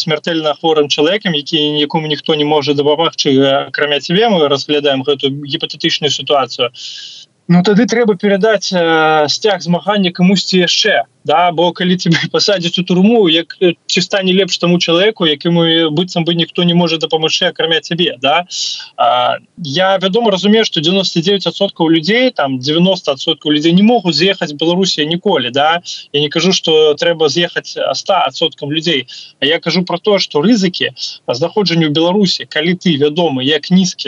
смяртэльна 0.00 0.54
хворым 0.56 0.88
чалавекам 0.88 1.36
які 1.36 1.60
якому 1.78 2.08
ніхто 2.08 2.34
не 2.34 2.44
можа 2.44 2.72
дапамагчы 2.72 3.36
акрамя 3.68 4.00
цябе 4.00 4.28
мы 4.32 4.48
разглядаем 4.48 5.04
гэту 5.04 5.28
гіпатэтычную 5.28 6.10
сітуацыю. 6.10 6.72
Ну 7.48 7.62
тады 7.62 7.84
трэба 7.84 8.16
перадаць 8.16 8.72
сцяг 8.72 9.60
змагання 9.60 10.10
камусьці 10.10 10.64
яшчэ 10.64 11.04
да 11.24 11.50
бо 11.52 11.72
калі 11.72 11.96
тебе 11.96 12.18
пасадзіць 12.32 12.78
у 12.78 12.84
турму 12.84 13.28
як 13.28 13.56
ці 13.86 14.00
стане 14.00 14.34
лепш 14.36 14.58
таму 14.58 14.78
чалавеку 14.78 15.26
якіму 15.26 15.90
быццам 15.90 16.24
бы 16.24 16.34
ніхто 16.34 16.64
не 16.64 16.74
можа 16.74 16.98
дапамагчы 16.98 17.48
акрамя 17.48 17.80
цябе 17.80 18.16
да? 18.20 18.46
А, 18.96 19.38
я 19.58 19.96
вядома 19.98 20.30
разумею 20.30 20.64
что 20.64 20.80
99соткаў 20.80 21.88
людзей 21.88 22.30
там 22.30 22.58
90соткаў 22.58 23.56
людзей 23.56 23.72
не 23.72 23.82
могуць 23.82 24.14
з'ехаць 24.14 24.52
беларусія 24.52 25.06
ніколі 25.06 25.50
да? 25.50 25.80
Я 26.12 26.20
не 26.20 26.28
кажу 26.28 26.52
что 26.52 26.94
трэба 26.94 27.28
з'ехаць 27.28 27.76
100соткам 27.76 28.70
людзей 28.70 29.06
А 29.40 29.46
я 29.46 29.58
кажу 29.58 29.84
про 29.84 29.98
то 29.98 30.18
что 30.18 30.42
рызыкі 30.42 30.92
знаходжанню 31.28 31.88
беларусі 31.88 32.44
калі 32.44 32.74
ты 32.74 32.96
вядомы 32.96 33.44
як 33.44 33.70
нізкі 33.70 34.04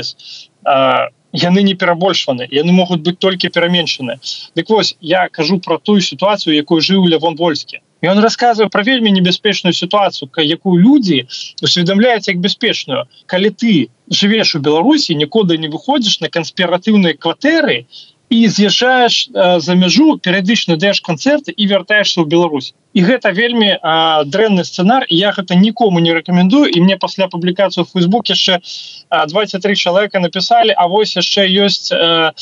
яны 1.37 1.62
не 1.62 1.74
перабольшваны 1.74 2.49
яны 2.51 2.72
могуць 2.72 3.03
быць 3.05 3.18
толькі 3.20 3.53
пераменшаны. 3.53 4.18
Дык 4.57 4.68
вось 4.68 4.97
я 5.01 5.28
кажу 5.28 5.61
про 5.61 5.78
тую 5.78 6.01
сітуацыю 6.01 6.57
якую 6.57 6.80
жыў 6.80 7.07
лявон 7.07 7.37
вольскі. 7.37 7.80
Он 8.03 8.18
рассказываю 8.18 8.70
про 8.70 8.82
вельмі 8.82 9.11
небяспечную 9.11 9.72
ситуацию 9.72 10.30
якую 10.37 10.78
люди 10.80 11.26
усведомляюць 11.62 12.28
як 12.28 12.39
бяспечную. 12.39 13.05
Калі 13.26 13.51
ты 13.51 13.89
живешь 14.11 14.55
у 14.55 14.61
беларусі 14.61 15.14
нікуды 15.14 15.59
не 15.59 15.68
выходишь 15.68 16.20
на 16.20 16.28
конспиратыўныя 16.28 17.14
кватэры 17.14 17.87
і 18.31 18.49
з'язджаеш 18.49 19.31
э, 19.35 19.61
за 19.61 19.74
мяжу 19.74 20.18
перыядычна 20.18 20.77
даеш 20.77 21.01
канцэрты 21.01 21.55
і 21.55 21.66
вяртаешься 21.66 22.20
ў 22.20 22.27
Беларусь. 22.27 22.74
І 22.97 23.05
гэта 23.05 23.31
вельмі 23.31 23.77
дрэнны 24.24 24.64
сцэнар 24.64 25.05
я 25.12 25.31
гэта 25.37 25.55
нікому 25.55 26.01
не 26.01 26.16
рэкамендую. 26.16 26.64
І 26.64 26.81
мне 26.81 26.97
пасля 26.97 27.29
публікацыю 27.29 27.85
в 27.85 27.93
фейсбук 27.93 28.33
яшчэ 28.33 28.64
23 29.11 29.77
чалавека 29.77 30.18
написали 30.18 30.72
А 30.72 30.89
вось 30.89 31.16
яшчэ 31.16 31.47
ёсць 31.47 31.93
э, 31.93 32.33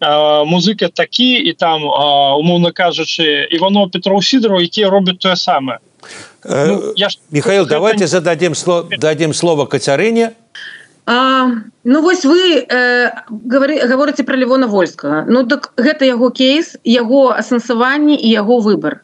э, 0.00 0.44
музыка 0.44 0.88
такі 0.88 1.38
і 1.38 1.52
там 1.52 1.84
умоўно 1.84 2.72
кажучы 2.72 3.46
Івано 3.50 3.88
Петров 3.88 4.24
сидору 4.24 4.60
якія 4.60 4.90
робяць 4.90 5.18
тое 5.18 5.36
самае 5.36 5.78
ну, 6.44 6.92
я. 6.96 7.08
Михаил 7.30 7.66
давайте 7.66 8.06
зададим 8.06 8.54
слово 8.54 8.88
дадим 8.98 9.34
слово 9.34 9.66
кацярыне 9.66 10.32
А, 11.12 11.50
ну 11.82 12.02
вось 12.02 12.24
вы 12.24 12.62
э, 12.62 13.10
гаворыце 13.28 14.22
пра 14.22 14.36
левона 14.38 14.68
вольскага 14.70 15.24
ну 15.26 15.42
так 15.42 15.72
гэта 15.74 16.06
яго 16.06 16.28
кейс 16.30 16.76
яго 16.84 17.22
асэнсаванне 17.34 18.14
і 18.14 18.30
яго 18.30 18.58
выбор 18.66 19.00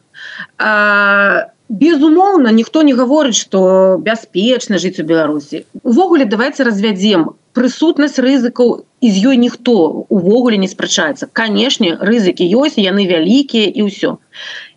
безумоўна 1.69 2.51
ніхто 2.51 2.83
не 2.87 2.93
гаворыць 2.95 3.35
что 3.35 3.99
бяспечна 3.99 4.79
жыць 4.79 4.99
у 5.03 5.03
беларусі. 5.03 5.65
Увогуле 5.83 6.25
давайте 6.25 6.63
развядзем. 6.63 7.35
Прысутнасць 7.57 8.21
рызыкаў 8.23 8.85
і 9.01 9.11
з 9.11 9.23
ёй 9.27 9.37
ніхто 9.41 9.73
увогуле 10.07 10.57
не 10.61 10.69
спрачаецца. 10.71 11.27
Канешне 11.33 11.97
рызыкі 11.99 12.47
ёсць 12.61 12.79
яны 12.79 13.03
вялікія 13.09 13.67
і 13.67 13.89
ўсё. 13.89 14.15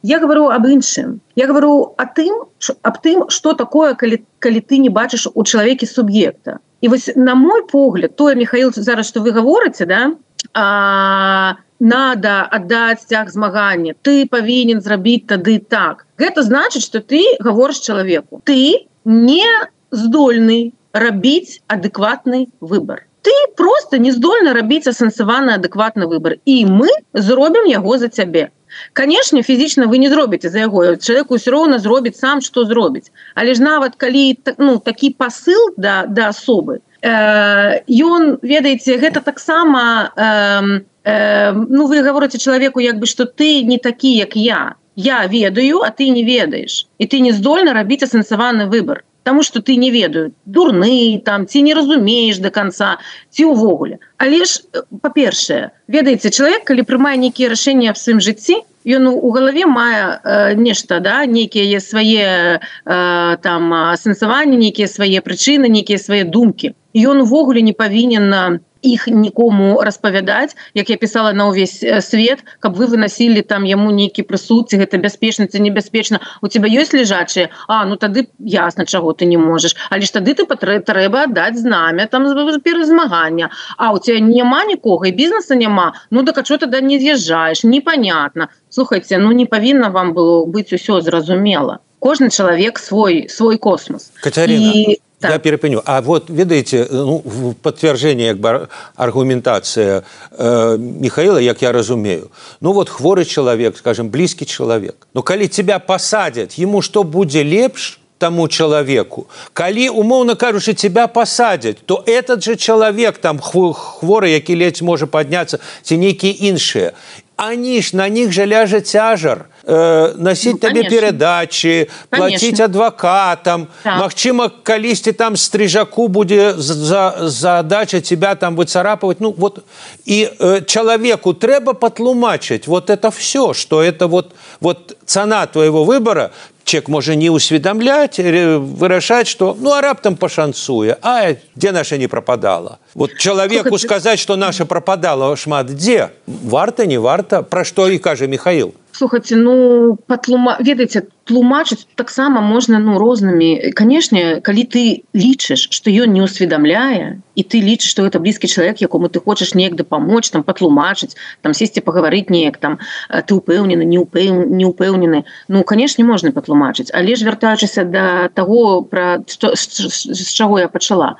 Я 0.02 0.18
говорю 0.18 0.48
об 0.50 0.66
іншым. 0.66 1.20
Я 1.36 1.46
говорю 1.46 1.94
о 1.94 2.04
тым 2.18 2.50
аб 2.82 2.98
тым 3.04 3.28
что 3.28 3.54
такое 3.54 3.94
калі 3.94 4.24
калі 4.40 4.60
ты 4.60 4.82
не 4.82 4.90
бачыш 4.90 5.28
у 5.32 5.44
чалавеке 5.44 5.86
суб'екта 5.86 6.58
і 6.80 6.88
вось 6.88 7.10
на 7.16 7.34
мой 7.34 7.62
погляд 7.66 8.16
тое 8.16 8.34
михаил 8.34 8.72
зараз 8.74 9.08
что 9.08 9.20
вы 9.20 9.32
гаворыце 9.32 9.86
да 9.86 10.12
а, 10.54 11.56
надо 11.80 12.42
аддаць 12.50 13.02
сцяг 13.02 13.30
змагання 13.30 13.94
ты 14.02 14.26
павінен 14.26 14.80
зрабіць 14.80 15.26
тады 15.26 15.58
так. 15.58 16.06
Гэта 16.18 16.42
значыць 16.42 16.84
что 16.84 17.00
ты 17.00 17.22
гаворыш 17.40 17.80
чалавеку. 17.80 18.42
Ты 18.44 18.88
не 19.04 19.46
здольны 19.90 20.72
рабіць 20.92 21.60
адэкватны 21.68 22.48
выбор 22.60 23.06
ты 23.22 23.30
просто 23.56 23.98
не 23.98 24.12
здольна 24.12 24.52
рабіць 24.54 24.88
асэнсаваны 24.88 25.56
адэкватны 25.58 26.06
выбор 26.06 26.38
і 26.44 26.64
мы 26.66 26.88
зробім 27.12 27.68
яго 27.68 27.98
за 27.98 28.08
цябе 28.08 28.50
канешне 28.92 29.42
фізічна 29.42 29.86
вы 29.86 29.98
не 29.98 30.10
зробіце 30.10 30.50
за 30.50 30.66
яго 30.66 30.96
человеку 30.96 31.36
ўсё 31.36 31.50
роўна 31.50 31.78
зробіць 31.78 32.18
сам 32.18 32.40
что 32.40 32.64
зробіць 32.64 33.10
але 33.34 33.54
ж 33.54 33.62
нават 33.62 33.96
калі 33.96 34.38
ну 34.58 34.78
такі 34.78 35.14
посыл 35.18 35.74
да 35.76 36.04
да 36.06 36.30
асобы 36.34 36.80
ён 37.02 38.38
ведаеце 38.42 38.98
гэта 39.00 39.20
таксама 39.20 40.12
э, 40.16 40.80
э, 41.04 41.52
ну 41.52 41.86
вы 41.86 42.02
гаворыце 42.02 42.38
чалавеку 42.38 42.80
як 42.80 42.98
бы 42.98 43.06
что 43.06 43.24
ты 43.24 43.62
не 43.64 43.78
такі 43.78 44.14
як 44.16 44.36
я. 44.36 44.74
Я 44.96 45.26
ведаю 45.26 45.80
а 45.80 45.90
ты 45.90 46.10
не 46.10 46.24
ведаеш 46.24 46.88
і 46.98 47.06
ты 47.06 47.20
не 47.20 47.32
здольна 47.32 47.72
рабіць 47.72 48.02
асэнсаваны 48.02 48.68
выбор 48.68 49.04
Таму 49.22 49.42
что 49.42 49.60
ты 49.60 49.76
не 49.76 49.90
ведаю 49.90 50.32
дурны 50.46 51.20
там 51.24 51.46
ці 51.46 51.62
не 51.62 51.74
разумееш 51.74 52.38
до 52.38 52.50
конца 52.50 52.98
ці 53.30 53.44
увогуле 53.52 53.98
але 54.16 54.44
ж 54.44 54.64
па-першае 55.02 55.70
ведаеце 55.88 56.30
чалавек 56.30 56.64
калі 56.64 56.82
прымае 56.88 57.16
нейкія 57.20 57.52
рашэнні 57.52 57.92
аб 57.92 58.00
сваім 58.00 58.20
жыцці 58.24 58.64
ён 58.86 59.12
у 59.12 59.30
галаве 59.30 59.66
мае 59.66 60.20
э, 60.24 60.54
нешта 60.56 61.00
да 61.00 61.26
нейкія 61.26 61.80
свае 61.80 62.60
э, 62.60 63.36
там 63.44 63.72
асэнсаванні 63.74 64.56
нейкія 64.56 64.88
свае 64.88 65.20
прычыны 65.20 65.68
нейкія 65.68 65.98
свае 65.98 66.24
думкі. 66.24 66.72
Ён 66.96 67.20
увогуле 67.20 67.60
не 67.62 67.72
павінен 67.72 68.28
на 68.30 68.60
іх 68.82 69.06
нікому 69.06 69.82
распавядаць 69.82 70.56
як 70.74 70.90
я 70.90 70.96
писала 70.96 71.32
на 71.32 71.48
ўвесь 71.48 71.84
свет 72.04 72.44
каб 72.60 72.76
вы 72.76 72.86
выносілі 72.86 73.42
там 73.42 73.64
яму 73.64 73.90
нейкі 73.90 74.22
прысудцы 74.22 74.80
гэта 74.80 74.98
бяспечніца 74.98 75.58
небяспечна. 75.58 76.20
У 76.40 76.48
тебя 76.48 76.68
ёсць 76.68 76.92
лежачыя? 76.92 77.50
А 77.68 77.84
ну 77.84 77.96
тады 77.96 78.28
ясна 78.38 78.86
чаго 78.86 79.12
ты 79.12 79.26
не 79.26 79.36
можаш. 79.36 79.76
Але 79.90 80.02
ж 80.02 80.12
тады 80.12 80.34
ты 80.34 80.46
патрэ 80.46 80.80
трэба 80.80 81.28
аддаць 81.28 81.58
знамя 81.58 82.06
там 82.06 82.24
перазмагання 82.60 83.50
А 83.76 83.92
у 83.92 83.98
тебя 83.98 84.20
няма 84.20 84.64
нікога 84.64 85.08
і 85.08 85.12
бізнеса 85.12 85.54
няма 85.54 85.92
ну 86.10 86.24
так 86.24 86.38
а 86.38 86.44
что 86.44 86.58
тогда 86.58 86.80
не 86.80 86.98
з'язджаешь 86.98 87.64
непонятно 87.64 88.48
слухайте 88.68 89.18
ну 89.18 89.32
не 89.32 89.46
павінна 89.46 89.88
вам 89.88 90.12
было 90.14 90.44
быць 90.46 90.72
усё 90.72 91.00
зразумела. 91.00 91.78
Кожны 91.98 92.30
чалавек 92.30 92.78
свой 92.78 93.28
свой 93.28 93.58
космос 93.58 94.12
Катерина. 94.20 94.72
І 94.74 95.00
так. 95.20 95.32
я 95.32 95.38
перепыню 95.38 95.82
А 95.84 96.00
вот 96.00 96.30
ведаеце 96.30 96.88
ну, 96.90 97.54
подтверждение 97.62 98.28
як 98.28 98.38
бы 98.38 98.68
аргументация 98.96 100.04
э, 100.32 100.78
михаила 100.78 101.38
як 101.38 101.62
я 101.62 101.72
разумею. 101.72 102.30
Ну 102.60 102.72
вот 102.72 102.88
хворы 102.88 103.24
человек 103.24 103.76
скажем 103.76 104.08
близкий 104.08 104.46
человек. 104.46 105.06
Но 105.14 105.22
калі 105.22 105.48
тебя 105.48 105.78
посадят 105.78 106.54
ему 106.54 106.82
что 106.82 107.04
будзе 107.04 107.42
лепш 107.42 108.00
тому 108.18 108.48
человеку? 108.48 109.26
Калі 109.52 109.88
умоўно 109.88 110.36
кажучы 110.36 110.74
тебя 110.74 111.06
посадят 111.06 111.78
то 111.84 112.02
этот 112.06 112.42
же 112.42 112.56
человек 112.56 113.18
там 113.18 113.38
хворы 113.38 114.28
які 114.28 114.56
ледзь 114.56 114.82
можа 114.82 115.06
подняться 115.06 115.58
ці 115.82 115.96
нейкія 115.96 116.32
іншыя 116.50 116.92
они 117.40 117.80
ж 117.80 117.94
на 117.94 118.08
них 118.08 118.32
же 118.32 118.44
ляжа 118.44 118.80
цяжар 118.80 119.46
э, 119.64 120.12
носить 120.16 120.52
ну, 120.52 120.58
табе 120.58 120.84
перадачи 120.84 121.88
платить 122.10 122.60
адвокатам. 122.60 123.68
Так. 123.82 123.98
Мачыма 123.98 124.50
калісьці 124.62 125.12
там 125.12 125.36
стрижаку 125.36 126.08
будзе 126.08 126.54
за 126.56 127.14
задача 127.20 128.00
тебя 128.00 128.34
там 128.34 128.56
выцарапывать. 128.56 129.20
Ну 129.20 129.34
вот 129.36 129.64
и 130.04 130.30
э, 130.38 130.60
человеку 130.66 131.32
трэба 131.32 131.72
патлумачыць 131.72 132.66
вот 132.66 132.90
это 132.90 133.10
все 133.10 133.54
что 133.54 133.82
это 133.82 134.06
вот 134.06 134.34
вот 134.60 134.96
цана 135.06 135.46
твоего 135.46 135.84
выбора 135.84 136.32
чек 136.70 136.88
можа 136.88 137.16
не 137.16 137.30
усведомлять 137.30 138.18
вырашаць 138.18 139.26
что 139.26 139.56
ну 139.58 139.72
а 139.72 139.80
раптам 139.80 140.14
пашанцуе 140.16 140.96
а 141.02 141.34
где 141.56 141.72
наша 141.72 141.98
не 141.98 142.06
пропадала? 142.06 142.78
Вот 142.94 143.16
человеку 143.18 143.76
сказать 143.76 144.20
что 144.20 144.36
наша 144.36 144.64
пропадала 144.66 145.34
шмат 145.36 145.66
дзе 145.66 146.12
варта 146.26 146.86
не 146.86 146.98
варта 146.98 147.42
про 147.42 147.64
что 147.64 147.88
и 147.88 147.98
кажа 147.98 148.28
михаил 148.28 148.74
слухайте 148.92 149.36
ну 149.36 149.98
патлума 150.06 150.56
ведаеце 150.60 151.06
тлумачыць 151.24 151.86
таксама 151.94 152.40
можна 152.40 152.78
ну 152.78 152.98
рознымі 152.98 153.72
канешне 153.78 154.40
калі 154.42 154.64
ты 154.64 154.82
лічыш 155.14 155.68
что 155.70 155.90
ён 155.90 156.12
не 156.12 156.22
усведомляе 156.22 157.22
і 157.34 157.42
ты 157.42 157.60
лічыш 157.60 157.90
что 157.90 158.06
это 158.06 158.18
блізкі 158.18 158.48
чалавек 158.48 158.80
якому 158.80 159.08
ты 159.08 159.20
хочаш 159.20 159.54
неяк 159.54 159.76
дапамочь 159.76 160.30
там 160.30 160.42
патлумачыць 160.42 161.16
там 161.42 161.54
сесці 161.54 161.80
пагаварыць 161.80 162.30
неяк 162.30 162.58
там 162.58 162.78
ты 163.08 163.34
упэўнены 163.34 163.84
не 163.84 163.98
упэў 163.98 164.48
не 164.48 164.64
упэўнены 164.64 165.24
ну 165.48 165.64
канешне 165.64 166.04
можна 166.04 166.32
патлумачыць. 166.32 166.90
Але 166.92 167.14
ж 167.14 167.24
вяртаючыся 167.24 167.84
да 167.84 168.28
того 168.34 168.82
про 168.82 169.22
што 169.26 169.54
з 169.54 170.26
чаго 170.34 170.58
я 170.58 170.68
пачала 170.68 171.16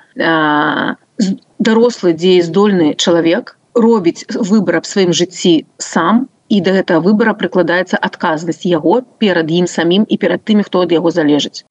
дарослы 1.58 2.12
дзеяздольны 2.12 2.94
чалавек 2.94 3.56
робіць 3.74 4.26
выбор 4.34 4.82
аб 4.82 4.86
сваім 4.86 5.12
жыцці 5.14 5.66
сам 5.78 6.26
і 6.50 6.60
да 6.60 6.74
гэтага 6.76 7.00
выбара 7.06 7.32
прыкладаецца 7.38 7.96
адказнасць 7.96 8.66
яго 8.66 9.00
перад 9.22 9.50
ім 9.50 9.70
самім 9.70 10.04
і 10.08 10.18
перад 10.18 10.42
тымі 10.44 10.66
хто 10.66 10.82
ад 10.86 10.92
яго 10.92 11.14
залежыць. 11.14 11.64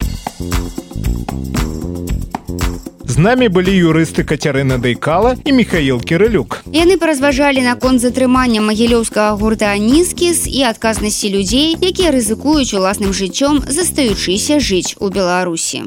З 3.09 3.17
намі 3.17 3.49
былі 3.51 3.73
юрысты 3.75 4.23
кацярына 4.23 4.77
дайкала 4.79 5.35
і 5.43 5.51
михаил 5.51 5.99
кірылюк. 5.99 6.63
Яны 6.71 6.95
паразважалі 7.01 7.65
наконт 7.65 7.99
затрымання 7.99 8.63
магілёўскага 8.63 9.35
гурта 9.41 9.75
нізкіс 9.75 10.47
і 10.47 10.63
адказнасці 10.71 11.33
людзей 11.35 11.75
якія 11.81 12.15
рызыкуюць 12.15 12.71
уласным 12.79 13.11
жыццём 13.11 13.59
застаючыся 13.67 14.63
жыць 14.63 14.95
у 15.03 15.11
беларусі. 15.11 15.83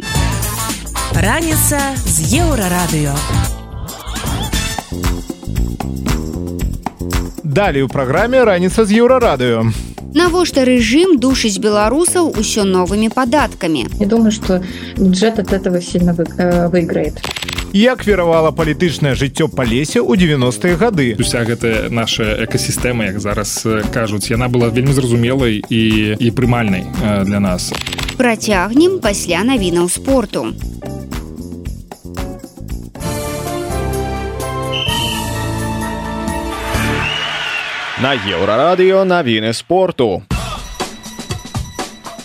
Раніца 1.17 1.81
з 2.05 2.37
еўрарадыё 2.45 3.17
далей 7.53 7.83
у 7.83 7.89
праграме 7.89 8.45
раніца 8.45 8.85
з 8.89 8.97
еўрарадыё 8.97 9.69
навошта 10.15 10.65
рэжым 10.65 11.17
душыць 11.21 11.61
беларусаў 11.61 12.33
усё 12.41 12.65
новымі 12.65 13.09
падаткамі 13.13 13.87
Я 14.01 14.07
думаю 14.07 14.33
что 14.33 14.63
бюджет 14.97 15.39
от 15.39 15.53
этого 15.53 15.81
сильно 15.81 16.17
э, 16.17 16.69
выиграет. 16.69 17.21
Як 17.73 18.07
веравала 18.07 18.51
палітычнае 18.53 19.15
жыццё 19.15 19.49
па 19.49 19.65
лесе 19.65 20.01
ў 20.01 20.17
90-е 20.17 20.77
гады? 20.77 21.17
Уся 21.17 21.45
гэтая 21.45 21.89
наша 21.89 22.45
экасістэма 22.45 23.09
як 23.09 23.21
зараз 23.21 23.65
кажуць 23.93 24.29
яна 24.29 24.49
была 24.49 24.69
вельмі 24.69 24.93
зразумелай 24.93 25.65
і 25.69 25.83
і 26.21 26.29
прымальнай 26.37 26.85
для 27.25 27.41
нас. 27.41 27.73
Працягнем 28.17 29.01
пасля 29.01 29.45
навінаў 29.45 29.89
спорту 29.89 30.53
на 38.03 38.15
еўрарадыё 38.19 39.05
навіны 39.07 39.53
спорту. 39.55 40.25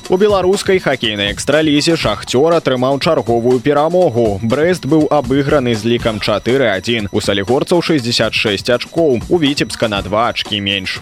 У 0.09 0.17
беларускай 0.17 0.80
хакейнай 0.82 1.30
экстралізе 1.30 1.93
шахцёр 1.93 2.55
атрымаў 2.57 2.97
чарговую 2.97 3.59
перамогу. 3.61 4.39
Брэст 4.41 4.89
быў 4.89 5.05
абыграны 5.13 5.75
з 5.78 5.86
лікам 5.86 6.17
4-1. 6.17 7.13
У 7.13 7.21
салігорцаў 7.21 7.86
66 7.86 8.73
ачкоў, 8.73 9.21
у 9.30 9.38
віцебска 9.38 9.86
на 9.88 10.01
два 10.01 10.34
ачкі 10.34 10.61
менш. 10.65 10.97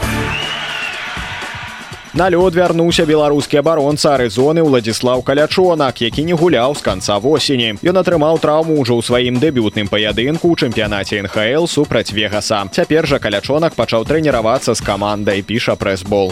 На 2.15 2.29
лёд 2.31 2.55
вярнуўся 2.55 3.03
беларускі 3.03 3.59
абаронца 3.59 4.13
арызоны 4.15 4.63
ўладзіслаў 4.63 5.19
калячонак, 5.19 5.99
які 5.99 6.23
не 6.23 6.31
гуляў 6.31 6.71
з 6.79 6.85
канца 6.87 7.19
восені. 7.19 7.75
Ён 7.83 7.99
атрымаў 7.99 8.39
траўму 8.39 8.79
ўжо 8.79 8.95
ў 8.95 9.03
сваім 9.03 9.35
дэбютным 9.43 9.91
паядынку 9.91 10.47
ў 10.47 10.55
чэмпіянаце 10.55 11.19
НХл 11.27 11.67
супраць 11.67 12.15
вегаса. 12.15 12.63
Цяпер 12.71 13.03
жа 13.03 13.19
калячонак 13.19 13.75
пачаў 13.75 14.07
трэніравацца 14.07 14.79
з 14.79 14.79
камандай 14.79 15.43
піша 15.43 15.75
прэсбол. 15.75 16.31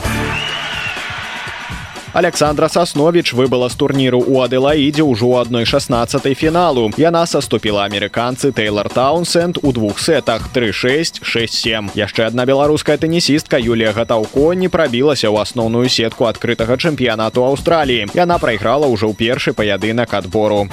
Александра 2.14 2.70
Сасновіч 2.70 3.34
выбыла 3.34 3.74
з 3.74 3.76
турніру 3.76 4.22
ў 4.22 4.46
Аделаідзе 4.46 5.02
ўжо 5.02 5.34
ў 5.34 5.36
адной 5.42 5.66
16 5.66 6.22
фіналу. 6.38 6.94
Яна 6.94 7.26
саступіла 7.26 7.90
амерыканцы 7.90 8.54
Тейлор 8.54 8.86
Таунсенд 8.86 9.58
у 9.66 9.74
двух 9.74 9.98
сетах 9.98 10.46
3667. 10.54 11.90
Яшчэ 11.98 12.30
адна 12.30 12.46
беларуская 12.46 13.02
тэнісістка 13.02 13.58
Юлія 13.58 13.98
Гатаўко 13.98 14.54
не 14.54 14.70
прабілася 14.70 15.34
ў 15.34 15.42
асноўную 15.42 15.90
сетку 15.90 16.30
адкрытага 16.30 16.78
чэмпіянату 16.78 17.50
Аўстраліі. 17.50 18.14
Яна 18.14 18.38
прайграла 18.38 18.86
ўжо 18.86 19.10
ў 19.10 19.18
першы 19.18 19.58
паядынак 19.58 20.14
адбору. 20.14 20.70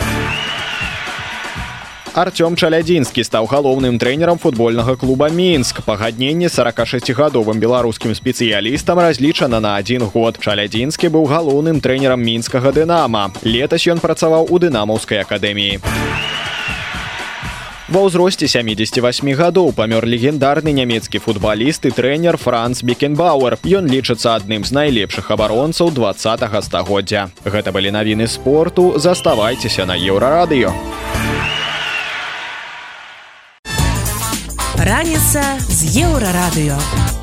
Артём 2.10 2.58
Чалядзінскі 2.58 3.22
стаў 3.22 3.46
галоўным 3.46 3.94
трэнерам 3.94 4.34
футбольнага 4.34 4.96
клуба 4.98 5.30
Мінск. 5.30 5.78
Пагадненне 5.86 6.50
46гадовым 6.50 7.62
беларускім 7.62 8.18
спецыялістам 8.18 8.98
разлічана 8.98 9.60
на 9.62 9.78
адзін 9.78 10.10
год. 10.10 10.34
Чалядзінскі 10.42 11.06
быў 11.06 11.30
галоўным 11.30 11.78
трэнерам 11.78 12.18
мінскага 12.18 12.74
дынама. 12.74 13.30
Летась 13.46 13.86
ён 13.86 14.02
працаваў 14.02 14.50
у 14.50 14.58
дынамаўскай 14.58 15.22
акадэміі. 15.22 15.78
Ва 17.90 18.00
ўзросце 18.06 18.46
78 18.50 19.30
гадоў 19.38 19.70
памёр 19.70 20.02
легендарны 20.02 20.74
нямецкі 20.74 21.22
футбаліст 21.22 21.86
і 21.86 21.94
трэнер 21.94 22.38
Франц 22.42 22.82
Бекенбауэр. 22.82 23.62
Ён 23.62 23.86
лічыцца 23.86 24.34
адным 24.34 24.66
з 24.66 24.74
найлепшых 24.74 25.30
абаронцаў 25.30 25.94
два 25.94 26.10
стагоддзя. 26.14 27.30
Гэта 27.46 27.70
былі 27.70 27.94
навіны 27.94 28.26
спорту, 28.26 28.98
заставайцеся 28.98 29.86
на 29.86 29.94
еўрарадыё. 29.94 30.74
Раніца 34.80 35.60
з 35.68 35.92
еўрарадыё. 36.08 37.19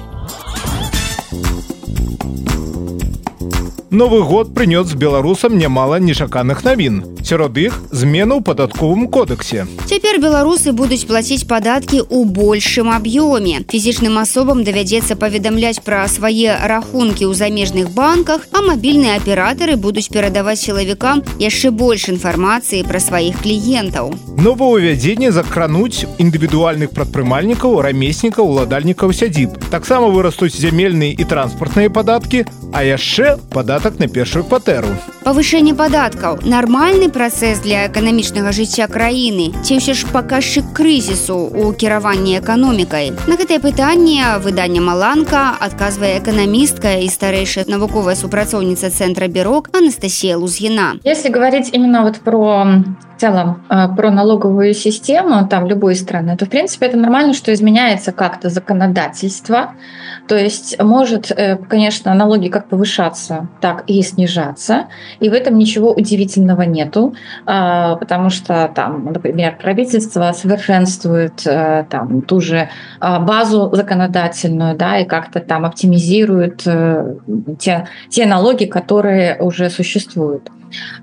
Новы 3.90 4.24
год 4.24 4.54
прынёс 4.54 4.96
беларусам 4.96 5.58
нямала 5.58 5.96
нечаканых 5.96 6.66
навін. 6.66 7.04
Сярод 7.24 7.56
іх 7.58 7.80
змены 7.92 8.36
ў 8.36 8.44
падатковым 8.44 9.08
кодексе. 9.08 9.64
Цяпер 9.88 10.20
беларусы 10.20 10.76
будуць 10.76 11.08
плаціць 11.08 11.48
падаткі 11.48 12.04
ў 12.04 12.28
большым 12.28 12.92
аб'ёме. 12.92 13.64
Фізічным 13.64 14.20
асобам 14.20 14.68
давядзецца 14.68 15.16
паведамляць 15.16 15.80
пра 15.88 16.04
свае 16.12 16.60
рахункі 16.68 17.32
ў 17.32 17.34
замежных 17.34 17.96
банках, 17.96 18.44
а 18.52 18.60
мабільныя 18.60 19.24
аператары 19.24 19.80
будуць 19.80 20.12
перадаваць 20.12 20.60
сілавікам 20.68 21.24
яшчэ 21.40 21.72
больш 21.72 22.12
інфармацыі 22.12 22.84
пра 22.84 23.00
сваіх 23.00 23.40
кліентаў. 23.40 24.12
Новаўвядзенне 24.36 25.32
закрануць 25.32 26.04
індывідуальных 26.20 26.92
прадпрымальнікаў, 26.92 27.80
рамеснікаў, 27.88 28.52
уладальнікаў 28.52 29.16
сядзіб. 29.16 29.56
Таксама 29.72 30.12
вырастуць 30.12 30.60
зямельныя 30.60 31.16
і 31.16 31.24
транспартныя 31.24 31.88
падаткі, 31.88 32.44
а 32.76 32.84
яшчэ 32.84 33.40
падатак 33.78 34.00
на 34.00 34.08
першую 34.08 34.44
кватэру. 34.44 34.90
Павышэнне 35.22 35.76
падаткаў 35.78 36.42
нармальны 36.50 37.10
працэс 37.14 37.62
для 37.62 37.86
эканамічнага 37.86 38.50
жыцця 38.50 38.88
краіны 38.90 39.54
ці 39.62 39.78
ўсё 39.78 39.94
ж 39.94 40.10
паказчык 40.10 40.74
крызісу 40.74 41.38
ў 41.54 41.78
кіраванні 41.78 42.42
эканомікай. 42.42 43.14
На 43.30 43.38
гэтае 43.38 43.62
пытанне 43.62 44.42
выдання 44.42 44.82
маланка 44.82 45.54
адказвае 45.62 46.18
эканамістка 46.18 47.06
і 47.06 47.08
старэйшая 47.12 47.70
навуковая 47.70 48.18
супрацоўніца 48.18 48.90
цэнтра 48.90 49.30
бюрок 49.30 49.70
Анастасія 49.78 50.42
Лузгіна. 50.42 50.98
Если 51.06 51.30
говорить 51.30 51.70
именно 51.70 52.02
вот 52.02 52.18
про 52.26 52.82
в 53.18 53.20
целом 53.20 53.64
про 53.98 54.12
налоговую 54.12 54.74
систему 54.74 55.48
там 55.48 55.68
любой 55.68 55.96
страны, 55.96 56.38
то 56.38 56.46
в 56.46 56.50
принципе 56.50 56.86
это 56.86 56.98
нормально, 56.98 57.34
что 57.34 57.52
изменяется 57.52 58.12
как-то 58.12 58.50
законодательство. 58.50 59.74
То 60.28 60.36
есть 60.38 60.78
может, 60.80 61.32
конечно, 61.68 62.14
налоги 62.14 62.50
как 62.50 62.70
повышаться, 62.70 63.48
так 63.68 63.84
и 63.88 64.02
снижаться. 64.02 64.86
И 65.20 65.28
в 65.28 65.34
этом 65.34 65.58
ничего 65.58 65.92
удивительного 65.92 66.62
нету, 66.62 67.16
потому 67.46 68.30
что 68.30 68.72
там, 68.74 69.12
например, 69.12 69.58
правительство 69.62 70.32
совершенствует 70.32 71.44
там 71.44 72.22
ту 72.22 72.40
же 72.40 72.70
базу 73.02 73.70
законодательную, 73.74 74.78
да, 74.78 75.00
и 75.00 75.06
как-то 75.06 75.42
там 75.42 75.66
оптимизирует 75.66 76.66
те, 77.60 77.88
те 78.10 78.26
налоги, 78.26 78.64
которые 78.64 79.38
уже 79.42 79.70
существуют. 79.70 80.50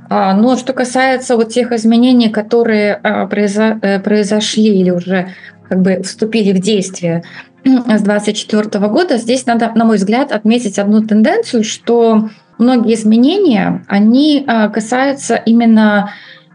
Но 0.08 0.56
что 0.56 0.72
касается 0.72 1.36
вот 1.36 1.50
тех 1.50 1.70
изменений, 1.72 2.30
которые 2.30 2.96
произошли 3.28 4.80
или 4.80 4.90
уже 4.90 5.28
как 5.68 5.82
бы 5.82 6.02
вступили 6.02 6.58
в 6.58 6.62
действие 6.62 7.24
с 7.64 8.02
24 8.02 8.88
года, 8.88 9.16
здесь 9.16 9.46
надо, 9.46 9.72
на 9.74 9.84
мой 9.86 9.96
взгляд, 9.96 10.32
отметить 10.32 10.78
одну 10.78 11.02
тенденцию, 11.02 11.64
что 11.64 12.28
многие 12.58 12.94
изменения, 12.94 13.84
они 13.88 14.46
касаются 14.72 15.36
именно 15.36 16.10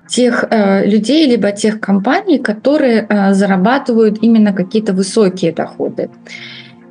тех 0.08 0.46
людей, 0.86 1.28
либо 1.30 1.52
тех 1.52 1.80
компаний, 1.80 2.40
которые 2.40 3.08
зарабатывают 3.32 4.20
именно 4.22 4.54
какие-то 4.54 4.94
высокие 4.94 5.52
доходы. 5.52 6.10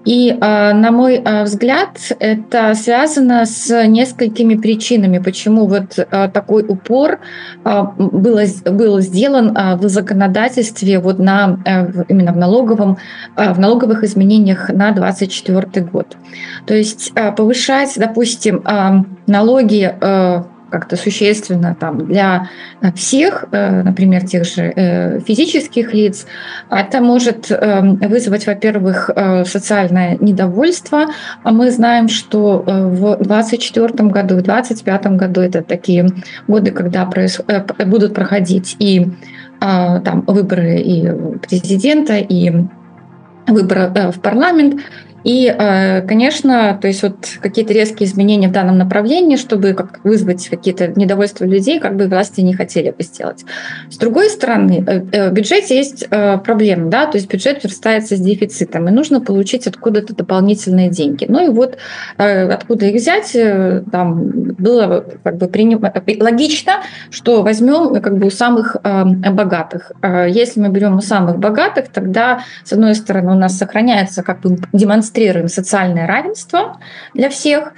И, 0.09 0.33
на 0.33 0.91
мой 0.91 1.23
взгляд, 1.43 1.99
это 2.19 2.73
связано 2.73 3.45
с 3.45 3.85
несколькими 3.87 4.55
причинами, 4.55 5.19
почему 5.19 5.67
вот 5.67 5.99
такой 6.33 6.65
упор 6.67 7.19
было, 7.63 8.43
был 8.65 9.01
сделан 9.01 9.55
в 9.79 9.87
законодательстве 9.87 10.99
вот 10.99 11.19
на, 11.19 11.59
именно 12.09 12.33
в, 12.33 12.39
налоговом, 12.39 12.97
в 13.37 13.61
налоговых 13.61 14.03
изменениях 14.03 14.71
на 14.71 14.93
2024 14.93 15.85
год. 15.85 16.17
То 16.65 16.75
есть 16.75 17.13
повышать, 17.37 17.93
допустим, 17.97 18.65
налоги 19.27 19.95
как-то 20.71 20.97
существенно 20.97 21.77
там 21.79 22.07
для 22.07 22.49
всех, 22.95 23.45
например, 23.51 24.27
тех 24.27 24.45
же 24.45 25.23
физических 25.27 25.95
лиц, 25.95 26.27
это 26.71 27.01
может 27.01 27.51
вызвать, 27.51 28.47
во-первых, 28.47 29.11
социальное 29.45 30.17
недовольство. 30.21 31.07
А 31.43 31.51
мы 31.51 31.71
знаем, 31.71 32.09
что 32.09 32.63
в 32.67 33.17
2024 33.17 34.09
году, 34.11 34.37
в 34.37 34.43
2025 34.43 35.07
году 35.17 35.41
это 35.41 35.63
такие 35.63 36.07
годы, 36.47 36.71
когда 36.71 37.05
проис... 37.07 37.41
будут 37.87 38.15
проходить 38.15 38.77
и 38.79 39.07
там 39.61 40.25
выборы 40.27 40.81
и 40.81 41.11
президента, 41.39 42.17
и 42.17 42.53
выборы 43.47 43.91
в 44.13 44.21
парламент. 44.21 44.83
И, 45.25 45.53
конечно, 46.07 46.79
то 46.81 46.87
есть 46.87 47.03
вот 47.03 47.27
какие-то 47.41 47.73
резкие 47.73 48.09
изменения 48.09 48.49
в 48.49 48.53
данном 48.53 48.79
направлении, 48.79 49.37
чтобы 49.37 49.75
как 49.75 50.01
вызвать 50.05 50.49
какие-то 50.49 50.89
недовольства 50.89 51.45
людей, 51.45 51.81
как 51.81 51.97
бы 51.97 52.07
власти 52.07 52.41
не 52.41 52.55
хотели 52.55 52.91
бы 52.91 53.03
сделать. 53.03 53.45
С 53.91 53.97
другой 53.99 54.31
стороны, 54.31 54.81
в 55.13 55.31
бюджете 55.33 55.77
есть 55.77 56.09
проблема, 56.09 56.89
да, 56.89 57.07
то 57.07 57.19
есть 57.19 57.29
бюджет 57.31 57.65
верстается 57.65 58.17
с 58.17 58.21
дефицитом, 58.21 58.89
и 58.89 58.93
нужно 58.93 59.21
получить 59.21 59.67
откуда-то 59.67 60.15
дополнительные 60.15 60.89
деньги. 60.89 61.27
Ну 61.29 61.45
и 61.45 61.49
вот 61.49 61.79
откуда 62.17 62.87
их 62.87 62.95
взять, 62.95 63.37
там 63.91 64.31
было 64.55 65.05
как 65.25 65.37
бы 65.37 65.49
приним... 65.49 65.83
логично, 66.21 66.75
что 67.11 67.43
возьмем 67.43 68.01
как 68.01 68.17
бы 68.19 68.29
у 68.29 68.31
самых 68.31 68.77
богатых. 68.83 69.93
Если 70.03 70.61
мы 70.61 70.69
берем 70.69 70.97
у 70.97 71.01
самых 71.01 71.39
богатых, 71.39 71.89
тогда, 71.89 72.41
с 72.65 72.73
одной 72.73 72.95
стороны, 72.95 73.33
у 73.33 73.39
нас 73.39 73.59
сохраняется 73.59 74.23
как 74.23 74.41
бы 74.41 74.57
демонстрация 74.73 75.08
демонстрируем 75.09 75.49
социальное 75.49 76.07
равенство 76.07 76.79
для 77.15 77.31
всех, 77.31 77.73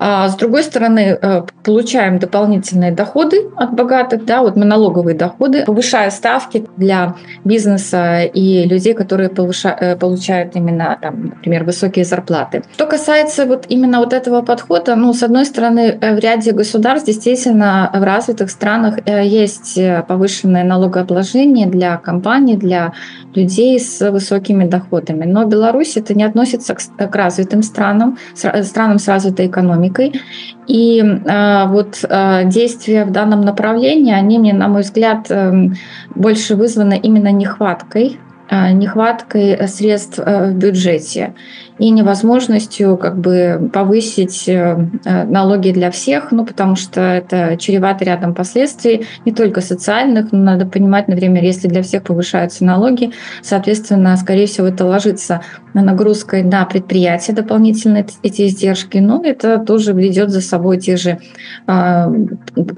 с 0.00 0.34
другой 0.36 0.62
стороны, 0.62 1.18
э, 1.20 1.42
получаем 1.62 2.18
дополнительные 2.18 2.90
доходы 2.90 3.50
от 3.56 3.74
богатых, 3.74 4.24
да, 4.24 4.40
вот 4.40 4.56
мы 4.56 4.64
налоговые 4.64 5.14
доходы, 5.14 5.64
повышая 5.66 6.10
ставки 6.10 6.66
для 6.78 7.16
бизнеса 7.44 8.22
и 8.22 8.64
людей, 8.64 8.94
которые 8.94 9.28
повыша, 9.28 9.76
э, 9.78 9.96
получают 9.96 10.56
именно, 10.56 10.98
там, 11.02 11.24
например, 11.26 11.64
высокие 11.64 12.06
зарплаты. 12.06 12.62
Что 12.72 12.86
касается 12.86 13.44
вот 13.44 13.66
именно 13.68 13.98
вот 13.98 14.14
этого 14.14 14.40
подхода, 14.40 14.96
ну, 14.96 15.12
с 15.12 15.22
одной 15.22 15.44
стороны, 15.44 15.98
э, 16.00 16.16
в 16.16 16.18
ряде 16.18 16.52
государств 16.52 17.06
действительно 17.06 17.90
в 17.92 18.02
развитых 18.02 18.50
странах 18.50 18.98
есть 19.06 19.78
повышенное 20.08 20.64
налогообложение 20.64 21.66
для 21.66 21.98
компаний, 21.98 22.56
для 22.56 22.92
людей 23.34 23.78
с 23.78 24.10
высокими 24.10 24.64
доходами. 24.64 25.26
Но 25.26 25.44
Беларусь 25.44 25.98
это 25.98 26.14
не 26.14 26.24
относится 26.24 26.74
к 26.74 27.14
развитым 27.14 27.62
странам, 27.62 28.16
странам 28.34 28.98
с 28.98 29.06
развитой 29.06 29.46
экономикой 29.46 29.89
экономикой. 29.90 30.20
И 30.66 31.00
э, 31.00 31.66
вот 31.68 32.04
э, 32.08 32.42
действия 32.44 33.04
в 33.04 33.10
данном 33.10 33.42
направлении, 33.42 34.12
они 34.12 34.38
мне, 34.38 34.52
на 34.52 34.68
мой 34.68 34.82
взгляд, 34.82 35.26
э, 35.30 35.70
больше 36.14 36.56
вызваны 36.56 36.98
именно 36.98 37.32
нехваткой 37.32 38.18
Э, 38.50 38.72
нехваткой 38.72 39.68
средств 39.68 40.18
э, 40.18 40.50
в 40.50 40.54
бюджете 40.54 41.34
и 41.80 41.88
невозможностью 41.88 42.98
как 42.98 43.18
бы 43.18 43.70
повысить 43.72 44.44
э, 44.46 44.76
налоги 45.04 45.70
для 45.70 45.90
всех, 45.90 46.30
ну, 46.30 46.44
потому 46.44 46.76
что 46.76 47.00
это 47.00 47.56
чревато 47.56 48.04
рядом 48.04 48.34
последствий, 48.34 49.06
не 49.24 49.32
только 49.32 49.62
социальных, 49.62 50.30
но 50.30 50.38
надо 50.38 50.66
понимать, 50.66 51.08
например, 51.08 51.42
если 51.42 51.68
для 51.68 51.82
всех 51.82 52.02
повышаются 52.02 52.66
налоги, 52.66 53.12
соответственно, 53.40 54.14
скорее 54.18 54.46
всего, 54.46 54.66
это 54.66 54.84
ложится 54.84 55.40
на 55.72 55.82
нагрузкой 55.82 56.42
на 56.42 56.66
предприятия 56.66 57.32
дополнительные 57.32 58.06
эти 58.22 58.46
издержки, 58.46 58.98
но 58.98 59.22
это 59.24 59.58
тоже 59.58 59.94
ведет 59.94 60.28
за 60.28 60.42
собой 60.42 60.78
те 60.78 60.98
же 60.98 61.18
э, 61.66 62.26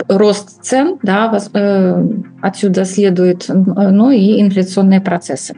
рост 0.07 0.63
цен, 0.63 0.99
да, 1.03 1.41
э, 1.53 2.09
отсюда 2.41 2.85
следует, 2.85 3.47
ну 3.49 4.13
и 4.13 4.41
инфляционные 4.41 5.01
процессы. 5.01 5.57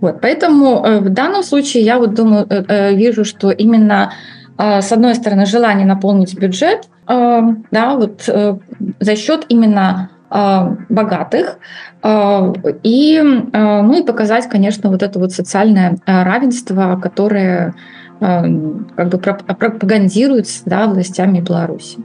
Вот, 0.00 0.20
поэтому 0.20 0.84
э, 0.84 1.00
в 1.00 1.08
данном 1.10 1.42
случае 1.42 1.84
я 1.84 1.98
вот 1.98 2.14
думаю, 2.14 2.46
э, 2.48 2.64
э, 2.68 2.94
вижу, 2.94 3.24
что 3.24 3.50
именно 3.50 4.12
с 4.56 4.92
одной 4.92 5.16
стороны 5.16 5.46
желание 5.46 5.84
наполнить 5.84 6.38
бюджет, 6.38 6.88
да, 7.08 7.96
вот 7.96 8.22
за 8.22 9.16
счет 9.16 9.46
именно 9.48 10.10
богатых 10.30 11.58
и 12.04 13.20
ну 13.52 13.98
и 13.98 14.06
показать, 14.06 14.48
конечно, 14.48 14.90
вот 14.90 15.02
это 15.02 15.18
вот 15.18 15.32
социальное 15.32 15.98
равенство, 16.06 17.00
которое 17.02 17.74
как 18.20 19.08
бы 19.08 19.18
пропагандируется 19.18 20.62
да, 20.66 20.86
властями 20.86 21.40
Беларуси. 21.40 21.98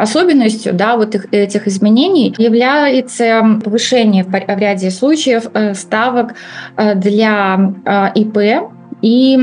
Особенностью 0.00 0.72
да, 0.72 0.96
вот 0.96 1.14
их, 1.14 1.26
этих 1.32 1.66
изменений 1.68 2.34
является 2.38 3.60
повышение 3.62 4.24
в 4.24 4.32
ряде 4.32 4.90
случаев 4.90 5.44
э, 5.52 5.74
ставок 5.74 6.34
э, 6.76 6.94
для 6.94 7.74
э, 7.84 8.08
ИП 8.14 8.70
и 9.02 9.38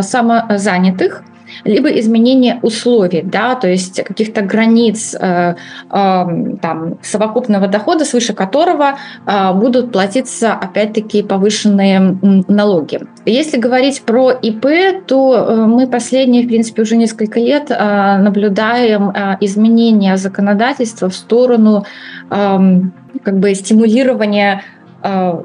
самозанятых– 0.00 1.22
либо 1.64 1.88
изменение 1.88 2.58
условий, 2.62 3.22
да, 3.22 3.54
то 3.54 3.68
есть 3.68 4.02
каких-то 4.02 4.42
границ 4.42 5.14
э, 5.14 5.54
э, 5.54 5.54
там, 5.90 6.98
совокупного 7.02 7.68
дохода, 7.68 8.04
свыше 8.04 8.34
которого 8.34 8.98
э, 9.26 9.52
будут 9.54 9.92
платиться 9.92 10.52
опять-таки 10.52 11.22
повышенные 11.22 12.18
налоги. 12.48 13.00
Если 13.26 13.58
говорить 13.58 14.02
про 14.02 14.30
ИП, 14.32 14.66
то 15.06 15.34
э, 15.36 15.66
мы 15.66 15.86
последние, 15.86 16.44
в 16.44 16.48
принципе, 16.48 16.82
уже 16.82 16.96
несколько 16.96 17.40
лет 17.40 17.70
э, 17.70 18.18
наблюдаем 18.18 19.10
э, 19.10 19.36
изменения 19.40 20.16
законодательства 20.16 21.08
в 21.08 21.14
сторону 21.14 21.84
э, 22.30 22.80
как 23.22 23.38
бы 23.38 23.54
стимулирования 23.54 24.62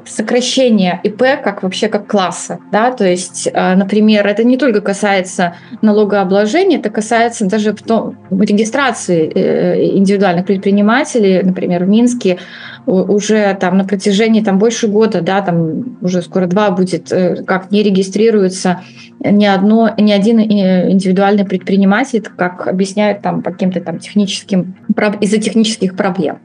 сокращение 0.06 1.00
ИП 1.02 1.42
как 1.44 1.62
вообще 1.62 1.88
как 1.88 2.06
класса, 2.06 2.58
да, 2.72 2.92
то 2.92 3.06
есть, 3.06 3.46
э, 3.52 3.74
например, 3.74 4.26
это 4.26 4.42
не 4.42 4.56
только 4.56 4.80
касается 4.80 5.54
налогообложения, 5.82 6.78
это 6.78 6.88
касается 6.88 7.44
даже 7.44 7.74
в 7.74 7.82
том, 7.82 8.16
регистрации 8.30 9.30
э, 9.34 9.96
индивидуальных 9.96 10.46
предпринимателей, 10.46 11.42
например, 11.42 11.84
в 11.84 11.88
Минске 11.88 12.38
уже 12.86 13.56
там 13.60 13.78
на 13.78 13.84
протяжении 13.84 14.42
там 14.42 14.58
больше 14.58 14.88
года, 14.88 15.20
да, 15.20 15.40
там 15.40 15.96
уже 16.00 16.22
скоро 16.22 16.46
два 16.46 16.70
будет, 16.70 17.12
как 17.46 17.70
не 17.70 17.82
регистрируется 17.82 18.80
ни 19.22 19.44
одно, 19.44 19.94
ни 19.98 20.12
один 20.12 20.40
индивидуальный 20.40 21.44
предприниматель, 21.44 22.22
как 22.36 22.66
объясняют 22.66 23.22
там 23.22 23.42
по 23.42 23.50
каким-то 23.50 23.80
там 23.80 23.98
техническим 23.98 24.74
из-за 25.20 25.38
технических 25.38 25.96
проблем. 25.96 26.38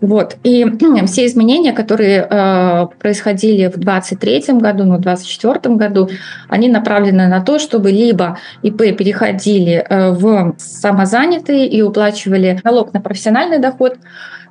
Вот. 0.00 0.36
И 0.44 0.64
все 1.06 1.26
изменения, 1.26 1.72
которые 1.72 2.26
э, 2.28 2.86
происходили 3.00 3.66
в 3.66 3.78
2023 3.78 4.58
году, 4.58 4.84
ну, 4.84 4.96
в 4.96 5.00
2024 5.00 5.74
году, 5.74 6.08
они 6.48 6.68
направлены 6.68 7.26
на 7.26 7.40
то, 7.40 7.58
чтобы 7.58 7.90
либо 7.90 8.38
ИП 8.62 8.96
переходили 8.96 9.84
э, 9.88 10.10
в 10.12 10.54
самозанятые 10.58 11.66
и 11.66 11.82
уплачивали 11.82 12.60
налог 12.62 12.92
на 12.92 13.00
профессиональный 13.00 13.58
доход, 13.58 13.94
э, 13.94 13.98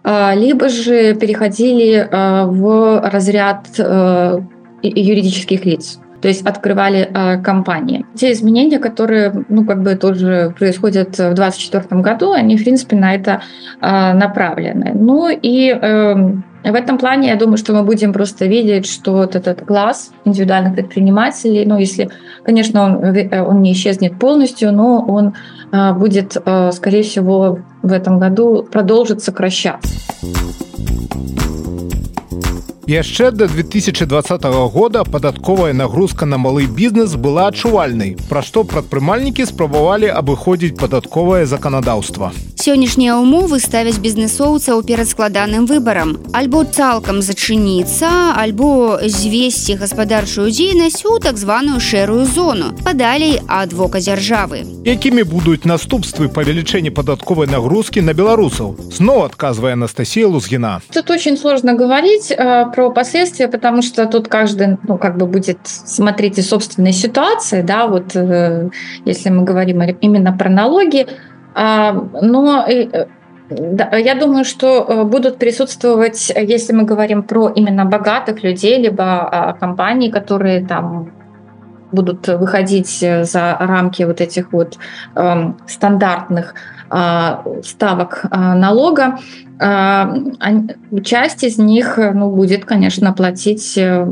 либо 0.04 0.70
же 0.70 1.16
переходили 1.16 1.96
э, 1.96 2.46
в 2.46 3.02
разряд 3.10 3.68
э, 3.78 4.40
юридических 4.82 5.66
лиц 5.66 6.00
то 6.22 6.28
есть 6.28 6.46
открывали 6.46 7.10
э, 7.14 7.42
компании. 7.42 8.06
Те 8.16 8.32
изменения, 8.32 8.80
которые, 8.80 9.46
ну, 9.50 9.66
как 9.66 9.84
бы 9.84 9.96
тоже 9.96 10.54
происходят 10.58 11.10
в 11.10 11.34
2024 11.34 12.02
году, 12.02 12.32
они, 12.32 12.58
в 12.58 12.64
принципе, 12.64 12.96
на 12.96 13.14
это 13.14 13.42
э, 13.82 14.14
направлены. 14.14 14.94
Ну 14.96 15.30
и 15.30 15.70
э, 15.70 16.16
в 16.64 16.76
этом 16.76 16.98
плане 16.98 17.30
я 17.30 17.36
думаю, 17.36 17.58
что 17.58 17.74
мы 17.74 17.84
будем 17.84 18.14
просто 18.14 18.46
видеть, 18.46 18.88
что 18.88 19.14
вот 19.14 19.36
этот 19.36 19.62
класс 19.62 20.12
индивидуальных 20.26 20.74
предпринимателей, 20.74 21.66
ну, 21.66 21.78
если, 21.78 22.10
конечно, 22.44 22.84
он, 22.84 23.04
э, 23.04 23.42
он 23.42 23.62
не 23.62 23.74
исчезнет 23.74 24.18
полностью, 24.18 24.74
но 24.74 25.06
он 25.08 25.36
будет, 25.72 26.38
скорее 26.72 27.04
всего, 27.04 27.60
в 27.82 27.92
этом 27.92 28.20
году 28.20 28.64
продолжит 28.64 29.24
сокращаться 29.24 29.94
яшчэ 32.88 33.32
до 33.32 33.48
2020 33.48 34.44
года 34.72 35.04
падатковая 35.04 35.74
нагрузка 35.74 36.26
на 36.26 36.38
малы 36.38 36.68
бізнес 36.68 37.16
была 37.16 37.48
адчувальнай 37.48 38.16
пра 38.30 38.42
што 38.42 38.64
прадпрымальнікі 38.64 39.46
спрабавалі 39.46 40.08
абыходзіць 40.08 40.78
падатковае 40.80 41.46
заканадаўства. 41.46 42.32
Сённяшнія 42.56 43.16
умовы 43.16 43.60
ставяць 43.60 44.00
бізнесоўцаў 44.00 44.84
перад 44.84 45.08
складаным 45.08 45.68
выбарам. 45.68 46.18
Альбо 46.34 46.64
цалкам 46.64 47.22
зачыніцца 47.22 48.36
альбо 48.36 49.00
звесці 49.04 49.76
гаспадарчую 49.76 50.52
дзейнасць 50.52 51.06
у 51.06 51.20
так 51.20 51.38
званую 51.38 51.80
шэрую 51.80 52.26
зону 52.26 52.72
падалей 52.84 53.40
ад 53.48 53.74
вока 53.74 54.00
дзяржавы. 54.00 54.64
Якімі 54.88 55.24
будуць 55.24 55.68
наступствы 55.68 56.28
павелічэння 56.32 56.92
падатковай 56.92 57.48
нагрузкі 57.52 58.02
на 58.02 58.16
беларусаў? 58.16 58.76
Зноў 58.96 59.28
адказвае 59.28 59.74
Анастасія 59.76 60.28
лузгіна. 60.28 60.82
Тут 60.92 61.12
очень 61.12 61.38
сложно 61.38 61.76
говорить 61.76 62.32
про 62.66 62.92
последствия, 62.92 63.48
потому 63.48 63.82
что 63.82 64.06
тут 64.06 64.28
каждый, 64.28 64.78
ну, 64.84 64.98
как 64.98 65.18
бы 65.18 65.26
будет 65.26 65.60
смотреть 65.64 66.38
из 66.38 66.50
собственной 66.50 66.94
ситуации, 66.94 67.62
да, 67.62 67.88
вот 67.88 68.16
э, 68.16 68.70
если 69.06 69.30
мы 69.30 69.44
говорим 69.44 69.82
именно 70.02 70.34
про 70.34 70.50
налоги, 70.50 71.08
а, 71.54 71.94
но 72.22 72.66
э, 72.68 73.08
да, 73.50 73.96
я 73.96 74.16
думаю, 74.16 74.46
что 74.46 74.86
э, 74.88 75.04
будут 75.04 75.38
присутствовать, 75.38 76.32
если 76.36 76.74
мы 76.74 76.84
говорим 76.84 77.24
про 77.24 77.50
именно 77.50 77.86
богатых 77.86 78.44
людей, 78.44 78.78
либо 78.82 79.04
а, 79.04 79.54
компаний, 79.54 80.12
которые 80.12 80.66
там 80.66 81.12
будут 81.92 82.28
выходить 82.28 83.00
за 83.00 83.58
рамки 83.60 84.04
вот 84.04 84.22
этих 84.22 84.52
вот 84.52 84.78
э, 85.16 85.54
стандартных 85.68 86.56
э, 86.90 87.62
ставок 87.64 88.26
э, 88.30 88.38
налога, 88.38 89.20
часть 91.04 91.44
из 91.44 91.58
них 91.58 91.98
ну, 91.98 92.30
будет, 92.30 92.66
конечно, 92.66 93.12
платить 93.12 93.76
э, 93.76 94.06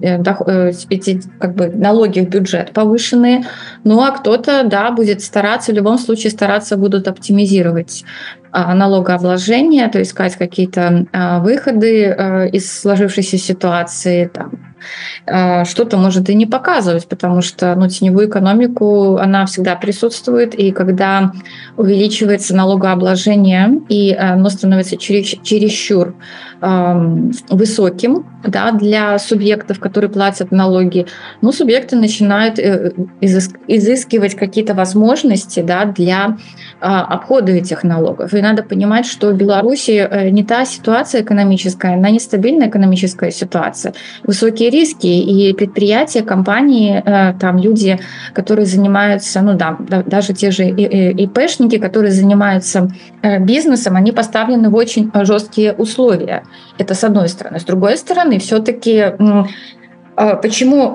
э, 0.00 0.72
эти 0.90 1.20
как 1.40 1.54
бы, 1.56 1.68
налоги 1.68 2.20
в 2.20 2.28
бюджет 2.28 2.72
повышенные, 2.72 3.44
ну 3.82 4.00
а 4.00 4.12
кто-то 4.12 4.62
да, 4.64 4.92
будет 4.92 5.22
стараться, 5.22 5.72
в 5.72 5.74
любом 5.74 5.98
случае 5.98 6.30
стараться 6.30 6.76
будут 6.76 7.08
оптимизировать 7.08 8.04
налогообложение, 8.52 9.88
то 9.88 9.98
есть 9.98 10.12
искать 10.12 10.36
какие-то 10.36 11.06
выходы 11.42 12.04
э, 12.04 12.48
из 12.50 12.80
сложившейся 12.80 13.38
ситуации, 13.38 14.30
там, 14.32 14.65
что-то 15.24 15.96
может 15.96 16.28
и 16.28 16.34
не 16.34 16.46
показывать, 16.46 17.08
потому 17.08 17.42
что 17.42 17.74
ну, 17.74 17.88
теневую 17.88 18.28
экономику 18.28 19.16
она 19.16 19.46
всегда 19.46 19.74
присутствует, 19.76 20.54
и 20.54 20.70
когда 20.72 21.32
увеличивается 21.76 22.54
налогообложение, 22.54 23.80
и 23.88 24.12
оно 24.14 24.48
становится 24.50 24.96
чересчур 24.96 26.14
высоким 26.60 28.24
да, 28.46 28.72
для 28.72 29.18
субъектов, 29.18 29.80
которые 29.80 30.10
платят 30.10 30.52
налоги, 30.52 31.06
ну, 31.42 31.52
субъекты 31.52 31.96
начинают 31.96 32.58
э, 32.58 32.92
изыскивать 33.20 34.34
какие-то 34.34 34.74
возможности 34.74 35.60
да, 35.60 35.84
для 35.84 36.36
обхода 36.80 37.52
этих 37.52 37.84
налогов. 37.84 38.34
И 38.34 38.40
надо 38.40 38.62
понимать, 38.62 39.06
что 39.06 39.30
в 39.30 39.36
Беларуси 39.36 40.06
э, 40.08 40.30
не 40.30 40.44
та 40.44 40.64
ситуация 40.64 41.22
экономическая, 41.22 41.94
она 41.94 42.10
нестабильная 42.10 42.68
экономическая 42.68 43.30
ситуация. 43.30 43.94
Высокие 44.22 44.70
риски 44.70 45.06
и 45.06 45.52
предприятия, 45.52 46.22
компании, 46.22 47.02
э, 47.04 47.34
там 47.38 47.58
люди, 47.58 47.98
которые 48.32 48.66
занимаются, 48.66 49.42
ну 49.42 49.54
да, 49.54 49.76
даже 50.06 50.32
те 50.32 50.50
же 50.50 50.64
ИПшники, 50.64 51.78
которые 51.78 52.12
занимаются 52.12 52.88
бизнесом, 53.40 53.96
они 53.96 54.12
поставлены 54.12 54.70
в 54.70 54.74
очень 54.74 55.10
жесткие 55.14 55.72
условия. 55.72 56.44
Это 56.78 56.94
с 56.94 57.04
одной 57.04 57.28
стороны. 57.28 57.58
С 57.58 57.64
другой 57.64 57.96
стороны, 57.96 58.38
все-таки 58.38 59.14
Почему, 60.16 60.94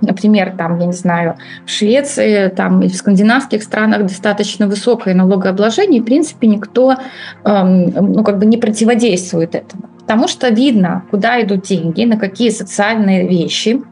например, 0.00 0.54
там, 0.58 0.80
я 0.80 0.86
не 0.86 0.92
знаю, 0.92 1.36
в 1.64 1.70
Швеции 1.70 2.48
там, 2.48 2.82
или 2.82 2.90
в 2.90 2.96
скандинавских 2.96 3.62
странах 3.62 4.02
достаточно 4.02 4.66
высокое 4.66 5.14
налогообложение, 5.14 6.02
в 6.02 6.04
принципе, 6.04 6.48
никто 6.48 6.96
ну, 7.44 8.24
как 8.24 8.38
бы 8.38 8.46
не 8.46 8.56
противодействует 8.56 9.54
этому. 9.54 9.84
Потому 10.00 10.26
что 10.26 10.48
видно, 10.48 11.04
куда 11.12 11.40
идут 11.42 11.62
деньги, 11.62 12.04
на 12.04 12.16
какие 12.16 12.50
социальные 12.50 13.28
вещи, 13.28 13.82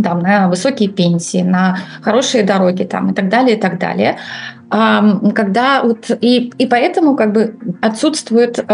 там, 0.00 0.20
на 0.20 0.48
высокие 0.48 0.88
пенсии, 0.88 1.42
на 1.42 1.78
хорошие 2.00 2.44
дороги 2.44 2.84
там, 2.84 3.10
и 3.10 3.14
так 3.14 3.28
далее, 3.28 3.56
и 3.56 3.60
так 3.60 3.80
далее 3.80 4.18
когда 4.72 5.82
вот 5.82 6.10
и, 6.22 6.50
и 6.56 6.66
поэтому 6.66 7.14
как 7.14 7.32
бы 7.32 7.58
отсутствует 7.82 8.64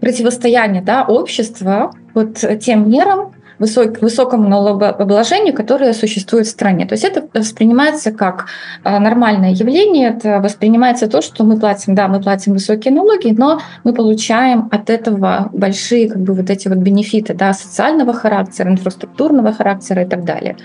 противостояние 0.00 0.82
да, 0.82 1.04
общества 1.04 1.90
вот 2.14 2.44
тем 2.60 2.88
мерам, 2.88 3.32
высок, 3.58 4.00
высокому 4.02 4.48
налогообложению, 4.48 5.54
которое 5.54 5.92
существует 5.92 6.46
в 6.46 6.50
стране. 6.50 6.86
То 6.86 6.94
есть 6.94 7.04
это 7.04 7.26
воспринимается 7.32 8.12
как 8.12 8.46
а, 8.84 8.98
нормальное 8.98 9.52
явление, 9.52 10.10
это 10.10 10.40
воспринимается 10.40 11.08
то, 11.08 11.22
что 11.22 11.44
мы 11.44 11.58
платим, 11.58 11.94
да, 11.94 12.08
мы 12.08 12.20
платим 12.20 12.52
высокие 12.52 12.92
налоги, 12.92 13.34
но 13.36 13.60
мы 13.84 13.92
получаем 13.92 14.68
от 14.70 14.90
этого 14.90 15.50
большие 15.52 16.08
как 16.08 16.22
бы 16.22 16.34
вот 16.34 16.50
эти 16.50 16.68
вот 16.68 16.78
бенефиты 16.78 17.34
да, 17.34 17.52
социального 17.52 18.12
характера, 18.12 18.70
инфраструктурного 18.70 19.52
характера 19.52 20.02
и 20.02 20.06
так 20.06 20.24
далее. 20.24 20.56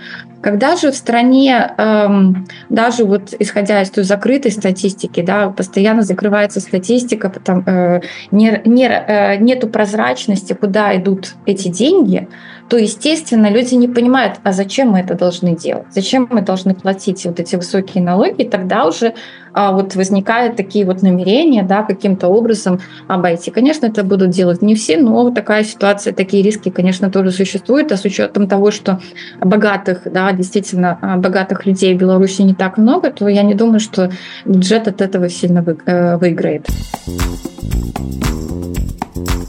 Когда 0.42 0.76
же 0.76 0.92
в 0.92 0.96
стране, 0.96 1.72
эм, 1.78 2.48
даже 2.70 3.06
вот 3.06 3.34
исходя 3.38 3.82
из 3.82 3.92
той 3.92 4.04
закрытой 4.04 4.52
статистики, 4.52 5.22
да, 5.22 5.50
постоянно 5.50 6.02
закрывается 6.02 6.60
статистика, 6.60 7.30
потому, 7.30 7.64
э, 7.68 8.02
не, 8.32 8.62
не, 8.66 8.88
э, 8.88 9.38
нету 9.38 9.68
прозрачности, 9.68 10.54
куда 10.54 10.96
идут 10.98 11.36
эти 11.46 11.68
деньги, 11.68 12.28
то, 12.72 12.78
естественно, 12.78 13.52
люди 13.52 13.76
не 13.76 13.90
понимают, 13.90 14.36
а 14.44 14.54
зачем 14.54 14.92
мы 14.92 15.00
это 15.00 15.16
должны 15.16 15.58
делать, 15.58 15.88
зачем 15.90 16.30
мы 16.32 16.42
должны 16.42 16.74
платить 16.74 17.26
вот 17.26 17.38
эти 17.38 17.58
высокие 17.58 18.02
налоги, 18.02 18.44
и 18.44 18.50
тогда 18.50 18.86
уже 18.86 19.14
а, 19.52 19.74
вот 19.74 19.96
возникают 19.96 20.56
такие 20.56 20.86
вот 20.86 21.02
намерения, 21.02 21.64
да, 21.64 21.84
каким-то 21.84 22.30
образом 22.30 22.80
обойти. 23.10 23.52
Конечно, 23.52 23.88
это 23.88 24.06
будут 24.06 24.30
делать 24.30 24.62
не 24.62 24.76
все, 24.76 24.96
но 24.96 25.32
такая 25.32 25.66
ситуация, 25.66 26.14
такие 26.14 26.44
риски, 26.44 26.70
конечно, 26.70 27.12
тоже 27.12 27.32
существуют, 27.32 27.92
а 27.92 27.98
с 27.98 28.06
учетом 28.06 28.48
того, 28.48 28.72
что 28.72 29.02
богатых, 29.42 30.04
да, 30.06 30.32
действительно 30.32 30.98
а, 31.02 31.18
богатых 31.18 31.66
людей 31.66 31.94
в 31.94 31.98
Беларуси 31.98 32.44
не 32.44 32.56
так 32.56 32.78
много, 32.78 33.12
то 33.12 33.28
я 33.28 33.44
не 33.44 33.54
думаю, 33.54 33.82
что 33.82 34.12
бюджет 34.46 34.88
от 34.88 35.02
этого 35.02 35.28
сильно 35.28 35.62
э, 35.86 36.16
выиграет. 36.16 36.68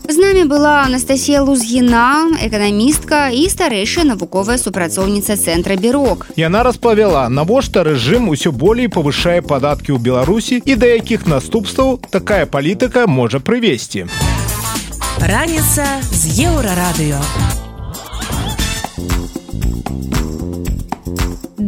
З 0.09 0.17
намі 0.17 0.45
была 0.45 0.83
Анастасія 0.85 1.43
Лузгіна, 1.43 2.35
эканамістка 2.43 3.31
і 3.31 3.47
старэйшая 3.49 4.05
навуковая 4.05 4.59
супрацоўніца 4.59 5.39
цэнтра 5.39 5.79
бюрок. 5.79 6.27
Яна 6.37 6.63
распавяла, 6.67 7.29
навошта 7.29 7.87
рэжым 7.87 8.29
усё 8.29 8.53
болей 8.53 8.91
павышае 8.91 9.41
падаткі 9.41 9.95
ў 9.95 9.99
Беларусі 10.03 10.61
і 10.65 10.75
да 10.77 10.91
якіх 10.99 11.27
наступстваў 11.31 12.01
такая 12.11 12.45
палітыка 12.47 13.07
можа 13.07 13.39
прывесці. 13.39 14.11
Раніца 15.23 15.87
з 16.11 16.51
еўрарадыё. 16.51 17.21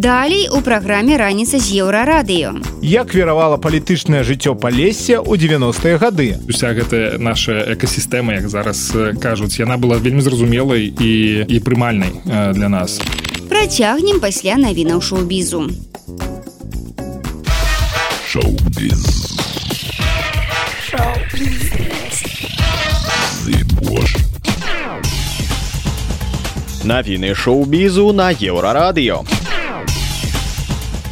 Далей 0.05 0.51
у 0.53 0.61
праграме 0.61 1.17
раніца 1.17 1.57
з 1.57 1.81
еўрарадыё. 1.81 2.61
Як 2.85 3.15
веравала 3.17 3.57
палітычнае 3.57 4.21
жыццё 4.21 4.53
палесся 4.53 5.17
ў 5.17 5.33
90-е 5.41 5.97
гады. 5.97 6.37
Уся 6.45 6.77
гэтая 6.77 7.17
наша 7.17 7.73
экасістэма, 7.73 8.37
як 8.37 8.53
зараз 8.53 8.93
кажуць, 9.17 9.57
яна 9.57 9.81
была 9.81 9.97
вельмі 9.97 10.21
зразумелай 10.21 10.93
і, 10.93 11.13
і 11.49 11.57
прымальнай 11.65 12.21
для 12.53 12.69
нас. 12.69 13.01
Працягнем 13.49 14.21
пасля 14.21 14.61
навінаў 14.61 15.01
шоу-бізу. 15.01 15.73
Шоу-біз. 18.29 19.01
Навіны 26.85 27.33
шоу-бізу 27.33 28.13
на 28.13 28.37
еўрарадыё. 28.37 29.25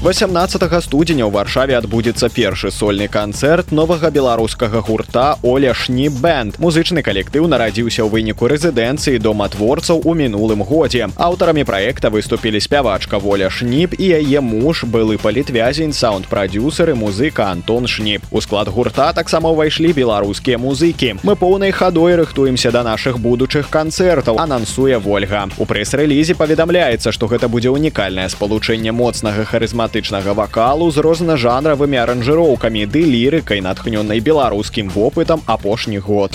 18 0.03 0.83
студзеня 0.83 1.23
ў 1.23 1.31
варшаве 1.31 1.77
адбудзецца 1.79 2.27
першы 2.35 2.73
сольны 2.75 3.07
канцэрт 3.07 3.71
новага 3.71 4.09
беларускага 4.11 4.81
гурта 4.83 5.39
оляшні 5.47 6.09
бэнд 6.11 6.59
музычны 6.59 7.07
калектыў 7.07 7.47
нарадзіўся 7.47 8.03
ў 8.03 8.11
выніку 8.11 8.51
рэзідэнцыі 8.51 9.23
дома 9.23 9.47
творцаў 9.47 10.03
у 10.03 10.15
мінулым 10.19 10.67
годзе. 10.67 11.07
Аўтарамі 11.15 11.63
праекта 11.63 12.11
выступілі 12.11 12.59
спявачка 12.59 13.23
воля 13.23 13.47
шніп 13.47 13.95
і 13.95 14.09
яе 14.19 14.43
муж 14.43 14.83
былы 14.83 15.23
палітвязень 15.23 15.95
саунд-прадюсеры 15.95 16.99
музыка 16.99 17.55
антон 17.55 17.87
шніп. 17.87 18.27
У 18.35 18.43
склад 18.43 18.75
гурта 18.75 19.13
таксама 19.15 19.55
ўвайшлі 19.55 19.95
беларускія 19.95 20.59
музыкі. 20.59 21.23
Мы 21.23 21.39
поўнай 21.39 21.71
хадой 21.71 22.19
рыхтуемся 22.19 22.75
да 22.75 22.83
нашых 22.83 23.23
будучых 23.23 23.71
канцэртаў 23.71 24.43
анансуе 24.43 24.99
ольга 24.99 25.47
у 25.63 25.63
прэс-рэлізе 25.63 26.35
паведамляецца 26.35 27.15
што 27.15 27.31
гэта 27.31 27.47
будзе 27.47 27.71
унікальнае 27.71 28.27
спалучэнне 28.35 28.91
моцнага 28.91 29.47
харызмата 29.47 29.92
драматычнага 29.93 30.33
вакалу 30.33 30.89
з 30.91 31.05
рознажанравымі 31.05 32.01
аранжыроўкамі 32.01 32.89
ды 32.89 33.05
лірыкай 33.05 33.61
натхнёнай 33.61 34.25
беларускім 34.25 34.89
вопытам 34.89 35.45
апошні 35.45 35.99
год. 35.99 36.33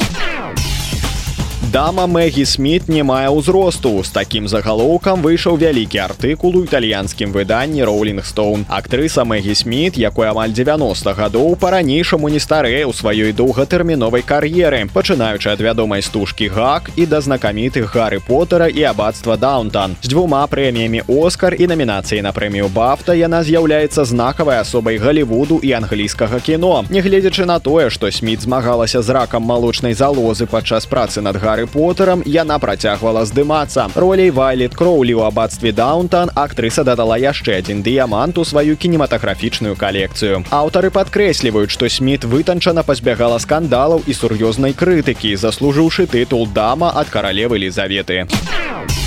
Дама 1.72 2.08
Мэгі 2.08 2.46
Сміт 2.48 2.88
не 2.88 3.04
мае 3.04 3.28
ўзросту. 3.28 4.00
З 4.00 4.08
такім 4.16 4.48
загалоўкам 4.48 5.20
выйшаў 5.20 5.60
вялікі 5.60 6.00
артыкул 6.00 6.56
у 6.56 6.64
італьянскім 6.64 7.36
выданні 7.36 7.84
Роулінг 7.84 8.24
Стоун. 8.24 8.64
Актрыса 8.72 9.28
Мэгі 9.28 9.52
Сміт, 9.52 10.00
якой 10.00 10.32
амаль 10.32 10.56
90 10.56 11.12
гадоў 11.12 11.60
па-ранейшаму 11.60 12.32
не 12.32 12.40
старэ 12.40 12.88
ў 12.88 12.96
сваёй 12.96 13.36
доўгатэрміновай 13.36 14.24
кар'еры, 14.24 14.88
пачынаючы 14.88 15.52
ад 15.52 15.60
вядомай 15.60 16.00
стужкі 16.00 16.48
гак 16.48 16.88
і 16.96 17.04
да 17.04 17.20
знакамітых 17.20 17.92
Гары 17.92 18.24
Потара 18.24 18.72
і 18.72 18.88
абацтва 18.88 19.36
Даунтан. 19.36 20.00
З 20.00 20.08
дзвюма 20.08 20.48
прэміямі 20.48 21.04
Оскар 21.12 21.52
і 21.52 21.68
намінацыі 21.68 22.24
на 22.24 22.32
прэмію 22.32 22.72
Бафта 22.72 23.12
яна 23.12 23.44
з'яўляецца 23.44 24.08
знакавай 24.08 24.64
асобай 24.64 25.04
Галівуду 25.04 25.60
і 25.60 25.76
англійскага 25.76 26.40
кіно. 26.40 26.88
Нягледзячы 26.88 27.44
на 27.44 27.60
тое, 27.60 27.92
што 27.92 28.08
Сміт 28.08 28.48
змагалася 28.48 29.04
з 29.04 29.12
ракам 29.12 29.44
малочнай 29.44 29.92
залозы 29.92 30.48
падчас 30.48 30.88
працы 30.88 31.20
над 31.20 31.36
Гары 31.36 31.67
гары 31.68 31.74
поттерам 31.74 32.24
яна 32.26 32.60
працягвала 32.60 33.26
здымацца. 33.26 33.90
Ролей 33.96 34.32
вайлет 34.32 34.76
кроулі 34.76 35.14
ў 35.14 35.28
абадстве 35.28 35.72
даунтан 35.72 36.30
актрыса 36.36 36.84
дадала 36.84 37.18
яшчэ 37.18 37.60
адзін 37.60 37.84
дыямант 37.84 38.38
у 38.38 38.46
сваю 38.46 38.78
кінематаграфічную 38.78 39.76
калекцыю. 39.76 40.44
Аўтары 40.52 40.92
падкрэсліваюць 40.92 41.72
што 41.72 41.90
сміт 41.90 42.24
вытанчана 42.24 42.84
пазбягала 42.84 43.40
скандалаў 43.40 44.04
і 44.08 44.14
сур'ёзнай 44.14 44.74
крытыкі 44.74 45.36
заслужыўшы 45.36 46.08
тытул 46.08 46.48
дама 46.48 46.92
ад 46.96 47.10
каралевы 47.10 47.58
лізаветы. 47.58 48.28
а 48.28 49.07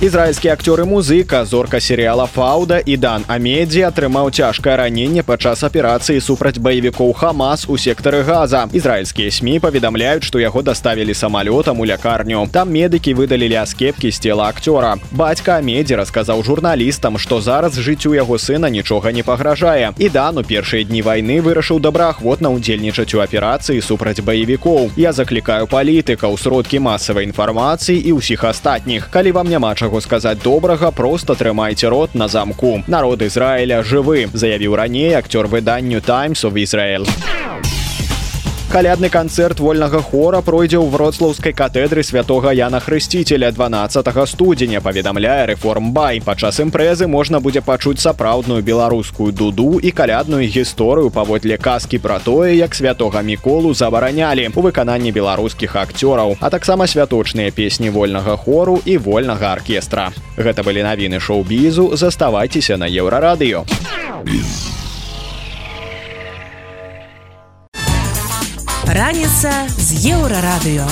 ізраільскі 0.00 0.48
акцёр 0.48 0.82
і 0.82 0.84
музыка 0.90 1.44
зорка 1.44 1.78
серыяла 1.78 2.26
фаўда 2.26 2.82
і 2.82 2.96
дан 2.98 3.22
амедзі 3.30 3.86
атрымаў 3.86 4.30
цяжкае 4.34 4.74
раненне 4.76 5.22
падчас 5.22 5.62
аперацыі 5.62 6.18
супраць 6.20 6.58
баевікоў 6.58 7.14
хамас 7.14 7.64
у 7.70 7.78
сектары 7.78 8.26
газа 8.26 8.66
ізраільскія 8.74 9.30
сМ 9.30 9.62
паведамляюць 9.62 10.26
што 10.26 10.42
яго 10.42 10.62
даставілі 10.66 11.14
самалётам 11.14 11.78
у 11.78 11.86
лякарню. 11.86 12.48
Там 12.50 12.74
медыкі 12.74 13.14
выдалілі 13.14 13.54
аскепкі 13.62 14.10
з 14.10 14.18
цела 14.18 14.50
акцёра. 14.50 14.98
Бацька 15.12 15.62
амедзі 15.62 15.94
расказаў 15.94 16.42
журналістам 16.42 17.18
што 17.18 17.40
зараз 17.40 17.78
жыццю 17.78 18.18
яго 18.18 18.38
сына 18.38 18.68
нічога 18.68 19.12
не 19.12 19.22
пагражае. 19.22 19.94
І 19.98 20.08
дан 20.08 20.38
у 20.38 20.42
першыя 20.42 20.82
дні 20.82 21.06
вайны 21.06 21.38
вырашыў 21.38 21.78
добраахвотна 21.78 22.50
ўдзельнічаць 22.50 23.14
у 23.14 23.22
аперацыі 23.22 23.78
супраць 23.80 24.20
баевікоў. 24.20 24.90
Я 24.96 25.12
заклікаю 25.12 25.70
палітыка 25.70 26.26
ў 26.26 26.34
сродкі 26.34 26.82
масавай 26.82 27.30
інфармацыі 27.30 28.02
і 28.02 28.18
ўсіх 28.18 28.42
астатніх. 28.44 29.08
Калі 29.14 29.30
вам 29.32 29.46
няма 29.48 29.74
чаго 29.74 29.83
чаго 29.84 30.00
сказаць 30.00 30.40
добрага 30.40 30.88
просто 30.90 31.34
трымайце 31.36 31.90
рот 31.92 32.14
на 32.14 32.28
замку. 32.28 32.80
Народ 32.88 33.20
Ізраіля 33.20 33.82
жывы 33.84 34.30
заявіў 34.32 34.80
раней 34.80 35.12
акцёр 35.12 35.44
выданню 35.44 36.00
таймс 36.00 36.44
of 36.48 36.56
Ізраэль 36.56 37.04
калядны 38.74 39.06
канцэрт 39.06 39.60
вольнага 39.62 40.00
хора 40.02 40.40
пройдзе 40.42 40.80
ў 40.82 40.90
вроцлаўскай 40.90 41.52
катедры 41.54 42.02
святого 42.02 42.50
Яна 42.50 42.80
хрысціцеля 42.82 43.52
12 43.54 44.10
студзеня 44.26 44.80
паведамляе 44.82 45.46
рэформбай 45.52 46.18
падчас 46.18 46.58
імпрэзы 46.58 47.06
можна 47.06 47.38
будзе 47.38 47.62
пачуць 47.62 48.02
сапраўдную 48.02 48.66
беларускую 48.66 49.30
дуду 49.30 49.78
і 49.78 49.94
калядную 49.94 50.50
гісторыю 50.50 51.14
паводле 51.14 51.54
казкі 51.54 52.02
пра 52.02 52.18
тое 52.18 52.58
як 52.58 52.74
святого 52.74 53.22
міколу 53.22 53.70
забаранялі 53.78 54.50
у 54.50 54.66
выкананні 54.66 55.14
беларускіх 55.14 55.78
акцёраў 55.78 56.34
а 56.40 56.50
таксама 56.50 56.90
святочныя 56.90 57.54
песні 57.54 57.94
вольнага 57.94 58.34
хору 58.34 58.80
і 58.84 58.98
вольнага 58.98 59.54
аркестра. 59.54 60.10
Гэта 60.34 60.66
былі 60.66 60.82
навіны 60.82 61.22
шоу-бізу. 61.22 61.94
Заставайцеся 61.94 62.74
на 62.74 62.90
еўрарадыё 62.90 63.62
Раніца 68.86 69.50
з 69.80 70.12
еўрарадыё. 70.12 70.84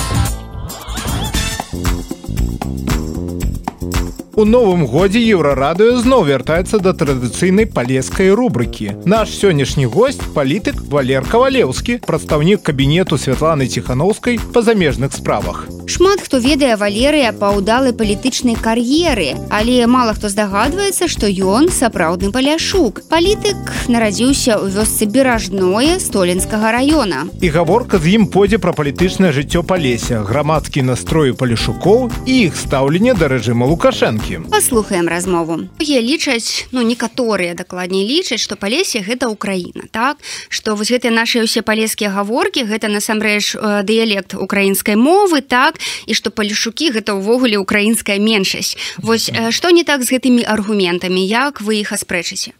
У 4.35 4.45
новым 4.49 4.87
годзе 4.89 5.19
еўрарадыё 5.21 5.99
зноў 6.01 6.23
вяртаецца 6.25 6.79
да 6.81 6.95
традыцыйнай 6.97 7.67
палескай 7.69 8.31
рубрыкі. 8.33 9.05
Наш 9.05 9.29
сённяшні 9.29 9.85
госць 9.85 10.17
палітык 10.33 10.79
Валер 10.89 11.21
Кавалеўскі, 11.21 11.99
прадстаўнік 12.01 12.63
кабінету 12.65 13.21
Святланы 13.21 13.69
Ціханаўскай 13.69 14.39
па 14.49 14.65
замежных 14.65 15.13
справах. 15.13 15.69
Шмат 15.85 16.25
хто 16.25 16.41
ведае 16.41 16.73
валерыя 16.81 17.29
па 17.29 17.53
ўдалай 17.53 17.93
палітычнай 17.93 18.57
кар'еры, 18.57 19.37
але 19.53 19.85
мала 19.85 20.17
хто 20.17 20.33
здагадваецца, 20.33 21.05
што 21.05 21.29
ён 21.29 21.69
сапраўдны 21.69 22.33
паляшук. 22.33 23.05
Палітык 23.13 23.69
нарадзіўся 23.85 24.57
ў 24.57 24.73
вёсцы 24.73 25.05
беражное 25.05 26.01
столенскага 26.01 26.73
раёна. 26.73 27.29
І 27.37 27.53
гаворка 27.53 28.01
з 28.01 28.17
ім 28.17 28.25
пойдзе 28.33 28.57
пра 28.57 28.73
палітычнае 28.73 29.29
жыццё 29.29 29.61
палеся, 29.61 30.25
грамадскі 30.25 30.81
настрою 30.81 31.37
палешукоў 31.37 32.09
і 32.25 32.49
іх 32.49 32.57
стаўленне 32.57 33.13
да 33.13 33.29
рэжыма 33.29 33.69
Лукашэнкі 33.69 34.22
думкі 34.23 34.49
паслухаем 34.49 35.07
размову. 35.07 35.59
Я 35.79 36.01
лічаць 36.01 36.67
ну 36.71 36.81
некаторыя 36.81 37.53
дакладней 37.53 38.07
лічаць 38.07 38.39
што 38.39 38.55
палесе 38.55 38.99
гэта 38.99 39.27
Украіна 39.27 39.87
так? 39.91 40.17
Што 40.49 40.75
вось 40.75 40.91
гэтыя 40.91 41.11
наши 41.11 41.43
ўсе 41.43 41.61
палескія 41.61 42.09
гаворкі 42.09 42.63
гэта 42.63 42.87
насамрэч 42.87 43.55
дыялект 43.83 44.35
украінскай 44.35 44.95
мовы 44.95 45.41
так? 45.41 45.79
І 46.05 46.13
што 46.13 46.31
палешукі 46.31 46.91
гэта 46.91 47.13
ўвогуле 47.13 47.57
украінская 47.57 48.19
меншасць. 48.19 48.77
Вось 48.97 49.31
што 49.49 49.69
не 49.71 49.83
так 49.83 50.03
з 50.03 50.15
гэтымі 50.15 50.43
аргументамі? 50.47 51.19
Як 51.25 51.61
вы 51.61 51.83
іх 51.83 51.91
аспрэчыце 51.91 52.53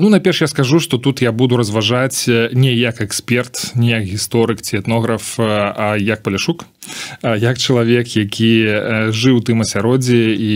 Ну 0.00 0.08
найперш 0.08 0.40
я 0.40 0.46
скажу 0.46 0.80
что 0.80 0.98
тут 0.98 1.22
я 1.22 1.32
буду 1.32 1.56
разважаць 1.56 2.28
не 2.52 2.74
як 2.74 3.00
эксперт 3.00 3.72
не 3.74 3.90
як 3.90 4.04
гісторык 4.04 4.62
ці 4.62 4.80
этнограф 4.80 5.36
а 5.38 5.96
як 6.00 6.22
паляшук 6.22 6.64
як 7.22 7.58
чалавек 7.58 8.16
які 8.16 9.12
жыў 9.12 9.44
тым 9.44 9.60
асяроддзі 9.60 10.32
і 10.32 10.52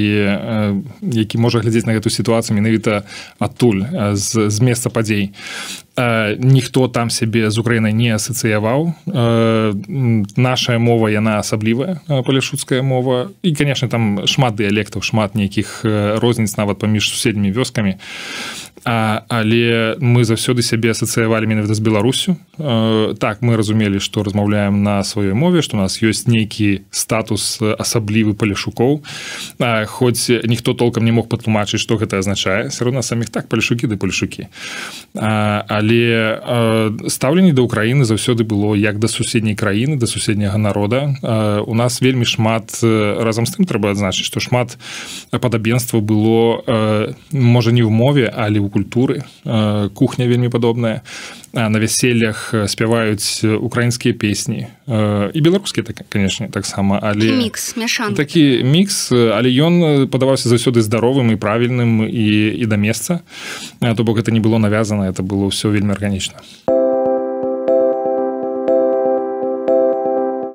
які 1.13 1.39
можа 1.39 1.61
глядзець 1.61 1.85
на 1.85 1.93
гэту 1.93 2.09
сітуацыю 2.09 2.57
менавіта 2.57 3.05
адтуль 3.39 3.85
з, 4.17 4.49
з 4.49 4.61
месца 4.61 4.89
падзей 4.89 5.33
ніхто 6.38 6.88
там 6.88 7.11
сябе 7.11 7.51
з 7.51 7.59
украінай 7.59 7.92
не 7.92 8.14
асацыяваў 8.14 8.94
наша 10.36 10.78
мова 10.78 11.11
яна 11.11 11.38
асаблівая 11.38 12.01
паляшуцкая 12.09 12.82
мова. 12.82 13.28
І 13.42 13.55
конечно 13.55 13.88
там 13.88 14.26
шмат 14.26 14.55
дыялектаў 14.55 15.03
шмат 15.03 15.34
нейкіх 15.34 15.84
розніц 16.20 16.57
нават 16.57 16.78
паміж 16.78 17.11
суседнімі 17.11 17.53
вёскамі 17.53 17.98
А, 18.84 19.24
але 19.28 19.96
мы 20.01 20.24
заўсёды 20.24 20.62
сябе 20.64 20.96
асацыявалі 20.96 21.44
менавіта 21.44 21.76
з 21.76 21.84
беларусю 21.84 22.36
э, 22.57 23.14
так 23.20 23.42
мы 23.44 23.57
разумелі 23.57 24.01
што 24.01 24.24
размаўляем 24.24 24.82
на 24.82 25.05
сваёй 25.05 25.36
мове 25.36 25.61
што 25.61 25.76
у 25.76 25.80
нас 25.80 26.01
ёсць 26.01 26.24
нейкі 26.24 26.80
статус 26.88 27.61
асаблівы 27.61 28.32
паляшукоў 28.32 29.05
хоць 29.84 30.32
ніхто 30.32 30.72
толкам 30.72 31.05
не 31.05 31.12
мог 31.12 31.28
патлумачыць 31.28 31.80
што 31.80 32.01
гэта 32.01 32.24
азначае 32.24 32.72
все 32.72 32.84
равно 32.88 33.03
саміх 33.03 33.28
так 33.28 33.53
паляшукі 33.53 33.84
ды 33.84 34.01
паляшукі 34.01 34.48
але 35.12 35.89
э, 35.95 37.09
стаўленне 37.09 37.53
да 37.53 37.62
ўкраіны 37.62 38.05
заўсёды 38.05 38.45
было 38.45 38.74
як 38.74 38.99
да 38.99 39.09
суседняй 39.09 39.55
краіны 39.55 39.97
да 39.97 40.07
суседняга 40.07 40.59
народа. 40.59 41.16
Э, 41.22 41.61
у 41.66 41.74
нас 41.74 42.01
вельмі 42.01 42.24
шмат 42.24 42.78
разам 42.82 43.47
з 43.47 43.57
тым 43.57 43.64
трэба 43.66 43.93
адзначыць 43.93 44.26
што 44.26 44.41
шмат 44.41 44.78
падабенства 45.30 46.01
было 46.01 46.62
можа 47.32 47.70
не 47.72 47.82
ў 47.82 47.91
мове 47.91 48.28
але 48.28 48.61
у 48.61 48.68
культуры. 48.68 49.24
Кухня 49.95 50.26
вельмі 50.26 50.49
падобная 50.49 51.03
на 51.53 51.78
вяселлях 51.78 52.55
спяваюць 52.66 53.44
украінскія 53.44 54.14
песні 54.14 54.66
і 55.34 55.40
беларускія 55.40 55.84
так 55.84 56.03
канешне 56.09 56.48
таксама 56.48 57.01
але 57.03 57.32
мікс 57.32 57.74
такі 58.16 58.62
мікс 58.64 59.12
але 59.12 59.48
ён 59.51 60.07
падаваўся 60.07 60.48
заўсёды 60.48 60.80
здаровым 60.80 61.32
і 61.32 61.36
правільным 61.36 62.07
і 62.07 62.55
і 62.55 62.64
да 62.66 62.76
месца 62.76 63.20
то 63.80 64.05
бок 64.05 64.18
это 64.18 64.30
не 64.30 64.40
было 64.40 64.59
навязана 64.59 65.11
это 65.11 65.22
было 65.22 65.51
ўсё 65.51 65.70
вельмі 65.70 65.92
арганічна 65.92 66.38
а 66.68 66.80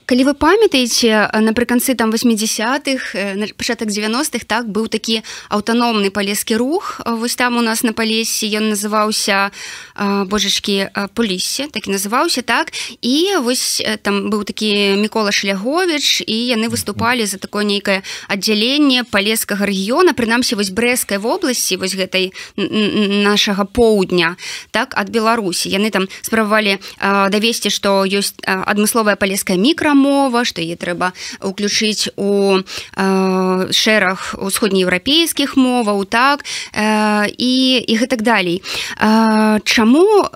калі 0.06 0.24
вы 0.30 0.34
памятаеце 0.38 1.34
напрыканцы 1.42 1.96
там 1.98 2.14
80-х 2.14 3.18
пачатак 3.58 3.90
90-х 3.90 4.46
так 4.46 4.70
быў 4.70 4.86
такі 4.88 5.26
аўтаномны 5.50 6.14
палескі 6.14 6.62
рух 6.62 7.02
вось 7.06 7.36
там 7.36 7.58
у 7.58 7.62
нас 7.66 7.82
на 7.82 7.94
палесе 7.94 8.46
ён 8.54 8.70
называўся 8.70 9.50
божачкі 9.98 10.94
полісе 11.18 11.68
так 11.74 11.88
і 11.90 11.98
называўся 11.98 12.46
так. 12.46 12.70
І 13.02 13.42
вось 13.42 13.82
там 14.06 14.30
быў 14.30 14.46
такі 14.46 14.94
мікола 15.02 15.34
шляггович 15.34 16.22
і 16.22 16.38
яны 16.54 16.70
выступалі 16.70 17.26
за 17.26 17.42
такое 17.42 17.66
нейкае 17.66 18.06
аддзяленне 18.30 19.10
палескага 19.10 19.66
рэгіёна 19.66 20.14
прынамсі 20.14 20.54
вось 20.54 20.70
брэскай 20.70 21.18
вобласці 21.18 21.82
вось 21.82 21.98
гэтай 21.98 22.30
нашага 22.56 23.66
поўдня 23.66 24.38
так 24.70 24.94
ад 24.94 25.10
беларусі. 25.10 25.74
Яны 25.74 25.90
там 25.90 26.06
спрабавалі 26.22 26.78
давесці 27.02 27.74
што 27.74 28.06
ёсць 28.06 28.38
адмысловая 28.46 29.18
палеская 29.18 29.58
мікра 29.58 29.95
мова 29.96 30.44
што 30.44 30.62
е 30.62 30.76
трэба 30.76 31.16
уключыць 31.42 32.12
у 32.20 32.60
э, 32.60 33.72
шэраг 33.72 34.36
усходнееўрапейскіх 34.38 35.56
моваў 35.56 36.06
так 36.06 36.44
э, 36.76 37.32
і 37.32 37.80
і 37.80 37.94
гэтак 37.96 38.22
далей. 38.22 38.62
Э, 39.00 39.60
чаму 39.64 40.28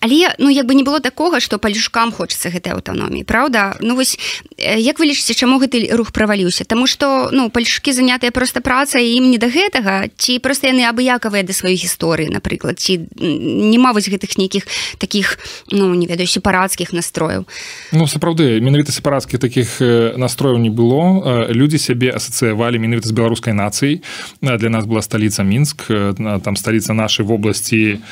але 0.00 0.34
ну 0.38 0.48
як 0.48 0.66
бы 0.66 0.74
не 0.74 0.84
было 0.84 1.00
такога 1.00 1.40
што 1.40 1.58
палюшкам 1.58 2.12
хочацца 2.12 2.50
гэтай 2.50 2.72
аўтаноміі 2.76 3.24
Праўда? 3.24 3.76
Ну 3.80 3.94
вось 3.94 4.18
як 4.58 4.98
вы 4.98 5.10
лічыце 5.10 5.34
чаму 5.34 5.58
гэты 5.58 5.90
рух 5.96 6.12
праваліўся? 6.12 6.64
Таму 6.64 6.86
што 6.86 7.30
ну 7.32 7.50
пальшкі 7.50 7.92
занятыя 7.92 8.30
проста 8.30 8.60
праца 8.60 8.98
ім 8.98 9.30
не 9.30 9.38
да 9.38 9.48
гэтага 9.50 10.08
ці 10.16 10.38
проста 10.38 10.70
яны 10.70 10.86
абыякавыя 10.86 11.42
да 11.42 11.52
сваёй 11.52 11.76
гісторыі 11.76 12.30
напрыклад 12.30 12.78
ці 12.78 13.08
нема 13.18 13.92
вось 13.92 14.08
гэтых 14.08 14.38
нейкіх 14.38 14.66
таких 14.98 15.38
ну 15.70 15.94
не 15.94 16.06
ведаю 16.06 16.26
сепарацкіх 16.26 16.92
настрояў? 16.92 17.46
Ну 17.92 18.06
сапраўды 18.06 18.60
менавіта 18.60 18.92
сепарацкіх 18.98 19.38
таких 19.38 19.78
настрояў 20.18 20.58
не 20.58 20.70
было. 20.70 21.46
Людзі 21.54 21.78
сябе 21.78 22.10
асацыявалі 22.10 22.82
менавіта 22.82 23.08
з 23.08 23.14
беларускай 23.14 23.54
нацыяй 23.54 24.02
для 24.42 24.70
нас 24.70 24.84
была 24.84 25.02
сталіца 25.02 25.46
мінск 25.46 25.86
там 26.18 26.56
сталіца 26.58 26.92
нашай 26.92 27.26
вобласці 27.26 28.02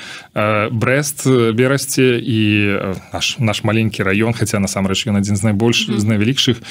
брест 0.71 1.27
берасці 1.27 2.23
і 2.23 2.41
наш 3.13 3.37
наш 3.39 3.65
маленькі 3.65 4.07
раён 4.07 4.33
хаця 4.33 4.63
насамрэч 4.63 5.11
ён 5.11 5.19
адзін 5.19 5.37
з 5.37 5.43
найбольш 5.51 5.91
з 5.91 6.05
найвялікшых 6.07 6.63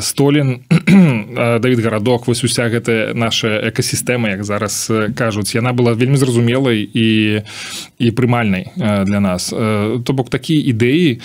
столен 0.00 0.64
давід 1.60 1.80
гарадок 1.80 2.26
вось 2.26 2.44
уся 2.44 2.68
гэтая 2.72 3.12
наша 3.14 3.68
экасістэма 3.68 4.32
як 4.38 4.44
зараз 4.44 4.90
кажуць 5.14 5.54
яна 5.54 5.76
была 5.76 5.92
вельмі 5.92 6.16
зразумелай 6.16 6.86
і 6.86 7.42
і 7.98 8.10
прымальнай 8.10 8.72
для 8.76 9.20
нас. 9.20 9.50
То 9.50 10.12
бок 10.12 10.30
такія 10.30 10.60
ідэі 10.72 11.20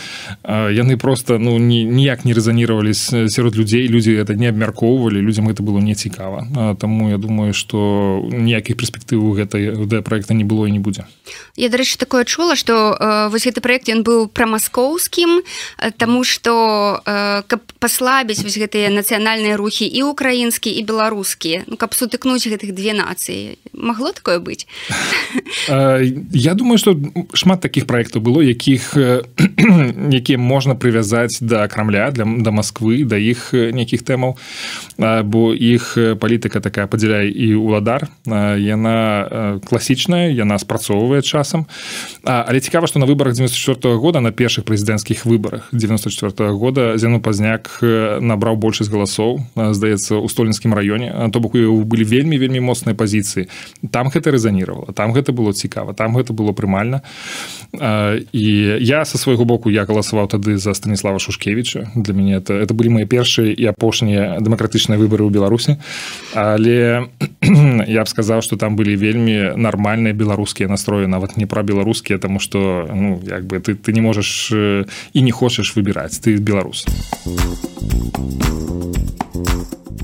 яны 0.48 0.98
просто 0.98 1.40
ну 1.40 1.58
не 1.58 1.84
не 1.84 2.01
ніяк 2.02 2.26
не 2.26 2.34
рэзанировали 2.34 2.94
сярод 3.30 3.56
людзей 3.56 3.88
людзі 3.88 4.18
это 4.18 4.34
не 4.34 4.50
абмяркоўвалі 4.50 5.22
людзям 5.22 5.50
это 5.50 5.62
было 5.62 5.78
не 5.78 5.94
цікава 5.94 6.76
Таму 6.80 7.10
я 7.10 7.18
думаю 7.18 7.54
что 7.54 8.26
ніякіх 8.26 8.78
перспектыў 8.78 9.38
гэта 9.38 10.02
проекта 10.02 10.34
не 10.34 10.44
было 10.44 10.66
і 10.66 10.72
не 10.72 10.80
будзе 10.80 11.06
я 11.56 11.70
дарэчы 11.70 11.98
такое 11.98 12.26
чула 12.26 12.56
что 12.56 12.98
э, 12.98 13.30
вось 13.30 13.46
гэты 13.46 13.62
проект 13.62 13.90
ён 13.90 14.02
быў 14.02 14.28
пра 14.34 14.50
маскоўскім 14.50 15.46
тому 15.98 16.24
что 16.24 17.02
э, 17.06 17.44
каб 17.46 17.62
паслабіць 17.78 18.42
вось 18.42 18.58
гэтыя 18.58 18.90
нацыянальныя 18.90 19.58
рухі 19.58 19.86
і 19.86 20.04
украінскі 20.10 20.74
і 20.74 20.82
беларускія 20.82 21.64
ну 21.68 21.78
каб 21.78 21.94
сутыкнуць 21.94 22.50
гэтых 22.50 22.74
две 22.74 22.98
нацыі 22.98 23.62
магло 23.74 24.14
такое 24.14 24.40
быць 24.40 24.66
Я 25.68 26.54
думаю 26.54 26.78
что 26.78 26.98
шмат 27.34 27.62
таких 27.62 27.86
проектаў 27.86 28.22
было 28.22 28.42
якіх 28.42 28.98
якія 30.22 30.38
можна 30.38 30.74
прывязаць 30.76 31.38
да 31.42 31.68
крамля 31.68 31.91
для 31.92 32.26
да 32.26 32.52
Москвы 32.52 33.04
да 33.04 33.20
іх 33.20 33.52
нейкіх 33.54 34.04
тэмаў. 34.08 34.38
Бо 34.98 35.42
іх 35.54 35.98
палітыка 36.20 36.64
такая 36.64 36.88
падзяляе 36.88 37.28
і 37.28 37.56
уладар 37.60 38.08
яна 38.26 39.60
класічная 39.68 40.32
яна 40.32 40.58
спрацоўвае 40.58 41.22
часам. 41.22 41.68
Але 42.24 42.60
цікава 42.60 42.88
што 42.88 43.00
на 43.00 43.06
выборах 43.06 43.36
94 43.36 43.96
-го 43.96 44.00
года 44.00 44.20
на 44.22 44.32
першых 44.32 44.64
прэзідэнцкіх 44.64 45.26
выборах 45.26 45.68
94 45.72 46.32
-го 46.50 46.58
года 46.58 46.98
зену 46.98 47.20
пазняк 47.20 47.80
набраў 48.22 48.56
большасць 48.56 48.92
галасоў 48.92 49.44
здаецца 49.56 50.16
у 50.16 50.30
столінскім 50.30 50.74
раёне. 50.74 51.32
То 51.32 51.40
бок 51.40 51.54
былі 51.86 52.04
вельмі 52.04 52.38
вельмі 52.38 52.60
моцныя 52.60 52.96
пазіцыі. 52.96 53.48
Там 53.92 54.08
гэта 54.08 54.32
рэзаніравала 54.32 54.94
там 54.94 55.14
гэта 55.14 55.32
было 55.32 55.54
цікава 55.54 55.94
там 55.94 56.18
гэта 56.18 56.34
было 56.34 56.54
прымальна. 56.54 57.02
І 58.32 58.78
я 58.80 59.06
со 59.06 59.18
свайго 59.18 59.46
боку 59.46 59.70
я 59.70 59.86
галасаваў 59.86 60.28
тады 60.28 60.58
за 60.58 60.74
станіслава 60.74 61.20
шушкевича 61.20 61.81
для 61.96 62.14
мяне 62.14 62.38
это 62.38 62.54
это 62.54 62.74
былі 62.74 62.90
мои 62.90 63.06
першыя 63.06 63.52
і 63.52 63.66
апошнія 63.66 64.40
дэмакратычныя 64.40 65.00
выборы 65.00 65.26
ў 65.26 65.32
беларусі 65.32 65.78
але 66.34 67.10
я 67.88 68.04
б 68.04 68.08
сказаў 68.08 68.42
что 68.42 68.58
там 68.58 68.76
былі 68.76 68.96
вельмі 68.96 69.56
нармальныя 69.56 70.14
беларускія 70.14 70.70
настроі 70.70 71.08
нават 71.08 71.38
не 71.38 71.46
пра 71.46 71.64
беларускія 71.64 72.20
тому 72.20 72.40
что 72.40 72.88
ну 72.94 73.22
як 73.26 73.46
бы 73.46 73.60
ты 73.60 73.76
ты 73.76 73.94
не 73.94 74.02
можаш 74.02 74.52
і 74.52 75.20
не 75.22 75.32
хочаш 75.32 75.76
выбіраць 75.76 76.20
ты 76.20 76.38
беларус 76.38 76.86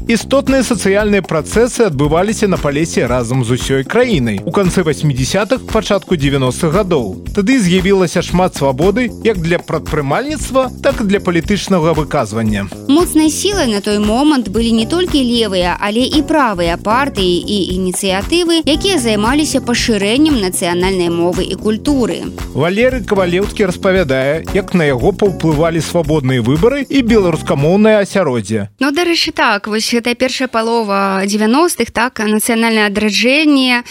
істотныя 0.07 0.63
сацыяльныя 0.63 1.21
працэсы 1.21 1.83
адбываліся 1.83 2.47
на 2.47 2.57
палесе 2.57 3.05
разам 3.11 3.43
з 3.43 3.59
усёй 3.59 3.83
краінай. 3.83 4.39
У 4.45 4.51
канцы 4.55 4.81
80-х 4.81 5.67
пачатку 5.67 6.15
90-х 6.15 6.71
гадоў 6.71 7.27
тады 7.35 7.59
з'явілася 7.59 8.23
шмат 8.23 8.55
свабоды 8.55 9.11
як 9.27 9.43
для 9.43 9.59
прадпрымальніцтва 9.59 10.71
так 10.83 11.01
і 11.01 11.07
для 11.11 11.19
палітычнага 11.19 11.91
выказвання. 11.91 12.71
Моцнай 12.87 13.29
сілай 13.29 13.67
на 13.67 13.81
той 13.81 13.99
момант 13.99 14.47
былі 14.47 14.71
не 14.71 14.85
толькі 14.87 15.19
левыя 15.19 15.75
але 15.79 16.07
і 16.07 16.23
правыя 16.23 16.79
партыі 16.79 17.43
і 17.43 17.57
ініцыятывы 17.75 18.63
якія 18.63 19.03
займаліся 19.03 19.59
пашырэннем 19.59 20.39
нацыянальнай 20.39 21.11
мовы 21.11 21.43
і 21.51 21.59
культуры. 21.59 22.31
Валеры 22.55 23.03
кавалеўскі 23.03 23.67
распавядае 23.67 24.47
як 24.55 24.71
на 24.73 24.87
яго 24.87 25.11
паўплывалі 25.11 25.83
свабодныя 25.83 26.39
выбары 26.39 26.87
і 26.87 27.03
беларускамоўнае 27.03 28.07
асяроддзе. 28.07 28.71
Ну 28.79 28.95
дарэчы 28.95 29.35
так 29.35 29.67
вось 29.67 29.96
гэтая 29.97 30.13
першая 30.13 30.47
палова 30.47 31.25
90-х 31.25 31.91
так 31.91 32.21
нацыянальнае 32.21 32.87
адраджэнне 32.87 33.81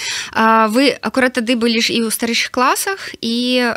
вы 0.70 0.94
акурат 1.02 1.42
тады 1.42 1.58
былі 1.58 1.82
ж 1.82 1.92
і 1.92 2.06
ў 2.06 2.14
старэйшых 2.14 2.54
класах 2.54 3.10
і 3.20 3.74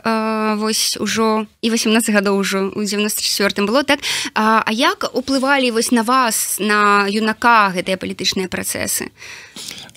вось 0.62 0.96
ужо 1.02 1.50
і 1.62 1.68
18 1.74 2.14
гадоў 2.14 2.38
ужо 2.38 2.70
у 2.76 2.84
94 2.86 3.66
было 3.66 3.84
так? 3.84 4.00
А, 4.34 4.64
а 4.66 4.72
як 4.72 5.10
уплывалі 5.14 5.72
вось 5.72 5.92
на 5.92 6.04
вас 6.04 6.58
на 6.60 7.08
юнака 7.10 7.74
гэтыя 7.76 7.98
палітычныя 7.98 8.48
працэсы? 8.48 9.12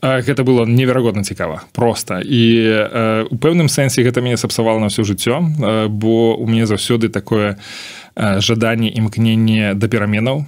Гэта 0.02 0.42
было 0.42 0.66
неверагодна 0.66 1.22
цікава 1.22 1.62
просто 1.72 2.18
і 2.18 2.42
э, 2.66 3.26
у 3.30 3.36
пэўным 3.38 3.70
сэнсе 3.70 4.02
гэта 4.02 4.20
мяне 4.20 4.36
сапсавала 4.36 4.82
на 4.82 4.90
ўсё 4.90 5.06
жыццё 5.06 5.38
э, 5.38 5.86
бо 5.86 6.34
у 6.34 6.46
мяне 6.46 6.66
заўсёды 6.66 7.06
такое 7.08 7.54
у 7.54 8.01
жаданне 8.16 8.88
імкнення 8.88 9.74
да 9.74 9.88
пераменаў. 9.88 10.44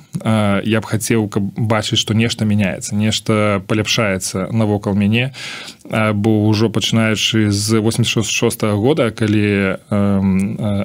Я 0.64 0.80
б 0.80 0.84
хацеў 0.84 1.28
каб 1.28 1.42
бачыць 1.56 1.98
што 1.98 2.14
нешта 2.14 2.44
мяняецца 2.44 2.94
нешта 2.94 3.62
паляпшаецца 3.66 4.52
навокал 4.52 4.94
мяне. 4.94 5.32
Бо 5.90 6.48
ўжо 6.48 6.68
пачынаючы 6.68 7.50
з 7.50 7.80
86 7.80 8.62
-го 8.62 8.76
года 8.76 9.10
калі 9.10 9.76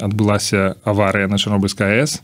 адбылася 0.03 0.75
аварыя 0.83 1.27
на 1.27 1.37
чарнобыльская 1.37 2.03
с 2.03 2.23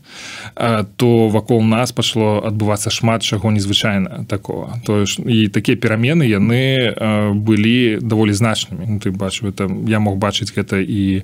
то 0.96 1.28
вакол 1.28 1.62
нас 1.62 1.92
пашло 1.92 2.40
адбывацца 2.44 2.90
шмат 2.90 3.22
чаго 3.22 3.50
незвычайна 3.50 4.24
такого 4.28 4.72
то 4.84 5.04
і 5.26 5.48
такія 5.48 5.76
перамены 5.76 6.24
яны 6.24 7.34
былі 7.34 7.98
даволі 8.00 8.32
значнымі. 8.32 8.84
Ну, 8.88 8.98
ты 8.98 9.10
бачу 9.10 9.46
это 9.48 9.68
я 9.86 9.98
мог 10.00 10.16
бачыць 10.16 10.52
гэта 10.56 10.80
і 10.80 11.22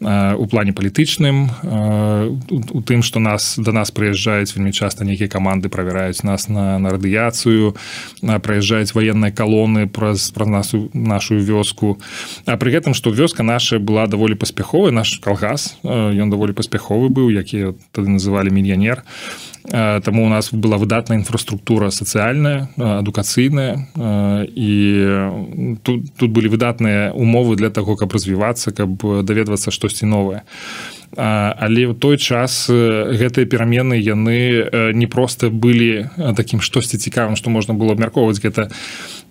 у 0.00 0.46
плане 0.46 0.72
палітычным 0.76 1.48
у 2.70 2.80
тым 2.84 3.00
што 3.00 3.20
нас 3.20 3.56
да 3.56 3.72
нас 3.72 3.90
прыязджаюць 3.90 4.52
вельмі 4.52 4.72
часта 4.72 5.04
нейкія 5.08 5.28
каманды 5.28 5.68
правяраюць 5.72 6.20
нас 6.22 6.48
на 6.48 6.78
на 6.78 6.92
радыяцыю 6.92 7.72
праязджаюць 8.20 8.92
военныя 8.92 9.32
калоны 9.32 9.88
праз 9.88 10.30
праз 10.30 10.48
нас 10.48 10.74
нашу 10.92 11.40
вёску. 11.40 11.96
А 12.44 12.56
пры 12.60 12.76
гэтым 12.76 12.92
што 12.92 13.10
вёска 13.10 13.42
наша 13.42 13.78
была 13.78 14.06
даволі 14.06 14.34
паспяховая 14.34 14.92
наш 14.92 15.16
калгас 15.24 15.76
ён 15.82 16.28
даволі 16.28 16.52
паспяховы 16.52 17.08
быў 17.08 17.32
які 17.32 17.72
тады 17.92 18.08
называлі 18.08 18.52
мільянер 18.52 19.02
Таму 19.70 20.24
у 20.24 20.28
нас 20.28 20.52
была 20.52 20.76
выдатная 20.76 21.18
інфраструктура 21.18 21.90
сацыяльная 21.90 22.68
адукацыйная 22.76 23.88
і 24.54 24.72
тут, 25.82 26.14
тут 26.16 26.30
былі 26.30 26.48
выдатныя 26.48 27.12
умовы 27.12 27.56
для 27.56 27.70
таго 27.70 27.96
каб 27.96 28.12
развівацца 28.12 28.70
каб 28.70 29.02
даведвацца 29.26 29.70
штосьці 29.70 30.06
новае 30.06 30.42
але 31.16 31.88
ў 31.88 31.94
той 31.96 32.20
час 32.20 32.68
гэтыя 32.68 33.48
перамены 33.48 33.96
яны 33.96 34.92
не 34.92 35.08
проста 35.08 35.48
былі 35.48 36.12
такім 36.36 36.60
штосьці 36.60 37.00
цікавым 37.00 37.36
што 37.36 37.50
можна 37.50 37.74
было 37.74 37.96
абмяркоўваць. 37.96 38.40
Гэта 38.40 38.68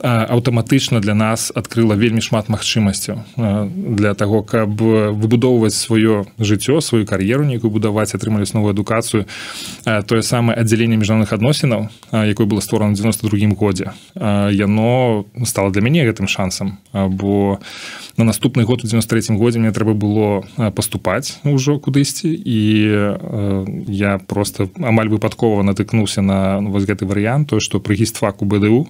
аўтаматычна 0.02 1.00
для 1.00 1.16
нас 1.16 1.52
адкрыла 1.56 1.96
вельмі 1.96 2.20
шмат 2.22 2.50
магчымасцяў 2.50 3.22
для 3.96 4.14
таго 4.14 4.44
каб 4.44 4.76
выбудоўваць 4.76 5.78
сваё 5.78 6.26
жыццё 6.40 6.82
сваю 6.82 7.06
кар'еру 7.06 7.46
нейкую 7.46 7.72
будаваць 7.72 8.12
атрымались 8.14 8.54
новую 8.54 8.76
адукацыю. 8.76 9.26
Тое 9.86 10.22
самае 10.22 10.58
аддзяленне 10.60 10.98
міжнародных 10.98 11.32
адносінаў 11.32 11.90
якое 12.12 12.48
было 12.48 12.60
створана 12.60 12.96
92 12.96 13.56
годзе. 13.56 13.94
Яно 14.16 15.26
стало 15.46 15.72
для 15.72 15.82
мяне 15.82 16.04
гэтым 16.04 16.28
шансам 16.28 16.78
бо 16.92 17.60
на 18.18 18.24
наступны 18.24 18.64
год 18.66 18.84
у 18.84 18.88
93 18.88 19.36
годзе 19.38 19.60
мне 19.60 19.72
трэба 19.72 19.94
было 19.94 20.44
паступаць 20.76 21.40
кудысьці 21.80 22.30
і 22.32 22.60
я 23.92 24.18
просто 24.18 24.70
амаль 24.80 25.10
выпадкова 25.10 25.64
натыкнуўся 25.64 26.22
на 26.22 26.62
ну, 26.62 26.72
вось 26.72 26.86
гэты 26.86 27.06
варыянт 27.06 27.50
то 27.50 27.60
што 27.60 27.80
пры 27.80 27.96
гістфаку 27.96 28.46
бДУ 28.46 28.88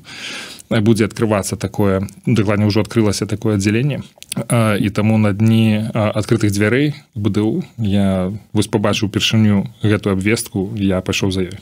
будзе 0.70 1.06
открыввацца 1.06 1.56
такое 1.56 2.08
дакладне 2.26 2.66
ўжо 2.66 2.82
адкрылася 2.82 3.26
такое 3.26 3.56
аддзяленне 3.56 4.04
і 4.36 4.90
таму 4.90 5.18
на 5.18 5.32
дні 5.32 5.90
адкрытых 5.94 6.52
дзвярэй 6.52 6.94
бДУ 7.16 7.64
я 7.78 8.34
вось 8.52 8.68
побачыў 8.68 9.08
упершыню 9.08 9.72
гэтую 9.84 10.14
абвестку 10.14 10.76
я 10.76 11.00
пайшоў 11.02 11.32
за 11.32 11.48
ёй. 11.48 11.58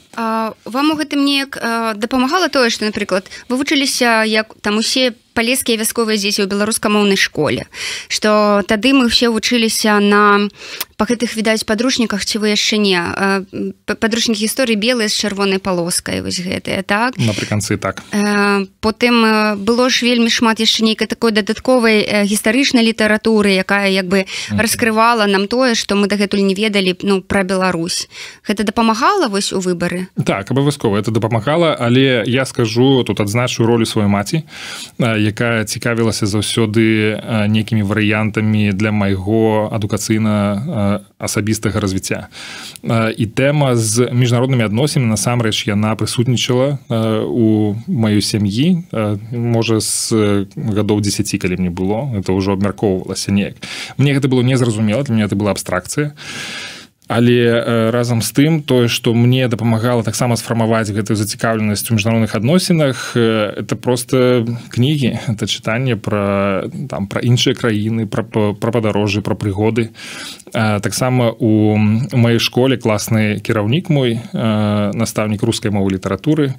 Вам 0.65 0.91
у 0.91 0.95
гэтым 0.97 1.21
неяк 1.21 1.59
дапамагала 1.97 2.49
тое 2.49 2.69
што 2.69 2.85
напрыклад 2.85 3.29
вывучыліся 3.49 4.25
як 4.25 4.57
там 4.61 4.77
усе 4.81 5.13
палескія 5.33 5.77
вясковыя 5.81 6.17
дзеці 6.17 6.45
ў 6.45 6.49
беларускамоўнай 6.49 7.17
школе 7.17 7.69
што 8.07 8.61
тады 8.65 8.93
мы 8.93 9.09
все 9.09 9.29
вучыліся 9.29 9.99
на 9.99 10.49
па 10.97 11.05
гэтых 11.09 11.33
відаць 11.37 11.65
падручніках 11.65 12.25
ці 12.25 12.41
вы 12.41 12.53
яшчэ 12.53 12.77
не 12.81 13.01
падручнік 13.85 14.37
гісторыі 14.37 14.77
белыя 14.77 15.09
з 15.09 15.17
чырвонай 15.17 15.61
палоскай 15.61 16.21
вось 16.21 16.41
гэтыя 16.41 16.85
так? 16.85 17.17
Напрыканцы 17.17 17.77
так 17.77 18.01
потым 18.93 19.57
было 19.65 19.89
ж 19.89 20.05
вельмі 20.05 20.29
шмат 20.29 20.61
яшчэ 20.61 20.85
нейкай 20.85 21.09
такой 21.09 21.33
дадатковай 21.33 22.05
гістарычнай 22.29 22.85
літаратуры 22.85 23.57
якая 23.57 23.89
як 23.89 24.05
бы 24.05 24.25
раскрывала 24.53 25.25
нам 25.25 25.47
тое 25.49 25.73
што 25.73 25.95
мы 25.97 26.05
дагэтуль 26.07 26.45
не 26.45 26.53
ведалі 26.53 26.93
ну 27.01 27.21
пра 27.21 27.43
Беларусь. 27.43 28.07
Гэта 28.47 28.63
дапамагала 28.63 29.27
вось 29.27 29.51
у 29.53 29.59
выбары? 29.59 30.07
Так 30.25 30.51
абавязкова 30.51 30.97
это 30.97 31.11
дапамагала 31.11 31.73
але 31.73 32.23
я 32.27 32.45
скажу 32.45 33.03
тут 33.03 33.19
адзначу 33.19 33.65
ролю 33.65 33.85
сваёй 33.85 34.07
маці 34.07 34.43
якая 35.01 35.65
цікавілася 35.65 36.25
заўсёды 36.29 37.17
нейкімі 37.49 37.81
варыянтамі 37.81 38.71
для 38.77 38.91
майго 38.91 39.69
адукацыйна 39.73 41.01
асабістага 41.23 41.79
развіцця. 41.79 42.27
І 43.17 43.25
тэма 43.31 43.79
з 43.79 44.11
міжнароднымі 44.11 44.67
адносінамі 44.67 45.15
насамрэч 45.15 45.65
яна 45.71 45.95
прысутнічала 45.95 46.83
у 47.23 47.73
маёй 47.87 48.21
сям'і 48.21 48.83
можа 49.31 49.79
з 49.79 50.13
гадоў 50.53 50.99
10 50.99 51.31
калі 51.39 51.55
мне 51.57 51.71
было. 51.71 52.11
Это 52.13 52.35
ўжо 52.35 52.53
абмяркоўвалася 52.53 53.31
неяк. 53.31 53.55
Мне 53.97 54.13
гэта 54.13 54.27
было 54.27 54.43
незразумела 54.43 55.03
для 55.03 55.15
меня 55.15 55.25
это 55.25 55.35
была 55.39 55.51
абстракцыя 55.51 56.13
але 57.07 57.91
разам 57.91 58.21
з 58.21 58.31
тым 58.31 58.61
тое 58.61 58.87
што 58.87 59.13
мне 59.13 59.47
дапамагала 59.47 60.03
таксама 60.03 60.35
сфармаваць 60.35 60.93
гэтую 60.93 61.17
зацікаўленасць 61.17 61.91
у 61.91 61.95
міжнародных 61.97 62.35
адносінах 62.35 63.17
это 63.17 63.75
просто 63.75 64.45
кнігі 64.69 65.19
это 65.27 65.45
чытанне 65.47 65.95
про 65.95 66.69
там 66.89 67.07
про 67.07 67.21
іншыя 67.21 67.55
краіны 67.55 68.05
про 68.05 68.23
пра 68.53 68.71
падарожжы 68.71 69.21
про 69.21 69.35
прыгоды. 69.35 69.89
Таксама 70.53 71.33
у 71.39 71.75
маёй 71.77 72.39
школе 72.39 72.77
класны 72.77 73.39
кіраўнік 73.39 73.89
мой 73.89 74.19
настаўнік 74.33 75.43
рускай 75.43 75.71
мовы 75.71 75.97
літаратуры. 75.97 76.53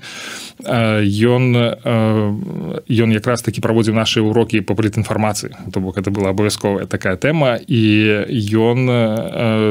Ён 0.58 1.44
ён 2.90 3.08
якраз 3.14 3.42
таки 3.42 3.60
праводзіў 3.60 3.94
наши 3.94 4.20
урокі 4.20 4.60
по 4.60 4.74
палітінфармацыі 4.74 5.54
то 5.72 5.80
бок 5.80 5.98
это 5.98 6.10
была 6.10 6.30
абавязковая 6.30 6.86
такая 6.86 7.16
тэма. 7.16 7.56
І 7.56 7.80
ён 8.50 8.86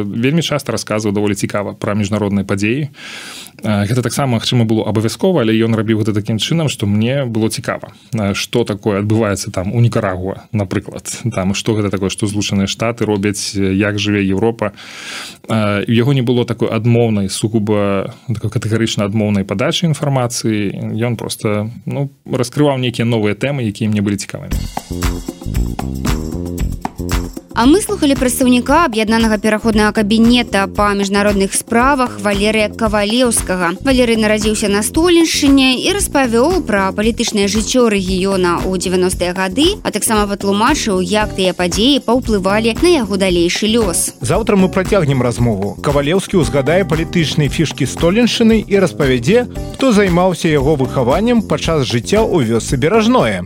вельмі 0.07 0.41
часто 0.41 0.62
рассказываў 0.69 1.13
даволі 1.13 1.35
цікава 1.35 1.73
пра 1.73 1.93
міжнародныя 1.93 2.45
падзеі. 2.45 2.89
Гэта 3.63 4.01
таксама 4.01 4.39
магчыма 4.39 4.65
было 4.67 4.83
абавязкова 4.87 5.41
але 5.41 5.55
ён 5.55 5.75
рабіў 5.75 6.03
гэта 6.03 6.13
такім 6.13 6.37
чынам 6.37 6.69
што 6.69 6.85
мне 6.85 7.25
было 7.25 7.49
цікава. 7.49 7.93
Что 8.33 8.63
такое 8.63 8.99
адбываецца 8.99 9.51
там 9.51 9.73
у 9.73 9.79
нікарагуа 9.79 10.47
напрыклад. 10.51 11.07
Там 11.35 11.53
што 11.53 11.73
гэта 11.75 11.89
такое 11.89 12.09
што 12.09 12.27
злучаныя 12.27 12.67
штаты 12.67 13.05
робяць 13.05 13.55
як 13.55 13.99
жыве 13.99 14.23
Еўропа. 14.23 14.73
У 15.47 15.91
яго 15.91 16.13
не 16.13 16.21
было 16.21 16.45
такой 16.45 16.69
адмоўнай 16.69 17.29
сугуба 17.29 18.13
катэгарычна 18.27 19.05
адмоўнай 19.05 19.43
падачы 19.43 19.85
інфармацыі. 19.87 20.95
Ён 20.99 21.15
просто 21.15 21.69
ну 21.85 22.09
раскрываў 22.25 22.77
нейкія 22.77 23.05
новыя 23.05 23.35
тэмы 23.35 23.63
якія 23.63 23.89
мне 23.89 24.01
былі 24.01 24.17
цікавымі 24.17 24.55
А 27.55 27.67
мы 27.67 27.81
слухали 27.81 28.15
прадстаўніка 28.17 28.85
аб'яднанага 28.89 29.37
пераходнага 29.37 29.91
кабінета 29.93 30.65
па 30.65 30.87
міжнародных 30.97 31.53
справах 31.53 32.17
валерыя 32.17 32.73
кавалеўскага. 32.73 33.77
Валерый 33.85 34.17
нарадзіўся 34.17 34.73
на 34.73 34.81
столеншыне 34.81 35.77
і 35.85 35.93
распавёў 35.93 36.65
пра 36.65 36.89
палітычнае 36.97 37.45
жыццё 37.45 37.93
рэгіёна 37.93 38.65
ў 38.65 38.73
90-е 38.81 39.37
гады 39.37 39.67
а 39.85 39.93
таксама 39.93 40.25
патлумачыў 40.25 41.05
як 41.05 41.37
тыя 41.37 41.53
падзеі 41.53 42.01
паўплывалі 42.01 42.73
на 42.81 42.89
яго 42.89 43.21
далейшы 43.21 43.69
лёс. 43.69 44.17
Заўтра 44.17 44.57
мы 44.57 44.73
працягнем 44.73 45.21
размову. 45.21 45.77
Кавалеўскі 45.85 46.41
ўзгадае 46.41 46.89
палітычнай 46.89 47.53
фішкі 47.53 47.85
столеншыны 47.85 48.65
і 48.65 48.81
распавядзе 48.81 49.45
хто 49.77 49.93
займаўся 49.93 50.49
яго 50.49 50.73
выхаваннем 50.73 51.45
падчас 51.45 51.85
жыцця 51.85 52.25
ў 52.25 52.49
вёсцы 52.49 52.81
беражное 52.81 53.45